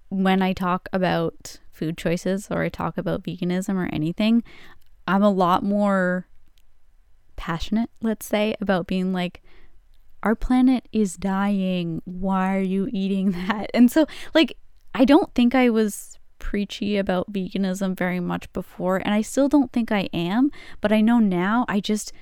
when 0.08 0.42
i 0.42 0.52
talk 0.52 0.88
about 0.92 1.58
food 1.70 1.96
choices 1.96 2.48
or 2.50 2.62
i 2.62 2.68
talk 2.68 2.96
about 2.96 3.22
veganism 3.22 3.74
or 3.74 3.88
anything 3.92 4.42
i'm 5.06 5.22
a 5.22 5.30
lot 5.30 5.62
more 5.62 6.26
passionate 7.36 7.90
let's 8.02 8.26
say 8.26 8.54
about 8.60 8.86
being 8.86 9.12
like 9.12 9.42
our 10.22 10.34
planet 10.34 10.88
is 10.92 11.16
dying. 11.16 12.02
Why 12.04 12.56
are 12.56 12.62
you 12.62 12.88
eating 12.92 13.30
that? 13.48 13.70
And 13.74 13.90
so, 13.90 14.06
like, 14.34 14.56
I 14.94 15.04
don't 15.04 15.32
think 15.34 15.54
I 15.54 15.70
was 15.70 16.18
preachy 16.38 16.96
about 16.96 17.32
veganism 17.32 17.96
very 17.96 18.20
much 18.20 18.52
before, 18.52 18.96
and 18.96 19.14
I 19.14 19.22
still 19.22 19.48
don't 19.48 19.72
think 19.72 19.92
I 19.92 20.08
am, 20.12 20.50
but 20.80 20.92
I 20.92 21.00
know 21.00 21.18
now 21.18 21.64
I 21.68 21.80
just, 21.80 22.12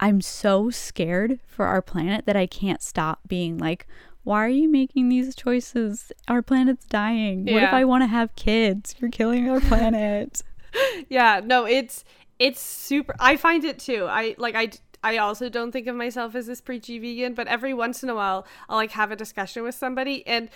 I'm 0.00 0.20
so 0.20 0.70
scared 0.70 1.40
for 1.46 1.66
our 1.66 1.82
planet 1.82 2.26
that 2.26 2.36
I 2.36 2.46
can't 2.46 2.82
stop 2.82 3.20
being 3.28 3.58
like, 3.58 3.86
why 4.24 4.44
are 4.44 4.48
you 4.48 4.70
making 4.70 5.10
these 5.10 5.34
choices? 5.34 6.10
Our 6.28 6.40
planet's 6.42 6.86
dying. 6.86 7.46
Yeah. 7.46 7.54
What 7.54 7.62
if 7.64 7.72
I 7.74 7.84
want 7.84 8.02
to 8.02 8.08
have 8.08 8.34
kids? 8.36 8.94
You're 8.98 9.10
killing 9.10 9.48
our 9.48 9.60
planet. 9.60 10.42
yeah, 11.08 11.40
no, 11.44 11.66
it's 11.66 12.04
it's 12.38 12.60
super 12.60 13.14
I 13.20 13.36
find 13.36 13.64
it 13.64 13.78
too. 13.78 14.06
I 14.08 14.34
like 14.38 14.54
I 14.54 14.70
I 15.04 15.18
also 15.18 15.48
don't 15.50 15.70
think 15.70 15.86
of 15.86 15.94
myself 15.94 16.34
as 16.34 16.46
this 16.46 16.60
preachy 16.60 16.98
vegan, 16.98 17.34
but 17.34 17.46
every 17.46 17.74
once 17.74 18.02
in 18.02 18.08
a 18.08 18.14
while 18.14 18.46
I'll 18.68 18.76
like 18.76 18.92
have 18.92 19.12
a 19.12 19.16
discussion 19.16 19.62
with 19.62 19.74
somebody 19.74 20.26
and 20.26 20.48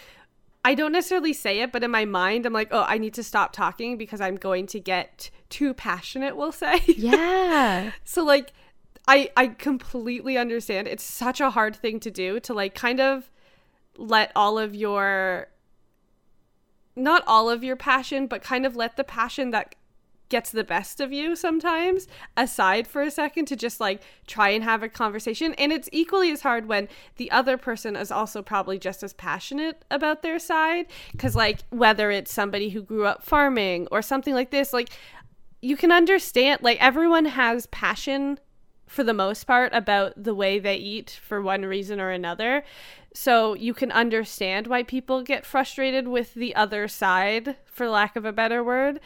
I 0.64 0.74
don't 0.74 0.92
necessarily 0.92 1.32
say 1.32 1.60
it, 1.60 1.70
but 1.70 1.84
in 1.84 1.90
my 1.90 2.04
mind, 2.04 2.44
I'm 2.44 2.52
like, 2.52 2.68
oh, 2.72 2.84
I 2.86 2.98
need 2.98 3.14
to 3.14 3.22
stop 3.22 3.52
talking 3.52 3.96
because 3.96 4.20
I'm 4.20 4.36
going 4.36 4.66
to 4.68 4.80
get 4.80 5.30
too 5.50 5.72
passionate, 5.72 6.36
we'll 6.36 6.52
say. 6.52 6.80
Yeah. 6.86 7.92
so, 8.04 8.24
like, 8.24 8.52
I, 9.06 9.30
I 9.36 9.46
completely 9.48 10.36
understand. 10.36 10.88
It's 10.88 11.04
such 11.04 11.40
a 11.40 11.50
hard 11.50 11.76
thing 11.76 12.00
to 12.00 12.10
do 12.10 12.40
to, 12.40 12.52
like, 12.52 12.74
kind 12.74 13.00
of 13.00 13.30
let 13.96 14.32
all 14.34 14.58
of 14.58 14.74
your, 14.74 15.48
not 16.96 17.22
all 17.26 17.48
of 17.48 17.62
your 17.62 17.76
passion, 17.76 18.26
but 18.26 18.42
kind 18.42 18.66
of 18.66 18.74
let 18.74 18.96
the 18.96 19.04
passion 19.04 19.50
that 19.52 19.76
gets 20.28 20.50
the 20.50 20.64
best 20.64 21.00
of 21.00 21.12
you 21.12 21.34
sometimes 21.34 22.06
aside 22.36 22.86
for 22.86 23.02
a 23.02 23.10
second 23.10 23.46
to 23.46 23.56
just 23.56 23.80
like 23.80 24.02
try 24.26 24.50
and 24.50 24.64
have 24.64 24.82
a 24.82 24.88
conversation. 24.88 25.54
And 25.54 25.72
it's 25.72 25.88
equally 25.92 26.30
as 26.30 26.42
hard 26.42 26.66
when 26.66 26.88
the 27.16 27.30
other 27.30 27.56
person 27.56 27.96
is 27.96 28.10
also 28.10 28.42
probably 28.42 28.78
just 28.78 29.02
as 29.02 29.12
passionate 29.12 29.84
about 29.90 30.22
their 30.22 30.38
side. 30.38 30.86
Cuz 31.16 31.34
like 31.34 31.60
whether 31.70 32.10
it's 32.10 32.32
somebody 32.32 32.70
who 32.70 32.82
grew 32.82 33.06
up 33.06 33.22
farming 33.22 33.88
or 33.90 34.02
something 34.02 34.34
like 34.34 34.50
this 34.50 34.72
like 34.72 34.90
you 35.60 35.76
can 35.76 35.90
understand 35.90 36.60
like 36.62 36.80
everyone 36.80 37.24
has 37.24 37.66
passion 37.66 38.38
for 38.88 39.04
the 39.04 39.14
most 39.14 39.44
part 39.44 39.72
about 39.72 40.12
the 40.16 40.34
way 40.34 40.58
they 40.58 40.76
eat 40.76 41.20
for 41.22 41.40
one 41.40 41.64
reason 41.64 42.00
or 42.00 42.10
another. 42.10 42.64
So 43.14 43.54
you 43.54 43.74
can 43.74 43.92
understand 43.92 44.66
why 44.66 44.82
people 44.82 45.22
get 45.22 45.46
frustrated 45.46 46.08
with 46.08 46.34
the 46.34 46.54
other 46.54 46.88
side 46.88 47.56
for 47.66 47.88
lack 47.88 48.16
of 48.16 48.24
a 48.24 48.32
better 48.32 48.64
word. 48.64 49.00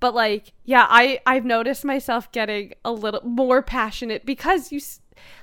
But 0.00 0.14
like 0.14 0.52
yeah 0.64 0.86
i 0.88 1.20
i've 1.26 1.44
noticed 1.44 1.84
myself 1.84 2.30
getting 2.30 2.72
a 2.84 2.92
little 2.92 3.20
more 3.24 3.62
passionate 3.62 4.24
because 4.24 4.70
you 4.70 4.80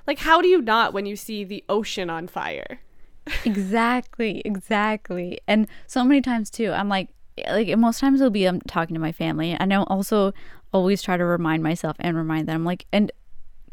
like 0.08 0.20
how 0.20 0.42
do 0.42 0.48
you 0.48 0.62
not 0.62 0.94
when 0.94 1.06
you 1.06 1.16
see 1.16 1.44
the 1.44 1.64
ocean 1.70 2.10
on 2.10 2.28
fire? 2.28 2.80
Exactly 3.44 4.42
exactly. 4.46 5.40
And 5.48 5.68
so 5.88 6.04
many 6.04 6.22
times 6.22 6.50
too 6.50 6.72
i'm 6.72 6.90
like 6.90 7.10
like 7.50 7.76
most 7.78 8.00
times 8.00 8.22
it'll 8.22 8.32
be 8.32 8.46
i'm 8.46 8.62
talking 8.62 8.94
to 8.94 9.00
my 9.00 9.12
family. 9.12 9.52
And 9.52 9.74
i 9.74 9.78
also 9.78 10.34
always 10.72 11.02
try 11.02 11.18
to 11.18 11.26
remind 11.26 11.64
myself 11.64 11.96
and 12.00 12.16
remind 12.18 12.48
them 12.48 12.64
like 12.64 12.86
and 12.92 13.12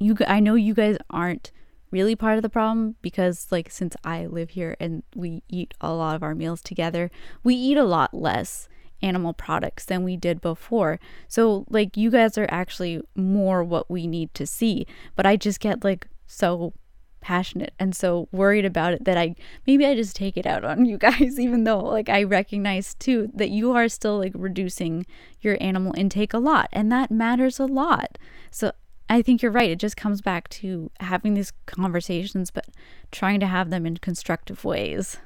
you 0.02 0.16
i 0.26 0.40
know 0.40 0.54
you 0.54 0.74
guys 0.74 0.96
aren't 1.10 1.52
really 1.90 2.16
part 2.16 2.36
of 2.36 2.42
the 2.42 2.48
problem 2.48 2.96
because 3.02 3.48
like 3.50 3.70
since 3.70 3.94
i 4.04 4.26
live 4.26 4.50
here 4.50 4.76
and 4.80 5.02
we 5.14 5.42
eat 5.48 5.74
a 5.80 5.92
lot 5.92 6.16
of 6.16 6.22
our 6.22 6.34
meals 6.34 6.62
together 6.62 7.10
we 7.44 7.54
eat 7.54 7.76
a 7.76 7.84
lot 7.84 8.12
less 8.14 8.68
animal 9.02 9.32
products 9.32 9.84
than 9.84 10.04
we 10.04 10.16
did 10.16 10.40
before. 10.40 10.98
So, 11.28 11.66
like, 11.68 11.96
you 11.96 12.10
guys 12.10 12.38
are 12.38 12.46
actually 12.50 13.02
more 13.14 13.62
what 13.64 13.90
we 13.90 14.06
need 14.06 14.32
to 14.34 14.46
see. 14.46 14.86
But 15.16 15.26
I 15.26 15.36
just 15.36 15.60
get 15.60 15.84
like 15.84 16.08
so 16.26 16.72
passionate 17.20 17.72
and 17.78 17.94
so 17.94 18.28
worried 18.32 18.64
about 18.64 18.92
it 18.92 19.04
that 19.04 19.16
I 19.16 19.36
maybe 19.66 19.86
I 19.86 19.94
just 19.94 20.16
take 20.16 20.36
it 20.36 20.46
out 20.46 20.64
on 20.64 20.84
you 20.86 20.98
guys, 20.98 21.38
even 21.38 21.64
though 21.64 21.80
like 21.80 22.08
I 22.08 22.22
recognize 22.22 22.94
too 22.94 23.30
that 23.34 23.50
you 23.50 23.72
are 23.72 23.88
still 23.88 24.18
like 24.18 24.32
reducing 24.34 25.06
your 25.40 25.56
animal 25.60 25.94
intake 25.96 26.32
a 26.32 26.38
lot 26.38 26.68
and 26.72 26.90
that 26.92 27.10
matters 27.10 27.58
a 27.58 27.66
lot. 27.66 28.18
So, 28.50 28.72
I 29.08 29.22
think 29.22 29.42
you're 29.42 29.52
right. 29.52 29.70
It 29.70 29.78
just 29.78 29.96
comes 29.96 30.20
back 30.20 30.48
to 30.50 30.90
having 31.00 31.34
these 31.34 31.52
conversations, 31.66 32.50
but 32.50 32.66
trying 33.10 33.40
to 33.40 33.46
have 33.46 33.70
them 33.70 33.86
in 33.86 33.98
constructive 33.98 34.64
ways. 34.64 35.18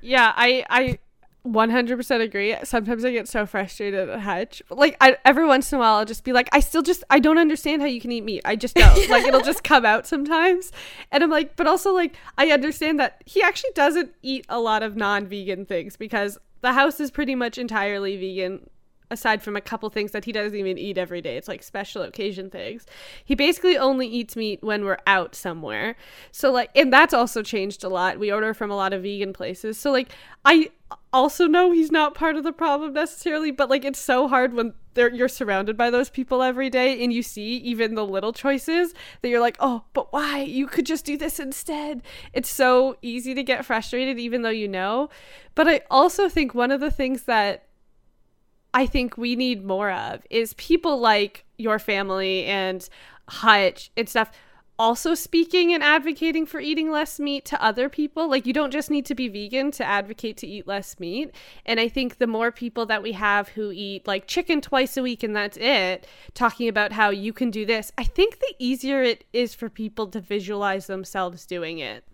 Yeah, 0.00 0.32
I 0.36 0.64
I 0.70 0.98
100% 1.46 2.20
agree. 2.20 2.56
Sometimes 2.64 3.04
I 3.04 3.12
get 3.12 3.28
so 3.28 3.46
frustrated 3.46 4.08
at 4.08 4.20
Hutch. 4.20 4.62
Like, 4.70 4.96
I, 5.00 5.16
every 5.24 5.46
once 5.46 5.72
in 5.72 5.76
a 5.76 5.80
while, 5.80 5.96
I'll 5.96 6.04
just 6.04 6.24
be 6.24 6.32
like, 6.32 6.48
I 6.52 6.60
still 6.60 6.82
just, 6.82 7.04
I 7.10 7.18
don't 7.18 7.38
understand 7.38 7.82
how 7.82 7.88
you 7.88 8.00
can 8.00 8.12
eat 8.12 8.24
meat. 8.24 8.42
I 8.44 8.56
just 8.56 8.74
don't. 8.74 9.08
like, 9.10 9.24
it'll 9.24 9.42
just 9.42 9.64
come 9.64 9.84
out 9.84 10.06
sometimes. 10.06 10.72
And 11.12 11.22
I'm 11.22 11.30
like, 11.30 11.56
but 11.56 11.66
also, 11.66 11.92
like, 11.92 12.16
I 12.36 12.50
understand 12.50 12.98
that 13.00 13.22
he 13.26 13.42
actually 13.42 13.70
doesn't 13.74 14.12
eat 14.22 14.44
a 14.48 14.58
lot 14.58 14.82
of 14.82 14.96
non 14.96 15.26
vegan 15.26 15.66
things 15.66 15.96
because 15.96 16.38
the 16.62 16.72
house 16.72 17.00
is 17.00 17.10
pretty 17.10 17.34
much 17.34 17.58
entirely 17.58 18.16
vegan 18.16 18.68
aside 19.10 19.42
from 19.42 19.56
a 19.56 19.60
couple 19.60 19.88
things 19.90 20.12
that 20.12 20.24
he 20.24 20.32
doesn't 20.32 20.58
even 20.58 20.78
eat 20.78 20.98
every 20.98 21.20
day. 21.20 21.36
It's 21.36 21.48
like 21.48 21.62
special 21.62 22.02
occasion 22.02 22.50
things. 22.50 22.86
He 23.24 23.34
basically 23.34 23.76
only 23.76 24.06
eats 24.06 24.36
meat 24.36 24.62
when 24.62 24.84
we're 24.84 24.98
out 25.06 25.34
somewhere. 25.34 25.96
So 26.32 26.50
like 26.50 26.70
and 26.74 26.92
that's 26.92 27.14
also 27.14 27.42
changed 27.42 27.84
a 27.84 27.88
lot. 27.88 28.18
We 28.18 28.32
order 28.32 28.54
from 28.54 28.70
a 28.70 28.76
lot 28.76 28.92
of 28.92 29.02
vegan 29.02 29.32
places. 29.32 29.78
So 29.78 29.92
like 29.92 30.10
I 30.44 30.70
also 31.12 31.46
know 31.46 31.72
he's 31.72 31.90
not 31.90 32.14
part 32.14 32.36
of 32.36 32.44
the 32.44 32.52
problem 32.52 32.92
necessarily, 32.92 33.50
but 33.50 33.70
like 33.70 33.84
it's 33.84 33.98
so 33.98 34.28
hard 34.28 34.54
when 34.54 34.74
you're 34.96 35.28
surrounded 35.28 35.76
by 35.76 35.90
those 35.90 36.08
people 36.08 36.42
every 36.42 36.70
day 36.70 37.02
and 37.02 37.12
you 37.12 37.22
see 37.22 37.56
even 37.58 37.94
the 37.94 38.06
little 38.06 38.32
choices 38.32 38.94
that 39.20 39.28
you're 39.28 39.40
like, 39.40 39.56
"Oh, 39.60 39.84
but 39.92 40.12
why? 40.12 40.40
You 40.40 40.66
could 40.66 40.86
just 40.86 41.04
do 41.04 41.16
this 41.16 41.38
instead." 41.38 42.02
It's 42.32 42.48
so 42.48 42.96
easy 43.02 43.34
to 43.34 43.42
get 43.42 43.64
frustrated 43.64 44.18
even 44.18 44.42
though 44.42 44.50
you 44.50 44.68
know. 44.68 45.10
But 45.54 45.68
I 45.68 45.82
also 45.90 46.28
think 46.28 46.54
one 46.54 46.70
of 46.70 46.80
the 46.80 46.90
things 46.90 47.24
that 47.24 47.65
I 48.76 48.84
think 48.84 49.16
we 49.16 49.36
need 49.36 49.64
more 49.64 49.90
of 49.90 50.26
is 50.28 50.52
people 50.54 51.00
like 51.00 51.46
your 51.56 51.78
family 51.78 52.44
and 52.44 52.86
Hutch 53.26 53.90
and 53.96 54.06
stuff 54.06 54.30
also 54.78 55.14
speaking 55.14 55.72
and 55.72 55.82
advocating 55.82 56.44
for 56.44 56.60
eating 56.60 56.90
less 56.90 57.18
meat 57.18 57.46
to 57.46 57.64
other 57.64 57.88
people. 57.88 58.28
Like, 58.28 58.44
you 58.44 58.52
don't 58.52 58.70
just 58.70 58.90
need 58.90 59.06
to 59.06 59.14
be 59.14 59.28
vegan 59.28 59.70
to 59.70 59.84
advocate 59.84 60.36
to 60.36 60.46
eat 60.46 60.66
less 60.66 61.00
meat. 61.00 61.30
And 61.64 61.80
I 61.80 61.88
think 61.88 62.18
the 62.18 62.26
more 62.26 62.52
people 62.52 62.84
that 62.84 63.02
we 63.02 63.12
have 63.12 63.48
who 63.48 63.72
eat 63.72 64.06
like 64.06 64.26
chicken 64.26 64.60
twice 64.60 64.98
a 64.98 65.02
week 65.02 65.22
and 65.22 65.34
that's 65.34 65.56
it, 65.56 66.06
talking 66.34 66.68
about 66.68 66.92
how 66.92 67.08
you 67.08 67.32
can 67.32 67.50
do 67.50 67.64
this, 67.64 67.90
I 67.96 68.04
think 68.04 68.40
the 68.40 68.54
easier 68.58 69.02
it 69.02 69.24
is 69.32 69.54
for 69.54 69.70
people 69.70 70.08
to 70.08 70.20
visualize 70.20 70.86
themselves 70.86 71.46
doing 71.46 71.78
it. 71.78 72.04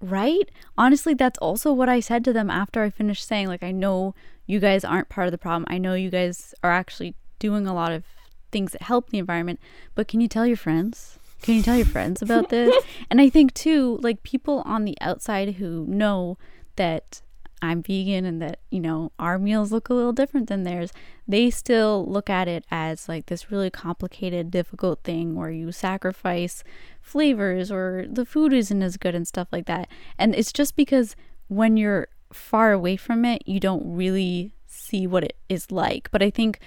Right? 0.00 0.50
Honestly, 0.76 1.14
that's 1.14 1.38
also 1.38 1.72
what 1.72 1.88
I 1.88 2.00
said 2.00 2.24
to 2.24 2.32
them 2.32 2.50
after 2.50 2.82
I 2.82 2.90
finished 2.90 3.24
saying, 3.24 3.46
like, 3.46 3.62
I 3.62 3.70
know 3.70 4.16
you 4.52 4.60
guys 4.60 4.84
aren't 4.84 5.08
part 5.08 5.26
of 5.26 5.32
the 5.32 5.38
problem. 5.38 5.64
I 5.68 5.78
know 5.78 5.94
you 5.94 6.10
guys 6.10 6.54
are 6.62 6.70
actually 6.70 7.14
doing 7.38 7.66
a 7.66 7.72
lot 7.72 7.90
of 7.90 8.04
things 8.50 8.72
that 8.72 8.82
help 8.82 9.08
the 9.08 9.18
environment, 9.18 9.58
but 9.94 10.06
can 10.06 10.20
you 10.20 10.28
tell 10.28 10.46
your 10.46 10.58
friends? 10.58 11.18
Can 11.40 11.54
you 11.54 11.62
tell 11.62 11.74
your 11.74 11.86
friends 11.86 12.20
about 12.20 12.50
this? 12.50 12.84
and 13.10 13.18
I 13.18 13.30
think 13.30 13.54
too, 13.54 13.98
like 14.02 14.22
people 14.22 14.62
on 14.66 14.84
the 14.84 14.96
outside 15.00 15.54
who 15.54 15.86
know 15.88 16.36
that 16.76 17.22
I'm 17.62 17.82
vegan 17.82 18.26
and 18.26 18.42
that, 18.42 18.58
you 18.70 18.78
know, 18.78 19.10
our 19.18 19.38
meals 19.38 19.72
look 19.72 19.88
a 19.88 19.94
little 19.94 20.12
different 20.12 20.48
than 20.48 20.64
theirs, 20.64 20.92
they 21.26 21.48
still 21.48 22.04
look 22.06 22.28
at 22.28 22.46
it 22.46 22.66
as 22.70 23.08
like 23.08 23.26
this 23.26 23.50
really 23.50 23.70
complicated, 23.70 24.50
difficult 24.50 25.02
thing 25.02 25.34
where 25.34 25.50
you 25.50 25.72
sacrifice 25.72 26.62
flavors 27.00 27.72
or 27.72 28.04
the 28.06 28.26
food 28.26 28.52
isn't 28.52 28.82
as 28.82 28.98
good 28.98 29.14
and 29.14 29.26
stuff 29.26 29.48
like 29.50 29.64
that. 29.64 29.88
And 30.18 30.34
it's 30.34 30.52
just 30.52 30.76
because 30.76 31.16
when 31.48 31.78
you're 31.78 32.08
far 32.34 32.72
away 32.72 32.96
from 32.96 33.24
it, 33.24 33.42
you 33.46 33.60
don't 33.60 33.82
really 33.84 34.54
see 34.66 35.06
what 35.06 35.24
it 35.24 35.36
is 35.48 35.70
like. 35.70 36.10
But 36.10 36.22
I 36.22 36.30
think 36.30 36.58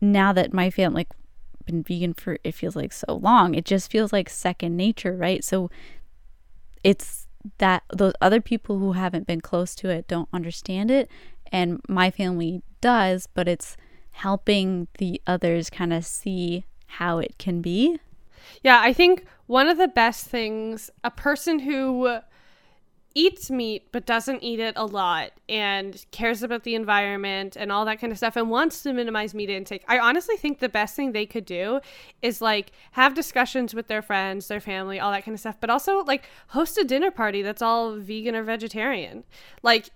now 0.00 0.32
that 0.32 0.52
my 0.52 0.70
family, 0.70 1.00
like, 1.00 1.08
been 1.66 1.82
vegan 1.82 2.14
for 2.14 2.38
it 2.42 2.54
feels 2.54 2.74
like 2.74 2.92
so 2.92 3.14
long, 3.14 3.54
it 3.54 3.64
just 3.64 3.90
feels 3.90 4.12
like 4.12 4.28
second 4.28 4.76
nature, 4.76 5.16
right? 5.16 5.44
So 5.44 5.70
it's 6.82 7.26
that 7.58 7.82
those 7.94 8.12
other 8.20 8.40
people 8.40 8.78
who 8.78 8.92
haven't 8.92 9.26
been 9.26 9.40
close 9.40 9.74
to 9.74 9.88
it 9.88 10.06
don't 10.08 10.28
understand 10.32 10.90
it 10.90 11.10
and 11.50 11.80
my 11.88 12.10
family 12.10 12.62
does 12.80 13.26
but 13.34 13.48
it's 13.48 13.76
helping 14.10 14.88
the 14.98 15.20
others 15.26 15.70
kind 15.70 15.92
of 15.92 16.04
see 16.04 16.64
how 16.86 17.18
it 17.18 17.38
can 17.38 17.62
be 17.62 17.98
yeah 18.62 18.80
i 18.82 18.92
think 18.92 19.24
one 19.46 19.68
of 19.68 19.78
the 19.78 19.88
best 19.88 20.26
things 20.26 20.90
a 21.02 21.10
person 21.10 21.60
who 21.60 22.18
eats 23.14 23.50
meat 23.50 23.88
but 23.90 24.06
doesn't 24.06 24.42
eat 24.42 24.60
it 24.60 24.74
a 24.76 24.84
lot 24.84 25.32
and 25.48 26.04
cares 26.12 26.42
about 26.42 26.62
the 26.62 26.74
environment 26.74 27.56
and 27.56 27.72
all 27.72 27.84
that 27.84 28.00
kind 28.00 28.12
of 28.12 28.18
stuff 28.18 28.36
and 28.36 28.50
wants 28.50 28.82
to 28.82 28.92
minimize 28.92 29.34
meat 29.34 29.50
intake. 29.50 29.84
I 29.88 29.98
honestly 29.98 30.36
think 30.36 30.60
the 30.60 30.68
best 30.68 30.94
thing 30.94 31.12
they 31.12 31.26
could 31.26 31.44
do 31.44 31.80
is 32.22 32.40
like 32.40 32.70
have 32.92 33.14
discussions 33.14 33.74
with 33.74 33.88
their 33.88 34.02
friends, 34.02 34.48
their 34.48 34.60
family, 34.60 35.00
all 35.00 35.10
that 35.12 35.24
kind 35.24 35.34
of 35.34 35.40
stuff, 35.40 35.56
but 35.60 35.70
also 35.70 36.04
like 36.04 36.28
host 36.48 36.78
a 36.78 36.84
dinner 36.84 37.10
party 37.10 37.42
that's 37.42 37.62
all 37.62 37.96
vegan 37.96 38.36
or 38.36 38.44
vegetarian. 38.44 39.24
Like 39.62 39.90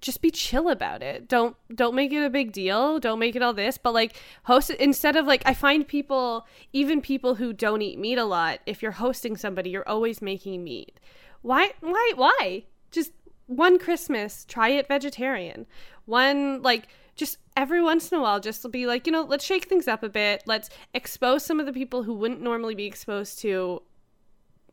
just 0.00 0.20
be 0.20 0.30
chill 0.30 0.68
about 0.68 1.02
it. 1.02 1.28
Don't 1.28 1.56
don't 1.74 1.94
make 1.94 2.12
it 2.12 2.24
a 2.24 2.30
big 2.30 2.52
deal. 2.52 2.98
Don't 2.98 3.18
make 3.18 3.36
it 3.36 3.42
all 3.42 3.52
this, 3.52 3.78
but 3.78 3.94
like 3.94 4.16
host 4.44 4.70
instead 4.70 5.16
of 5.16 5.26
like 5.26 5.42
I 5.44 5.54
find 5.54 5.86
people 5.86 6.46
even 6.72 7.00
people 7.00 7.36
who 7.36 7.52
don't 7.52 7.82
eat 7.82 7.98
meat 7.98 8.18
a 8.18 8.24
lot, 8.24 8.60
if 8.66 8.82
you're 8.82 8.92
hosting 8.92 9.36
somebody, 9.36 9.70
you're 9.70 9.88
always 9.88 10.20
making 10.20 10.64
meat 10.64 10.98
why 11.42 11.72
why 11.80 12.12
why? 12.16 12.64
Just 12.90 13.12
one 13.46 13.78
christmas 13.78 14.44
try 14.44 14.70
it 14.70 14.88
vegetarian. 14.88 15.66
One 16.04 16.62
like 16.62 16.88
just 17.14 17.38
every 17.56 17.82
once 17.82 18.12
in 18.12 18.18
a 18.18 18.22
while 18.22 18.38
just 18.38 18.70
be 18.70 18.86
like 18.86 19.06
you 19.06 19.12
know 19.12 19.22
let's 19.22 19.44
shake 19.44 19.64
things 19.64 19.88
up 19.88 20.02
a 20.02 20.08
bit. 20.08 20.42
Let's 20.46 20.70
expose 20.94 21.44
some 21.44 21.60
of 21.60 21.66
the 21.66 21.72
people 21.72 22.02
who 22.02 22.14
wouldn't 22.14 22.40
normally 22.42 22.74
be 22.74 22.86
exposed 22.86 23.38
to 23.40 23.82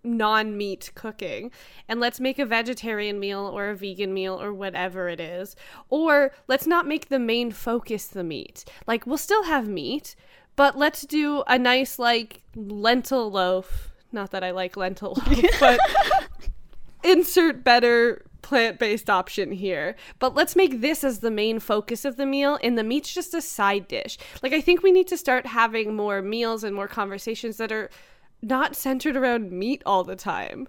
non-meat 0.05 0.91
cooking. 0.95 1.51
And 1.89 1.99
let's 1.99 2.19
make 2.19 2.39
a 2.39 2.45
vegetarian 2.45 3.19
meal 3.19 3.39
or 3.39 3.69
a 3.69 3.75
vegan 3.75 4.13
meal 4.13 4.39
or 4.39 4.53
whatever 4.53 5.09
it 5.09 5.19
is. 5.19 5.55
Or 5.89 6.31
let's 6.47 6.67
not 6.67 6.87
make 6.87 7.09
the 7.09 7.19
main 7.19 7.51
focus 7.51 8.05
the 8.07 8.23
meat. 8.23 8.65
Like 8.87 9.05
we'll 9.05 9.17
still 9.17 9.43
have 9.43 9.67
meat 9.67 10.15
but 10.55 10.77
let's 10.77 11.01
do 11.01 11.43
a 11.47 11.59
nice 11.59 11.99
like 11.99 12.43
lentil 12.55 13.29
loaf. 13.31 13.91
Not 14.11 14.31
that 14.31 14.43
i 14.43 14.51
like 14.51 14.77
lentil 14.77 15.17
loaf 15.17 15.45
but 15.59 15.79
insert 17.05 17.63
better 17.63 18.25
plant 18.41 18.79
based 18.79 19.09
option 19.09 19.51
here. 19.51 19.95
But 20.19 20.35
let's 20.35 20.55
make 20.55 20.81
this 20.81 21.03
as 21.03 21.19
the 21.19 21.31
main 21.31 21.59
focus 21.59 22.05
of 22.05 22.17
the 22.17 22.25
meal, 22.25 22.59
and 22.63 22.77
the 22.77 22.83
meat's 22.83 23.13
just 23.13 23.33
a 23.33 23.41
side 23.41 23.87
dish. 23.87 24.17
Like, 24.43 24.53
I 24.53 24.61
think 24.61 24.83
we 24.83 24.91
need 24.91 25.07
to 25.07 25.17
start 25.17 25.45
having 25.45 25.95
more 25.95 26.21
meals 26.21 26.63
and 26.63 26.75
more 26.75 26.87
conversations 26.87 27.57
that 27.57 27.71
are 27.71 27.89
not 28.41 28.75
centered 28.75 29.15
around 29.15 29.51
meat 29.51 29.81
all 29.85 30.03
the 30.03 30.15
time. 30.15 30.67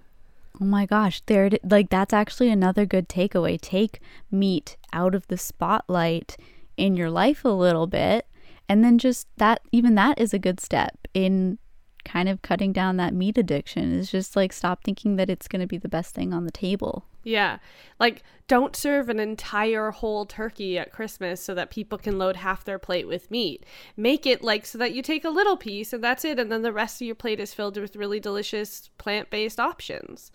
Oh 0.61 0.65
my 0.65 0.87
gosh, 0.87 1.21
there 1.27 1.51
like 1.65 1.91
that's 1.91 2.15
actually 2.15 2.51
another 2.51 2.87
good 2.87 3.09
takeaway. 3.09 3.61
Take 3.61 4.01
meat 4.31 4.79
out 4.93 5.15
of 5.15 5.27
the 5.27 5.37
spotlight 5.37 6.37
in 6.79 6.97
your 6.97 7.11
life 7.11 7.45
a 7.45 7.49
little 7.49 7.87
bit 7.87 8.27
and 8.69 8.85
then 8.85 8.99
just 8.99 9.27
that 9.37 9.61
even 9.73 9.95
that 9.95 10.19
is 10.21 10.35
a 10.35 10.39
good 10.39 10.61
step 10.61 11.07
in 11.15 11.59
kind 12.07 12.29
of 12.29 12.41
cutting 12.41 12.73
down 12.73 12.97
that 12.97 13.13
meat 13.13 13.37
addiction 13.37 13.93
is 13.93 14.11
just 14.11 14.37
like 14.37 14.53
stop 14.53 14.85
thinking 14.85 15.17
that 15.17 15.29
it's 15.29 15.49
going 15.49 15.61
to 15.61 15.67
be 15.67 15.77
the 15.77 15.89
best 15.89 16.15
thing 16.15 16.33
on 16.33 16.45
the 16.45 16.53
table. 16.53 17.05
Yeah. 17.25 17.59
Like 17.99 18.23
don't 18.47 18.77
serve 18.77 19.09
an 19.09 19.19
entire 19.19 19.91
whole 19.91 20.25
turkey 20.25 20.79
at 20.79 20.93
Christmas 20.93 21.43
so 21.43 21.53
that 21.55 21.71
people 21.71 21.99
can 21.99 22.19
load 22.19 22.37
half 22.37 22.65
their 22.65 22.79
plate 22.79 23.09
with 23.09 23.31
meat. 23.31 23.67
Make 23.97 24.25
it 24.25 24.45
like 24.45 24.65
so 24.65 24.79
that 24.79 24.95
you 24.95 25.03
take 25.03 25.25
a 25.25 25.31
little 25.31 25.57
piece 25.57 25.93
and 25.93 26.03
that's 26.03 26.25
it 26.25 26.39
and 26.39 26.51
then 26.53 26.63
the 26.63 26.73
rest 26.73 27.03
of 27.03 27.07
your 27.07 27.17
plate 27.17 27.41
is 27.41 27.53
filled 27.53 27.77
with 27.77 27.97
really 27.97 28.21
delicious 28.21 28.89
plant-based 28.97 29.59
options. 29.59 30.31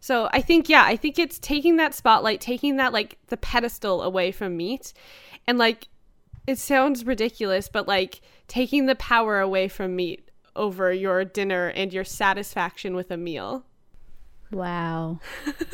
So 0.00 0.28
I 0.32 0.42
think 0.42 0.68
yeah, 0.68 0.84
I 0.84 0.96
think 0.96 1.18
it's 1.18 1.38
taking 1.38 1.76
that 1.76 1.94
spotlight, 1.94 2.42
taking 2.42 2.76
that 2.76 2.92
like 2.92 3.16
the 3.28 3.38
pedestal 3.38 4.02
away 4.02 4.30
from 4.30 4.58
meat 4.58 4.92
and 5.46 5.56
like 5.56 5.88
it 6.46 6.58
sounds 6.58 7.06
ridiculous, 7.06 7.70
but 7.70 7.88
like 7.88 8.20
taking 8.46 8.84
the 8.84 8.94
power 8.96 9.40
away 9.40 9.68
from 9.68 9.96
meat 9.96 10.30
over 10.56 10.92
your 10.92 11.24
dinner 11.24 11.68
and 11.68 11.92
your 11.92 12.04
satisfaction 12.04 12.94
with 12.94 13.10
a 13.10 13.16
meal. 13.16 13.64
Wow. 14.50 15.20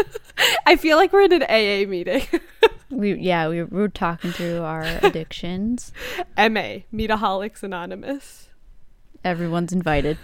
I 0.67 0.77
feel 0.77 0.97
like 0.97 1.13
we're 1.13 1.23
in 1.23 1.33
an 1.33 1.43
AA 1.43 1.89
meeting. 1.89 2.23
we 2.91 3.15
yeah, 3.15 3.49
we 3.49 3.63
were 3.63 3.89
talking 3.89 4.33
through 4.33 4.63
our 4.63 4.83
addictions. 5.03 5.93
MA, 6.37 6.81
Meataholics 6.93 7.63
Anonymous. 7.63 8.49
Everyone's 9.23 9.73
invited. 9.73 10.17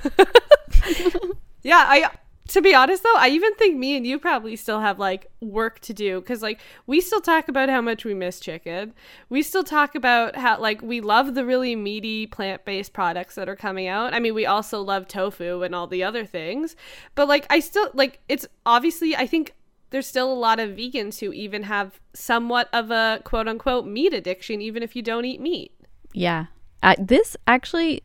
yeah, 1.63 1.85
I 1.87 2.11
to 2.49 2.63
be 2.63 2.75
honest 2.75 3.03
though, 3.03 3.17
I 3.17 3.29
even 3.29 3.55
think 3.57 3.77
me 3.77 3.97
and 3.97 4.07
you 4.07 4.19
probably 4.19 4.57
still 4.57 4.81
have 4.81 4.99
like 4.99 5.31
work 5.41 5.81
to 5.81 5.95
do 5.95 6.21
because 6.21 6.43
like 6.43 6.61
we 6.87 7.01
still 7.01 7.21
talk 7.21 7.49
about 7.49 7.69
how 7.69 7.81
much 7.81 8.05
we 8.05 8.15
miss 8.15 8.41
chicken. 8.41 8.95
We 9.29 9.43
still 9.43 9.65
talk 9.65 9.95
about 9.95 10.37
how 10.37 10.61
like 10.61 10.83
we 10.83 11.01
love 11.01 11.35
the 11.35 11.45
really 11.45 11.75
meaty 11.75 12.27
plant 12.27 12.65
based 12.65 12.93
products 12.93 13.35
that 13.35 13.49
are 13.49 13.57
coming 13.57 13.89
out. 13.89 14.15
I 14.15 14.21
mean, 14.21 14.35
we 14.35 14.47
also 14.47 14.81
love 14.81 15.09
tofu 15.09 15.63
and 15.63 15.75
all 15.75 15.87
the 15.87 16.05
other 16.05 16.25
things, 16.25 16.77
but 17.15 17.29
like 17.29 17.47
I 17.51 17.61
still 17.61 17.91
like 17.95 18.21
it's 18.29 18.47
obviously 18.65 19.17
I 19.17 19.27
think 19.27 19.55
there's 19.91 20.07
still 20.07 20.33
a 20.33 20.35
lot 20.35 20.61
of 20.61 20.71
vegans 20.71 21.21
who 21.21 21.33
even 21.33 21.65
have 21.65 22.01
somewhat 22.13 22.69
of 22.73 22.91
a 22.91 23.21
quote 23.25 23.49
unquote 23.49 23.87
meat 23.87 24.13
addiction, 24.13 24.61
even 24.61 24.83
if 24.83 24.95
you 24.95 25.03
don't 25.03 25.25
eat 25.25 25.41
meat. 25.41 25.73
Yeah. 26.13 26.47
Uh, 26.83 26.95
this 26.99 27.37
actually 27.47 28.03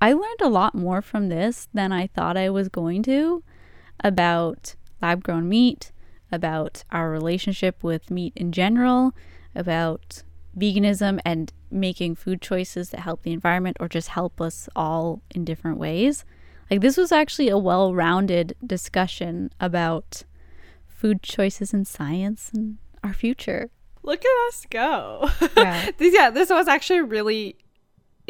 I, 0.00 0.12
learned 0.12 0.40
a 0.40 0.48
lot 0.48 0.74
more 0.74 1.02
from 1.02 1.28
this 1.28 1.68
than 1.74 1.92
I 1.92 2.06
thought 2.06 2.36
I 2.36 2.50
was 2.50 2.68
going 2.68 3.02
to 3.04 3.42
about 4.02 4.74
lab 5.02 5.22
grown 5.22 5.48
meat, 5.48 5.92
about 6.32 6.84
our 6.90 7.10
relationship 7.10 7.82
with 7.82 8.10
meat 8.10 8.32
in 8.36 8.52
general, 8.52 9.12
about 9.54 10.22
veganism 10.56 11.20
and 11.24 11.52
making 11.70 12.14
food 12.16 12.40
choices 12.40 12.90
that 12.90 13.00
help 13.00 13.22
the 13.22 13.32
environment 13.32 13.76
or 13.80 13.88
just 13.88 14.08
help 14.08 14.40
us 14.40 14.68
all 14.74 15.22
in 15.34 15.44
different 15.44 15.78
ways. 15.78 16.24
Like, 16.70 16.80
this 16.80 16.96
was 16.96 17.12
actually 17.12 17.48
a 17.48 17.58
well 17.58 17.94
rounded 17.94 18.56
discussion 18.64 19.50
about 19.60 20.24
food 20.86 21.22
choices 21.22 21.72
and 21.72 21.86
science 21.86 22.50
and 22.54 22.78
our 23.02 23.12
future. 23.12 23.70
Look 24.02 24.24
at 24.24 24.48
us 24.48 24.66
go. 24.70 25.30
Yeah. 25.56 25.90
yeah, 25.98 26.30
this 26.30 26.50
was 26.50 26.68
actually 26.68 27.00
really 27.00 27.56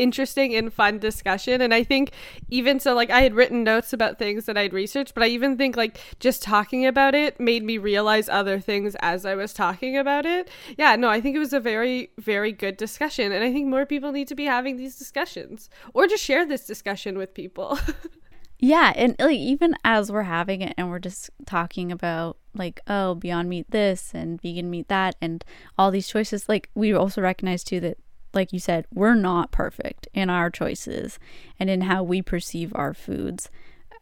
interesting 0.01 0.55
and 0.55 0.73
fun 0.73 0.99
discussion. 0.99 1.61
And 1.61 1.75
i 1.75 1.83
think 1.85 2.13
even 2.49 2.81
so 2.81 2.95
like 2.95 3.11
i 3.11 3.21
had 3.21 3.35
written 3.35 3.65
notes 3.65 3.93
about 3.93 4.19
things 4.19 4.47
that 4.47 4.57
i'd 4.57 4.73
researched 4.73 5.15
but 5.15 5.23
i 5.23 5.27
even 5.27 5.57
think 5.57 5.77
like 5.77 5.99
just 6.21 6.43
talking 6.43 6.87
about 6.87 7.15
it 7.15 7.39
made 7.39 7.63
me 7.63 7.79
realize 7.79 8.29
other 8.29 8.61
things 8.61 8.97
as 9.01 9.25
i 9.25 9.35
was 9.35 9.53
talking 9.53 9.97
about 9.97 10.27
it. 10.27 10.49
Yeah 10.77 10.97
no 10.97 11.09
i 11.09 11.21
think 11.21 11.37
it 11.37 11.41
was 11.41 11.53
a 11.53 11.61
very 11.61 12.11
very 12.19 12.53
good 12.53 12.77
discussion. 12.77 13.33
And 13.33 13.45
i 13.45 13.53
think 13.53 13.69
more 13.69 13.87
people 13.87 14.13
need 14.13 14.29
to 14.29 14.35
be 14.35 14.45
having 14.45 14.77
these 14.77 14.97
discussions 14.97 15.69
or 15.95 16.07
just 16.07 16.25
share 16.25 16.47
this 16.47 16.67
discussion 16.67 17.19
with 17.19 17.35
people. 17.35 17.79
Yeah 18.61 18.93
and 18.95 19.17
like 19.19 19.39
even 19.39 19.75
as 19.85 20.13
we're 20.13 20.23
having 20.23 20.61
it 20.61 20.75
and 20.77 20.91
we're 20.91 20.99
just 20.99 21.31
talking 21.47 21.91
about 21.91 22.37
like 22.55 22.81
oh 22.87 23.15
beyond 23.15 23.49
meat 23.49 23.71
this 23.71 24.13
and 24.13 24.41
vegan 24.41 24.69
meat 24.69 24.89
that 24.89 25.17
and 25.23 25.43
all 25.79 25.91
these 25.91 26.09
choices 26.09 26.47
like 26.47 26.69
we 26.75 26.93
also 26.93 27.23
recognize 27.23 27.65
too 27.65 27.81
that 27.81 27.97
like 28.33 28.53
you 28.53 28.59
said, 28.59 28.87
we're 28.93 29.15
not 29.15 29.51
perfect 29.51 30.09
in 30.15 30.31
our 30.31 30.51
choices 30.51 31.19
and 31.59 31.69
in 31.69 31.83
how 31.83 32.03
we 32.03 32.23
perceive 32.23 32.73
our 32.75 32.95
foods. 32.95 33.51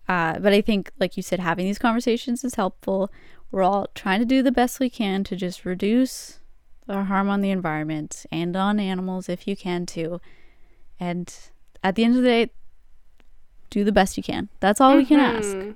Uh, 0.09 0.39
but 0.39 0.53
I 0.53 0.61
think, 0.61 0.91
like 0.99 1.16
you 1.16 1.22
said, 1.22 1.41
having 1.41 1.66
these 1.66 1.79
conversations 1.79 2.45
is 2.45 2.55
helpful. 2.55 3.11
We're 3.51 3.62
all 3.62 3.89
trying 3.95 4.20
to 4.20 4.26
do 4.26 4.43
the 4.43 4.53
best 4.53 4.81
we 4.81 4.91
can 4.91 5.24
to 5.24 5.37
just 5.37 5.64
reduce 5.64 6.39
our 6.89 7.05
harm 7.05 7.29
on 7.29 7.43
the 7.43 7.51
environment 7.51 8.24
and 8.33 8.57
on 8.57 8.81
animals 8.81 9.29
if 9.29 9.47
you 9.47 9.57
can 9.57 9.87
too. 9.87 10.20
And 10.99 11.33
at 11.83 11.95
the 11.95 12.05
end 12.05 12.16
of 12.16 12.22
the 12.22 12.29
day, 12.29 12.51
do 13.70 13.85
the 13.85 13.93
best 13.93 14.16
you 14.16 14.22
can. 14.22 14.49
That's 14.61 14.81
all 14.81 14.91
mm-hmm. 14.91 14.99
we 14.99 15.05
can 15.07 15.20
ask. 15.20 15.49
Mm-hmm. 15.49 15.70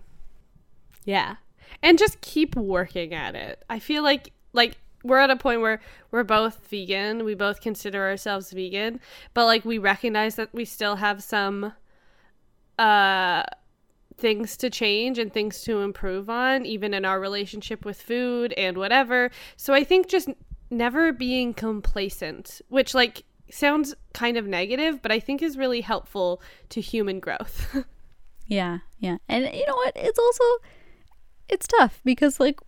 Yeah. 1.05 1.37
And 1.83 1.99
just 1.99 2.21
keep 2.21 2.57
working 2.57 3.13
at 3.13 3.35
it. 3.35 3.63
I 3.69 3.79
feel 3.79 4.03
like 4.03 4.33
like 4.53 4.79
we're 5.03 5.19
at 5.19 5.31
a 5.31 5.37
point 5.37 5.61
where 5.61 5.81
we're 6.11 6.25
both 6.25 6.67
vegan. 6.69 7.25
We 7.25 7.35
both 7.35 7.61
consider 7.61 8.03
ourselves 8.03 8.53
vegan, 8.53 9.01
but 9.35 9.47
like 9.47 9.65
we 9.65 9.79
recognize 9.79 10.37
that 10.37 10.53
we 10.53 10.65
still 10.65 10.97
have 10.97 11.23
some 11.23 11.73
uh 12.79 13.43
things 14.17 14.57
to 14.57 14.71
change 14.71 15.19
and 15.19 15.33
things 15.33 15.63
to 15.63 15.81
improve 15.81 16.31
on 16.31 16.65
even 16.65 16.95
in 16.95 17.05
our 17.05 17.21
relationship 17.21 17.85
with 17.85 18.01
food 18.01 18.53
and 18.55 18.79
whatever. 18.79 19.31
So 19.57 19.75
I 19.75 19.85
think 19.85 20.09
just 20.09 20.29
never 20.71 21.13
being 21.13 21.55
complacent, 21.55 22.61
which 22.69 22.95
like 22.95 23.25
sounds 23.51 23.95
kind 24.15 24.37
of 24.37 24.47
negative, 24.47 25.03
but 25.03 25.13
I 25.13 25.21
think 25.21 25.43
is 25.43 25.57
really 25.57 25.83
helpful 25.83 26.43
to 26.71 26.81
human 26.81 27.21
growth. 27.21 27.85
yeah, 28.47 28.79
yeah. 28.99 29.19
And 29.29 29.45
you 29.45 29.67
know 29.67 29.77
what? 29.77 29.93
It's 29.95 30.19
also 30.19 30.45
it's 31.49 31.67
tough 31.67 32.01
because 32.05 32.41
like 32.41 32.61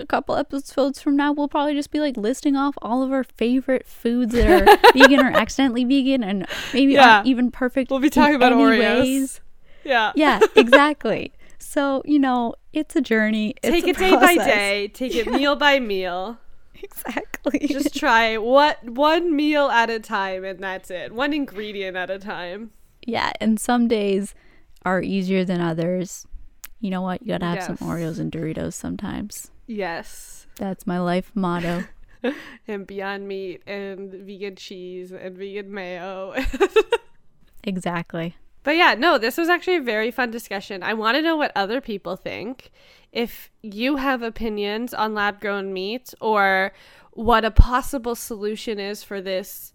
a 0.00 0.06
couple 0.06 0.36
episodes 0.36 1.00
from 1.00 1.16
now, 1.16 1.32
we'll 1.32 1.48
probably 1.48 1.74
just 1.74 1.90
be 1.90 2.00
like 2.00 2.16
listing 2.16 2.56
off 2.56 2.74
all 2.82 3.02
of 3.02 3.12
our 3.12 3.24
favorite 3.24 3.86
foods 3.86 4.32
that 4.32 4.48
are 4.48 4.92
vegan 4.94 5.20
or 5.20 5.30
accidentally 5.30 5.84
vegan 5.84 6.24
and 6.24 6.46
maybe 6.72 6.94
yeah. 6.94 7.16
aren't 7.16 7.26
even 7.26 7.50
perfect. 7.50 7.90
We'll 7.90 8.00
be 8.00 8.10
talking 8.10 8.34
about 8.34 8.52
Oreos. 8.52 9.00
Ways. 9.00 9.40
Yeah. 9.84 10.12
Yeah, 10.14 10.40
exactly. 10.56 11.32
so, 11.58 12.02
you 12.04 12.18
know, 12.18 12.54
it's 12.72 12.96
a 12.96 13.00
journey. 13.00 13.54
It's 13.62 13.72
take 13.72 13.86
it 13.86 13.98
day 13.98 14.12
by 14.12 14.34
day, 14.34 14.88
take 14.88 15.14
it 15.14 15.30
meal 15.30 15.56
by 15.56 15.78
meal. 15.78 16.38
Exactly. 16.82 17.66
Just 17.68 17.94
try 17.94 18.38
what 18.38 18.82
one 18.88 19.36
meal 19.36 19.68
at 19.68 19.90
a 19.90 20.00
time 20.00 20.44
and 20.46 20.60
that's 20.60 20.90
it. 20.90 21.12
One 21.12 21.34
ingredient 21.34 21.94
at 21.94 22.08
a 22.08 22.18
time. 22.18 22.70
Yeah, 23.06 23.32
and 23.38 23.60
some 23.60 23.86
days 23.86 24.34
are 24.86 25.02
easier 25.02 25.44
than 25.44 25.60
others. 25.60 26.26
You 26.80 26.88
know 26.88 27.02
what? 27.02 27.20
You 27.20 27.28
got 27.28 27.40
to 27.40 27.46
have 27.46 27.56
yes. 27.56 27.66
some 27.66 27.76
Oreos 27.76 28.18
and 28.18 28.32
Doritos 28.32 28.72
sometimes. 28.72 29.50
Yes. 29.70 30.48
That's 30.56 30.84
my 30.84 30.98
life 30.98 31.30
motto. 31.32 31.84
and 32.68 32.86
Beyond 32.86 33.28
Meat 33.28 33.62
and 33.68 34.12
vegan 34.12 34.56
cheese 34.56 35.12
and 35.12 35.38
vegan 35.38 35.72
mayo. 35.72 36.34
exactly. 37.64 38.34
But 38.64 38.76
yeah, 38.76 38.94
no, 38.94 39.16
this 39.16 39.36
was 39.38 39.48
actually 39.48 39.76
a 39.76 39.82
very 39.82 40.10
fun 40.10 40.32
discussion. 40.32 40.82
I 40.82 40.94
want 40.94 41.16
to 41.16 41.22
know 41.22 41.36
what 41.36 41.52
other 41.54 41.80
people 41.80 42.16
think. 42.16 42.72
If 43.12 43.50
you 43.62 43.96
have 43.96 44.22
opinions 44.22 44.92
on 44.92 45.14
lab 45.14 45.40
grown 45.40 45.72
meat 45.72 46.12
or 46.20 46.72
what 47.12 47.44
a 47.44 47.50
possible 47.52 48.16
solution 48.16 48.80
is 48.80 49.04
for 49.04 49.20
this 49.20 49.72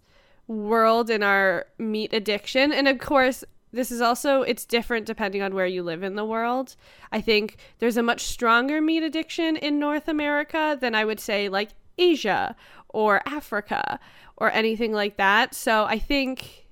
world 0.47 1.09
and 1.09 1.23
our 1.23 1.67
meat 1.77 2.13
addiction. 2.13 2.73
And 2.73 2.87
of 2.87 2.99
course, 2.99 3.45
this 3.75 3.91
is 3.91 4.01
also 4.01 4.41
it's 4.41 4.65
different 4.65 5.05
depending 5.05 5.41
on 5.41 5.53
where 5.53 5.65
you 5.65 5.83
live 5.83 6.01
in 6.01 6.15
the 6.15 6.25
world. 6.25 6.75
I 7.11 7.21
think 7.21 7.57
there's 7.79 7.97
a 7.97 8.03
much 8.03 8.21
stronger 8.25 8.81
meat 8.81 9.03
addiction 9.03 9.57
in 9.57 9.79
North 9.79 10.07
America 10.07 10.77
than 10.79 10.95
I 10.95 11.05
would 11.05 11.19
say 11.19 11.49
like 11.49 11.69
Asia 11.97 12.55
or 12.89 13.21
Africa 13.27 13.99
or 14.37 14.51
anything 14.51 14.93
like 14.93 15.17
that. 15.17 15.53
So 15.53 15.83
I 15.85 15.99
think 15.99 16.65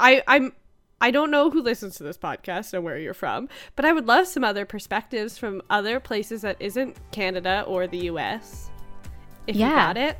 I 0.00 0.22
I'm 0.26 0.52
I 1.00 1.10
don't 1.10 1.30
know 1.30 1.50
who 1.50 1.62
listens 1.62 1.96
to 1.96 2.02
this 2.02 2.18
podcast 2.18 2.74
and 2.74 2.82
where 2.82 2.98
you're 2.98 3.14
from, 3.14 3.48
but 3.76 3.84
I 3.84 3.92
would 3.92 4.06
love 4.06 4.26
some 4.26 4.42
other 4.42 4.64
perspectives 4.64 5.38
from 5.38 5.62
other 5.70 6.00
places 6.00 6.42
that 6.42 6.56
isn't 6.58 6.96
Canada 7.12 7.64
or 7.66 7.86
the 7.86 8.06
US. 8.08 8.70
If 9.46 9.54
yeah. 9.54 9.68
you 9.68 9.74
got 9.74 9.96
it. 9.96 10.18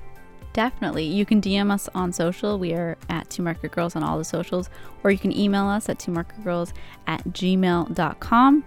Definitely. 0.59 1.05
You 1.05 1.25
can 1.25 1.41
DM 1.41 1.71
us 1.71 1.89
on 1.95 2.13
social. 2.13 2.59
We 2.59 2.73
are 2.73 2.99
at 3.09 3.31
Two 3.31 3.45
Market 3.45 3.71
Girls 3.71 3.95
on 3.95 4.03
all 4.03 4.19
the 4.19 4.25
socials, 4.25 4.69
or 5.05 5.13
you 5.13 5.17
can 5.17 5.31
email 5.31 5.67
us 5.67 5.89
at 5.89 6.01
two 6.01 6.11
market 6.11 6.43
girls 6.43 6.75
at 7.07 7.23
gmail.com. 7.29 8.65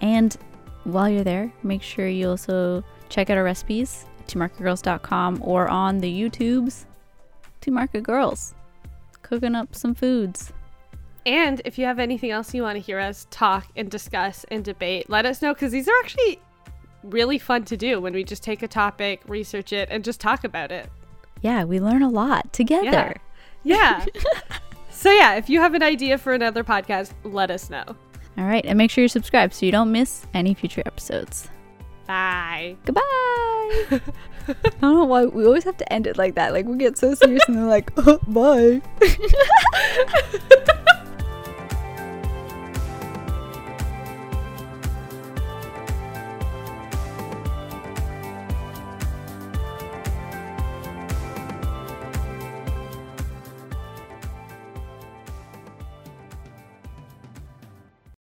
And 0.00 0.36
while 0.84 1.10
you're 1.10 1.22
there, 1.22 1.52
make 1.62 1.82
sure 1.82 2.08
you 2.08 2.30
also 2.30 2.82
check 3.10 3.28
out 3.28 3.36
our 3.36 3.44
recipes 3.44 4.06
twomarketgirls.com 4.26 5.42
or 5.42 5.68
on 5.68 5.98
the 5.98 6.10
YouTubes. 6.10 6.86
Two 7.60 7.72
Market 7.72 8.04
Girls 8.04 8.54
cooking 9.20 9.54
up 9.54 9.74
some 9.74 9.94
foods. 9.94 10.50
And 11.26 11.60
if 11.66 11.76
you 11.78 11.84
have 11.84 11.98
anything 11.98 12.30
else 12.30 12.54
you 12.54 12.62
want 12.62 12.76
to 12.76 12.80
hear 12.80 12.98
us 12.98 13.26
talk 13.30 13.66
and 13.76 13.90
discuss 13.90 14.46
and 14.50 14.64
debate, 14.64 15.10
let 15.10 15.26
us 15.26 15.42
know 15.42 15.52
because 15.52 15.72
these 15.72 15.88
are 15.88 15.98
actually 16.04 16.40
really 17.02 17.36
fun 17.36 17.66
to 17.66 17.76
do 17.76 18.00
when 18.00 18.14
we 18.14 18.24
just 18.24 18.42
take 18.42 18.62
a 18.62 18.68
topic, 18.68 19.20
research 19.26 19.74
it, 19.74 19.90
and 19.90 20.02
just 20.02 20.22
talk 20.22 20.44
about 20.44 20.72
it. 20.72 20.88
Yeah, 21.44 21.64
we 21.64 21.78
learn 21.78 22.00
a 22.00 22.08
lot 22.08 22.50
together. 22.54 23.20
Yeah. 23.64 24.06
so, 24.90 25.12
yeah, 25.12 25.34
if 25.34 25.50
you 25.50 25.60
have 25.60 25.74
an 25.74 25.82
idea 25.82 26.16
for 26.16 26.32
another 26.32 26.64
podcast, 26.64 27.12
let 27.22 27.50
us 27.50 27.68
know. 27.68 27.84
All 28.38 28.44
right, 28.44 28.64
and 28.64 28.78
make 28.78 28.90
sure 28.90 29.02
you 29.02 29.08
subscribe 29.08 29.52
so 29.52 29.66
you 29.66 29.70
don't 29.70 29.92
miss 29.92 30.26
any 30.32 30.54
future 30.54 30.82
episodes. 30.86 31.50
Bye. 32.06 32.76
Goodbye. 32.86 33.02
I 34.48 34.54
don't 34.80 34.94
know 34.94 35.04
why 35.04 35.26
we 35.26 35.44
always 35.44 35.64
have 35.64 35.76
to 35.76 35.92
end 35.92 36.06
it 36.06 36.16
like 36.16 36.34
that. 36.36 36.54
Like 36.54 36.64
we 36.64 36.78
get 36.78 36.96
so 36.96 37.14
serious 37.14 37.42
and 37.46 37.58
they're 37.58 37.66
like, 37.66 37.92
oh, 37.98 38.18
bye. 38.28 38.80